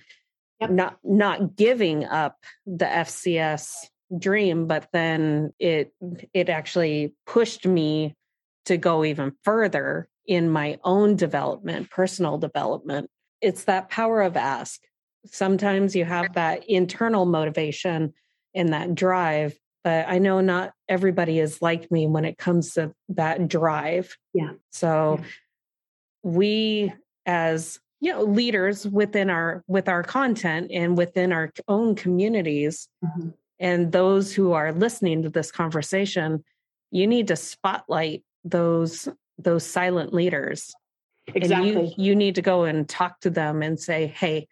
yep. 0.61 0.71
not 0.71 0.99
not 1.05 1.57
giving 1.57 2.05
up 2.05 2.45
the 2.67 2.85
fcs 2.85 3.87
dream 4.19 4.67
but 4.67 4.89
then 4.93 5.53
it 5.59 5.93
it 6.33 6.49
actually 6.49 7.15
pushed 7.27 7.67
me 7.67 8.15
to 8.65 8.77
go 8.77 9.05
even 9.05 9.33
further 9.43 10.09
in 10.27 10.51
my 10.51 10.79
own 10.85 11.17
development, 11.17 11.91
personal 11.91 12.39
development. 12.39 13.11
It's 13.41 13.65
that 13.65 13.91
power 13.91 14.23
of 14.23 14.37
ask. 14.37 14.81
Sometimes 15.27 15.95
you 15.95 16.05
have 16.05 16.35
that 16.35 16.69
internal 16.69 17.27
motivation 17.27 18.15
and 18.55 18.73
that 18.73 18.95
drive, 18.95 19.59
but 19.85 20.09
I 20.09 20.19
know 20.19 20.41
not 20.41 20.73
everybody 20.89 21.39
is 21.39 21.61
like 21.63 21.91
me 21.93 22.07
when 22.09 22.25
it 22.25 22.39
comes 22.39 22.73
to 22.75 22.93
that 23.11 23.47
drive. 23.47 24.17
Yeah. 24.33 24.53
So 24.73 25.19
yeah. 25.21 25.27
we 26.23 26.93
as 27.27 27.79
you 28.01 28.11
know 28.13 28.23
leaders 28.23 28.87
within 28.89 29.31
our 29.31 29.63
with 29.69 29.89
our 29.89 30.03
content 30.03 30.71
and 30.73 30.97
within 30.97 31.33
our 31.33 31.51
own 31.69 31.95
communities 31.95 32.89
Mhm. 33.05 33.35
and 33.59 33.93
those 33.93 34.33
who 34.35 34.53
are 34.53 34.73
listening 34.73 35.23
to 35.23 35.31
this 35.31 35.51
conversation 35.51 36.45
you 36.91 37.07
need 37.07 37.29
to 37.29 37.37
spotlight 37.37 38.23
those 38.45 39.09
those 39.39 39.65
silent 39.65 40.13
leaders 40.13 40.75
Exactly. 41.35 41.71
and 41.71 41.89
you 41.89 41.95
you 41.97 42.15
need 42.17 42.35
to 42.35 42.43
go 42.43 42.65
and 42.65 42.87
talk 42.89 43.21
to 43.21 43.31
them 43.31 43.63
and 43.63 43.81
say 43.81 44.07
hey 44.07 44.49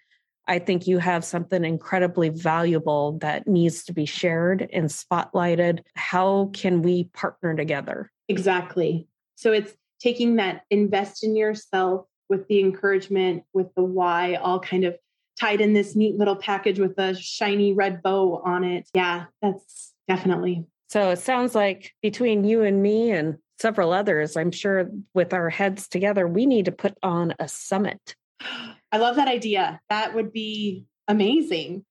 i 0.53 0.59
think 0.59 0.87
you 0.87 0.99
have 0.99 1.25
something 1.25 1.65
incredibly 1.65 2.29
valuable 2.29 3.19
that 3.19 3.47
needs 3.47 3.85
to 3.85 3.93
be 3.93 4.07
shared 4.07 4.69
and 4.73 4.89
spotlighted 4.89 5.81
how 5.95 6.51
can 6.53 6.83
we 6.83 7.05
partner 7.13 7.57
together 7.57 8.11
Exactly. 8.33 9.07
So 9.37 9.53
it's 9.53 9.73
taking 10.01 10.37
that 10.37 10.63
invest 10.71 11.23
in 11.23 11.37
yourself 11.37 12.07
with 12.29 12.49
the 12.49 12.61
encouragement, 12.61 13.45
with 13.53 13.75
the 13.75 13.85
why, 13.85 14.35
all 14.37 14.59
kind 14.59 14.85
of 14.85 14.97
tied 15.39 15.61
in 15.61 15.75
this 15.75 15.95
neat 15.95 16.17
little 16.17 16.37
package 16.37 16.79
with 16.79 16.99
a 16.99 17.15
shiny 17.15 17.73
red 17.73 18.03
bow 18.03 18.43
on 18.45 18.65
it. 18.65 18.89
Yeah, 18.95 19.27
that's 19.41 19.93
definitely. 20.09 20.65
so 20.89 21.11
it 21.11 21.19
sounds 21.19 21.55
like 21.55 21.93
between 22.03 22.45
you 22.45 22.63
and 22.63 22.83
me 22.83 23.11
and 23.13 23.37
several 23.61 23.93
others 23.93 24.37
i'm 24.37 24.51
sure 24.51 24.91
with 25.15 25.33
our 25.33 25.49
heads 25.49 25.87
together 25.87 26.27
we 26.27 26.45
need 26.45 26.65
to 26.65 26.73
put 26.73 26.99
on 27.05 27.33
a 27.39 27.47
summit 27.47 28.17
I 28.93 28.99
love 28.99 29.17
that 29.17 29.27
idea. 29.29 29.81
That 29.89 30.15
would 30.15 30.33
be 30.33 30.87
amazing. 31.09 31.85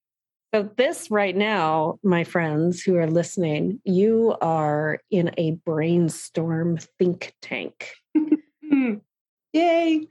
So, 0.54 0.70
this 0.76 1.10
right 1.10 1.36
now, 1.36 1.98
my 2.04 2.24
friends 2.24 2.82
who 2.82 2.96
are 2.98 3.08
listening, 3.08 3.80
you 3.86 4.36
are 4.42 5.00
in 5.10 5.32
a 5.38 5.52
brainstorm 5.66 6.78
think 7.00 7.34
tank. 7.42 7.94
Yay. 9.54 10.08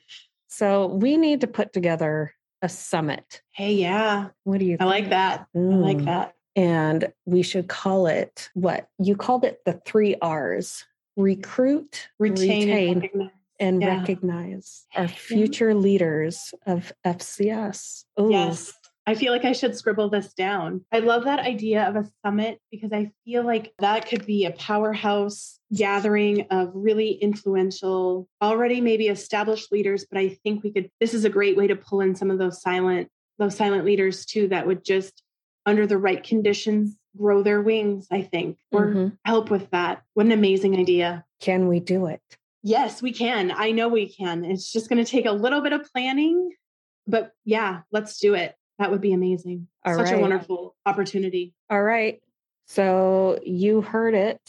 So, 0.49 0.86
we 0.86 1.16
need 1.16 1.43
to 1.43 1.47
put 1.47 1.72
together 1.72 2.32
a 2.62 2.68
summit. 2.68 3.43
Hey, 3.53 3.74
yeah. 3.74 4.28
What 4.45 4.59
do 4.61 4.64
you 4.66 4.76
I 4.80 4.84
like 4.84 5.11
that. 5.11 5.47
I 5.55 5.59
like 5.59 5.99
Mm. 5.99 6.05
that. 6.07 6.34
And 6.57 7.12
we 7.26 7.43
should 7.43 7.68
call 7.68 8.07
it 8.07 8.51
what? 8.55 8.88
You 8.99 9.16
called 9.16 9.45
it 9.45 9.61
the 9.64 9.80
three 9.86 10.16
R's 10.20 10.84
recruit, 11.16 12.09
Retain, 12.18 13.01
retain, 13.01 13.30
and 13.61 13.79
recognize. 13.85 14.87
Yeah. 14.95 15.01
recognize 15.03 15.13
our 15.13 15.17
future 15.17 15.75
leaders 15.75 16.53
of 16.67 16.93
FCS. 17.07 18.05
Ooh, 18.19 18.31
Yes. 18.31 18.73
I 19.07 19.15
feel 19.15 19.33
like 19.33 19.45
I 19.45 19.53
should 19.53 19.75
scribble 19.75 20.09
this 20.09 20.33
down. 20.35 20.85
I 20.93 21.01
love 21.01 21.25
that 21.25 21.41
idea 21.41 21.89
of 21.89 21.97
a 21.97 22.07
summit 22.25 22.61
because 22.71 22.93
I 22.93 23.11
feel 23.25 23.43
like 23.45 23.73
that 23.79 24.07
could 24.07 24.25
be 24.27 24.45
a 24.45 24.53
powerhouse 24.53 25.59
gathering 25.75 26.43
of 26.51 26.71
really 26.75 27.13
influential, 27.13 28.29
already 28.41 28.81
maybe 28.81 29.09
established 29.09 29.73
leaders. 29.73 30.07
But 30.09 30.19
I 30.21 30.29
think 30.45 30.63
we 30.63 30.71
could, 30.71 30.91
this 31.01 31.15
is 31.15 31.25
a 31.25 31.31
great 31.31 31.57
way 31.57 31.67
to 31.67 31.77
pull 31.77 32.03
in 32.03 32.15
some 32.15 32.31
of 32.31 32.39
those 32.39 32.61
silent, 32.63 33.09
those 33.39 33.57
silent 33.57 33.85
leaders 33.85 34.25
too, 34.27 34.49
that 34.49 34.67
would 34.67 34.85
just, 34.85 35.23
under 35.67 35.87
the 35.87 35.99
right 35.99 36.23
conditions, 36.23 36.95
grow 37.17 37.43
their 37.43 37.61
wings, 37.63 38.07
I 38.13 38.23
think, 38.23 38.59
or 38.71 38.89
Mhm. 38.95 39.19
help 39.25 39.51
with 39.51 39.71
that. 39.71 40.03
What 40.15 40.27
an 40.27 40.33
amazing 40.33 40.77
idea. 40.77 41.25
Can 41.41 41.67
we 41.69 41.81
do 41.81 42.07
it? 42.07 42.21
Yes, 42.63 43.01
we 43.01 43.13
can. 43.13 43.51
I 43.51 43.71
know 43.71 43.89
we 43.89 44.13
can. 44.13 44.45
It's 44.45 44.71
just 44.71 44.89
going 44.89 45.03
to 45.03 45.11
take 45.11 45.27
a 45.27 45.33
little 45.33 45.63
bit 45.63 45.73
of 45.73 45.91
planning, 45.93 46.51
but 47.07 47.33
yeah, 47.45 47.81
let's 47.91 48.19
do 48.19 48.35
it. 48.35 48.55
That 48.79 48.91
would 48.91 49.01
be 49.01 49.13
amazing. 49.13 49.69
All 49.85 49.95
Such 49.95 50.13
a 50.13 50.19
wonderful 50.19 50.75
opportunity. 50.87 51.55
All 51.69 51.83
right. 51.83 52.21
So 52.67 53.39
you 53.45 53.81
heard 53.81 54.15
it. 54.15 54.41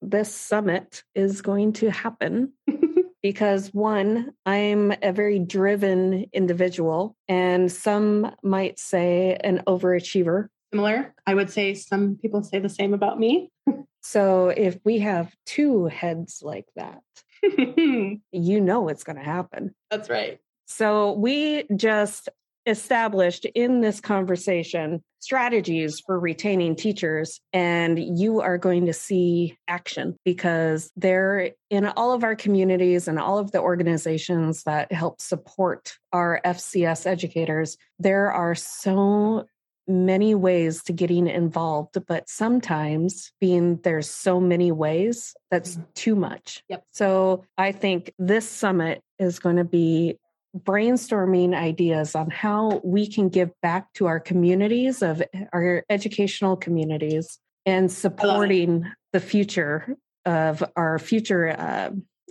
This 0.00 0.34
summit 0.34 1.04
is 1.14 1.42
going 1.42 1.74
to 1.74 1.90
happen 1.90 2.52
because 3.22 3.68
one, 3.72 4.32
I'm 4.44 4.92
a 5.00 5.12
very 5.12 5.38
driven 5.38 6.26
individual, 6.32 7.16
and 7.28 7.70
some 7.70 8.34
might 8.42 8.80
say 8.80 9.36
an 9.44 9.62
overachiever. 9.66 10.48
Similar. 10.72 11.14
I 11.26 11.34
would 11.34 11.50
say 11.50 11.74
some 11.74 12.16
people 12.20 12.42
say 12.42 12.58
the 12.58 12.68
same 12.68 12.94
about 12.94 13.18
me. 13.18 13.50
So 14.04 14.48
if 14.48 14.78
we 14.84 14.98
have 14.98 15.32
two 15.46 15.86
heads 15.86 16.40
like 16.42 16.66
that, 16.74 17.02
you 18.32 18.60
know 18.60 18.88
it's 18.88 19.04
going 19.04 19.16
to 19.16 19.22
happen. 19.22 19.74
That's 19.90 20.08
right. 20.08 20.38
So 20.66 21.12
we 21.12 21.64
just 21.74 22.28
established 22.66 23.44
in 23.44 23.80
this 23.80 24.00
conversation 24.00 25.02
strategies 25.18 26.00
for 26.00 26.18
retaining 26.18 26.74
teachers 26.76 27.40
and 27.52 28.18
you 28.18 28.40
are 28.40 28.58
going 28.58 28.86
to 28.86 28.92
see 28.92 29.56
action 29.68 30.16
because 30.24 30.90
they're 30.96 31.50
in 31.70 31.86
all 31.86 32.12
of 32.12 32.24
our 32.24 32.34
communities 32.34 33.06
and 33.06 33.18
all 33.18 33.38
of 33.38 33.52
the 33.52 33.60
organizations 33.60 34.62
that 34.64 34.90
help 34.92 35.20
support 35.20 35.96
our 36.12 36.40
FCS 36.44 37.06
educators 37.06 37.76
there 37.98 38.32
are 38.32 38.54
so 38.54 39.46
many 39.88 40.34
ways 40.34 40.82
to 40.84 40.92
getting 40.92 41.26
involved 41.26 41.98
but 42.06 42.28
sometimes 42.28 43.32
being 43.40 43.76
there's 43.82 44.08
so 44.08 44.40
many 44.40 44.70
ways 44.70 45.34
that's 45.50 45.76
Mhm. 45.76 45.86
too 45.94 46.14
much 46.14 46.62
Yep. 46.68 46.84
so 46.92 47.44
i 47.58 47.72
think 47.72 48.12
this 48.18 48.48
summit 48.48 49.02
is 49.18 49.38
going 49.38 49.56
to 49.56 49.64
be 49.64 50.18
brainstorming 50.56 51.54
ideas 51.54 52.14
on 52.14 52.30
how 52.30 52.80
we 52.84 53.06
can 53.06 53.28
give 53.28 53.50
back 53.62 53.92
to 53.94 54.06
our 54.06 54.20
communities 54.20 55.02
of 55.02 55.22
our 55.52 55.84
educational 55.88 56.56
communities 56.56 57.38
and 57.64 57.90
supporting 57.90 58.84
the 59.12 59.20
future 59.20 59.96
of 60.26 60.62
our 60.76 60.98
future 60.98 61.48
uh, 61.58 61.90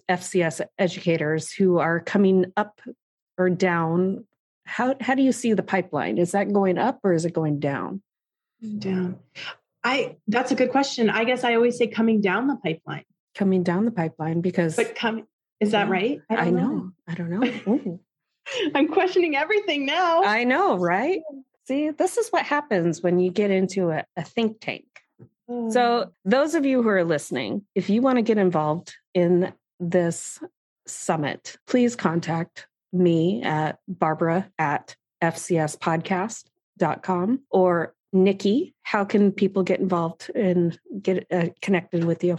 FCS 0.09 0.61
educators 0.77 1.51
who 1.51 1.79
are 1.79 1.99
coming 1.99 2.45
up 2.57 2.81
or 3.37 3.49
down. 3.49 4.25
How 4.71 4.95
how 5.01 5.15
do 5.15 5.21
you 5.21 5.33
see 5.33 5.53
the 5.53 5.63
pipeline? 5.63 6.17
Is 6.17 6.31
that 6.31 6.53
going 6.53 6.77
up 6.77 6.99
or 7.03 7.11
is 7.11 7.25
it 7.25 7.33
going 7.33 7.59
down? 7.59 8.01
Down. 8.79 9.15
Mm-hmm. 9.15 9.49
I 9.83 10.15
that's 10.27 10.51
a 10.51 10.55
good 10.55 10.71
question. 10.71 11.09
I 11.09 11.25
guess 11.25 11.43
I 11.43 11.55
always 11.55 11.77
say 11.77 11.87
coming 11.87 12.21
down 12.21 12.47
the 12.47 12.55
pipeline. 12.55 13.03
Coming 13.35 13.63
down 13.63 13.83
the 13.83 13.91
pipeline 13.91 14.39
because 14.39 14.77
But 14.77 14.95
coming 14.95 15.25
is 15.59 15.71
that 15.71 15.87
Yeah, 15.87 15.93
right? 15.93 16.21
I 16.29 16.35
don't 16.45 16.55
know. 16.55 16.91
I 17.05 17.13
don't 17.15 17.29
know. 17.29 17.99
I'm 18.75 18.87
questioning 18.87 19.35
everything 19.35 19.85
now. 19.85 20.23
I 20.23 20.45
know, 20.45 20.77
right? 20.77 21.21
See, 21.67 21.89
this 21.89 22.17
is 22.17 22.29
what 22.29 22.45
happens 22.45 23.01
when 23.01 23.19
you 23.19 23.29
get 23.29 23.51
into 23.51 23.91
a, 23.91 24.05
a 24.15 24.23
think 24.23 24.61
tank. 24.61 24.85
So, 25.47 26.05
oh. 26.05 26.11
those 26.23 26.55
of 26.55 26.65
you 26.65 26.81
who 26.81 26.89
are 26.89 27.03
listening, 27.03 27.63
if 27.75 27.89
you 27.89 28.01
want 28.01 28.17
to 28.17 28.21
get 28.21 28.37
involved 28.37 28.95
in 29.13 29.53
this 29.81 30.39
summit, 30.87 31.57
please 31.67 31.95
contact 31.95 32.67
me 32.91 33.41
at 33.43 33.79
barbara 33.87 34.49
at 34.57 34.95
fcspodcast.com 35.23 37.39
or 37.49 37.93
Nikki. 38.13 38.75
How 38.83 39.05
can 39.05 39.31
people 39.31 39.63
get 39.63 39.79
involved 39.79 40.29
and 40.35 40.77
get 41.01 41.25
uh, 41.31 41.47
connected 41.61 42.03
with 42.03 42.23
you? 42.23 42.37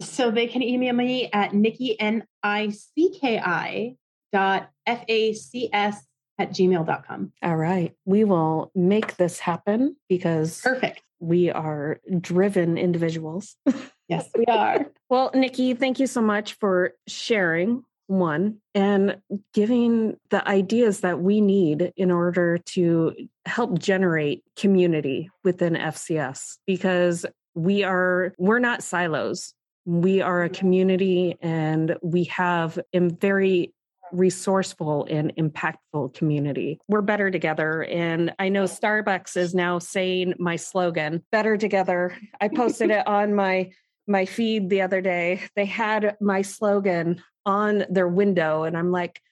So 0.00 0.30
they 0.30 0.46
can 0.46 0.62
email 0.62 0.94
me 0.94 1.30
at 1.32 1.54
Nikki 1.54 1.98
N 1.98 2.24
I 2.42 2.68
C 2.68 3.16
K 3.18 3.38
I 3.38 3.96
dot 4.32 4.68
F 4.86 5.04
A 5.08 5.32
C 5.32 5.70
S 5.72 6.04
at 6.38 6.50
gmail.com. 6.50 7.32
All 7.42 7.56
right. 7.56 7.94
We 8.04 8.24
will 8.24 8.70
make 8.74 9.16
this 9.16 9.38
happen 9.38 9.96
because 10.08 10.60
Perfect. 10.60 11.02
we 11.18 11.50
are 11.50 12.00
driven 12.20 12.76
individuals. 12.76 13.56
Yes, 14.08 14.30
we 14.38 14.44
are. 14.44 14.86
Well, 15.10 15.32
Nikki, 15.34 15.74
thank 15.74 15.98
you 15.98 16.06
so 16.06 16.20
much 16.20 16.52
for 16.54 16.92
sharing 17.08 17.82
one 18.06 18.58
and 18.74 19.20
giving 19.52 20.16
the 20.30 20.46
ideas 20.48 21.00
that 21.00 21.20
we 21.20 21.40
need 21.40 21.92
in 21.96 22.10
order 22.10 22.58
to 22.58 23.14
help 23.44 23.78
generate 23.78 24.44
community 24.56 25.30
within 25.44 25.74
FCS 25.74 26.58
because 26.66 27.26
we 27.54 27.82
are 27.82 28.34
we're 28.38 28.58
not 28.58 28.82
silos. 28.82 29.54
We 29.84 30.20
are 30.20 30.42
a 30.42 30.48
community 30.48 31.36
and 31.40 31.96
we 32.02 32.24
have 32.24 32.78
a 32.92 33.00
very 33.00 33.72
resourceful 34.12 35.06
and 35.10 35.34
impactful 35.36 36.14
community. 36.14 36.78
We're 36.88 37.02
better 37.02 37.30
together. 37.30 37.84
And 37.84 38.34
I 38.38 38.48
know 38.48 38.64
Starbucks 38.64 39.36
is 39.36 39.54
now 39.54 39.78
saying 39.78 40.34
my 40.38 40.56
slogan, 40.56 41.24
better 41.32 41.56
together. 41.56 42.16
I 42.40 42.48
posted 42.48 42.90
it 42.90 43.06
on 43.06 43.34
my 43.34 43.72
my 44.08 44.24
feed 44.24 44.70
the 44.70 44.82
other 44.82 45.00
day. 45.00 45.42
They 45.56 45.64
had 45.64 46.16
my 46.20 46.42
slogan 46.42 47.22
on 47.46 47.84
their 47.88 48.08
window 48.08 48.64
and 48.64 48.76
I'm 48.76 48.90
like, 48.92 49.22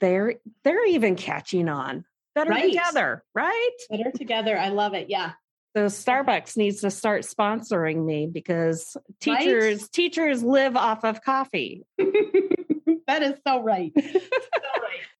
they're 0.00 0.34
they're 0.64 0.86
even 0.86 1.14
catching 1.14 1.68
on. 1.68 2.04
Better 2.34 2.50
Right. 2.50 2.72
together, 2.72 3.22
right? 3.34 3.70
Better 3.90 4.10
together. 4.12 4.58
I 4.58 4.68
love 4.70 4.94
it. 4.94 5.10
Yeah. 5.10 5.32
So 5.76 5.86
Starbucks 5.86 6.56
needs 6.56 6.80
to 6.80 6.90
start 6.90 7.22
sponsoring 7.22 8.04
me 8.04 8.26
because 8.26 8.96
teachers 9.20 9.88
teachers 9.90 10.42
live 10.42 10.76
off 10.76 11.04
of 11.04 11.22
coffee. 11.22 11.84
that 13.06 13.22
is. 13.22 13.34
So 13.46 13.62
right. 13.62 13.92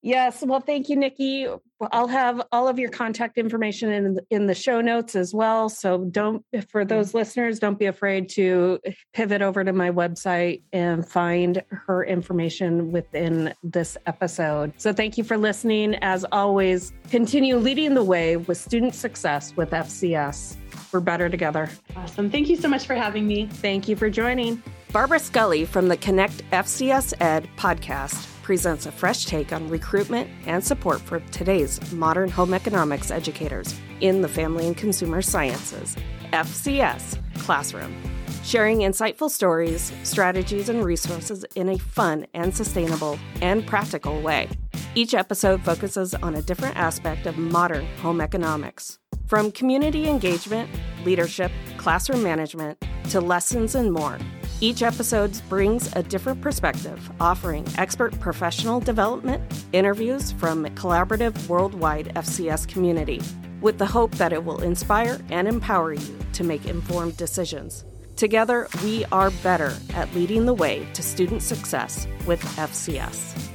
Yes. 0.03 0.43
Well, 0.43 0.61
thank 0.61 0.89
you, 0.89 0.97
Nikki. 0.97 1.47
I'll 1.93 2.09
have 2.09 2.43
all 2.53 2.69
of 2.69 2.79
your 2.79 2.91
contact 2.91 3.37
information 3.37 3.93
in 3.93 4.19
in 4.31 4.47
the 4.47 4.55
show 4.55 4.81
notes 4.81 5.15
as 5.15 5.35
well. 5.35 5.69
So 5.69 6.05
don't 6.11 6.45
for 6.69 6.85
mm. 6.85 6.89
those 6.89 7.13
listeners, 7.13 7.59
don't 7.59 7.79
be 7.79 7.87
afraid 7.87 8.29
to 8.31 8.81
pivot 9.13 9.43
over 9.43 9.63
to 9.63 9.73
my 9.73 9.91
website 9.91 10.63
and 10.73 11.07
find 11.07 11.63
her 11.71 12.05
information 12.05 12.93
within 12.93 13.55
this 13.63 13.99
episode. 14.07 14.73
So 14.79 14.93
thank 14.93 15.19
you 15.19 15.25
for 15.25 15.37
listening. 15.37 15.95
As 15.97 16.25
always, 16.33 16.93
continue 17.11 17.57
leading 17.57 17.95
the 17.95 18.05
way 18.05 18.39
with 18.39 18.57
student 18.57 18.95
success 18.95 19.55
with 19.57 19.71
FCS. 19.71 20.57
We're 20.93 21.01
better 21.01 21.29
together. 21.29 21.69
Awesome. 21.95 22.31
Thank 22.31 22.49
you 22.49 22.57
so 22.57 22.69
much 22.69 22.87
for 22.87 22.95
having 22.95 23.27
me. 23.27 23.47
Thank 23.47 23.87
you 23.87 23.97
for 23.97 24.09
joining. 24.09 24.63
Barbara 24.93 25.21
Scully 25.21 25.65
from 25.67 25.89
the 25.89 25.97
Connect 25.97 26.43
FCS 26.51 27.15
Ed 27.21 27.49
podcast 27.57 28.40
presents 28.51 28.85
a 28.85 28.91
fresh 28.91 29.27
take 29.27 29.53
on 29.53 29.69
recruitment 29.69 30.29
and 30.45 30.65
support 30.65 31.01
for 31.01 31.21
today's 31.31 31.93
modern 31.93 32.29
home 32.29 32.53
economics 32.53 33.13
educators 33.13 33.79
in 34.01 34.23
the 34.23 34.29
Family 34.29 34.67
and 34.67 34.77
Consumer 34.77 35.23
Sciences, 35.23 35.97
FCS 36.33 37.17
Classroom. 37.39 37.95
Sharing 38.43 38.79
insightful 38.79 39.31
stories, 39.31 39.93
strategies, 40.03 40.69
and 40.69 40.85
resources 40.85 41.45
in 41.55 41.69
a 41.69 41.79
fun 41.79 42.27
and 42.35 42.53
sustainable 42.53 43.21
and 43.41 43.65
practical 43.65 44.21
way. 44.21 44.49
Each 44.97 45.15
episode 45.15 45.63
focuses 45.63 46.13
on 46.15 46.35
a 46.35 46.43
different 46.43 46.77
aspect 46.77 47.27
of 47.27 47.39
modern 47.39 47.87
home 47.99 48.21
economics. 48.21 48.99
From 49.29 49.53
community 49.53 50.09
engagement, 50.09 50.69
leadership, 51.05 51.53
classroom 51.77 52.25
management, 52.25 52.85
to 53.11 53.21
lessons 53.21 53.77
and 53.77 53.93
more. 53.93 54.19
Each 54.63 54.83
episode 54.83 55.41
brings 55.49 55.91
a 55.97 56.03
different 56.03 56.43
perspective, 56.43 57.11
offering 57.19 57.67
expert 57.79 58.19
professional 58.21 58.79
development, 58.79 59.43
interviews 59.73 60.33
from 60.33 60.67
a 60.67 60.71
collaborative 60.71 61.49
worldwide 61.49 62.13
FCS 62.15 62.69
community, 62.69 63.23
with 63.63 63.79
the 63.79 63.87
hope 63.87 64.11
that 64.17 64.35
it 64.35 64.45
will 64.45 64.61
inspire 64.61 65.19
and 65.31 65.49
empower 65.49 65.95
you 65.95 66.19
to 66.35 66.45
make 66.45 66.67
informed 66.67 67.17
decisions. 67.17 67.87
Together, 68.17 68.69
we 68.85 69.07
are 69.07 69.31
better 69.43 69.73
at 69.95 70.15
leading 70.15 70.45
the 70.45 70.53
way 70.53 70.87
to 70.93 71.03
student 71.03 71.43
success 71.43 72.07
with 72.27 72.43
FCS. 72.57 73.50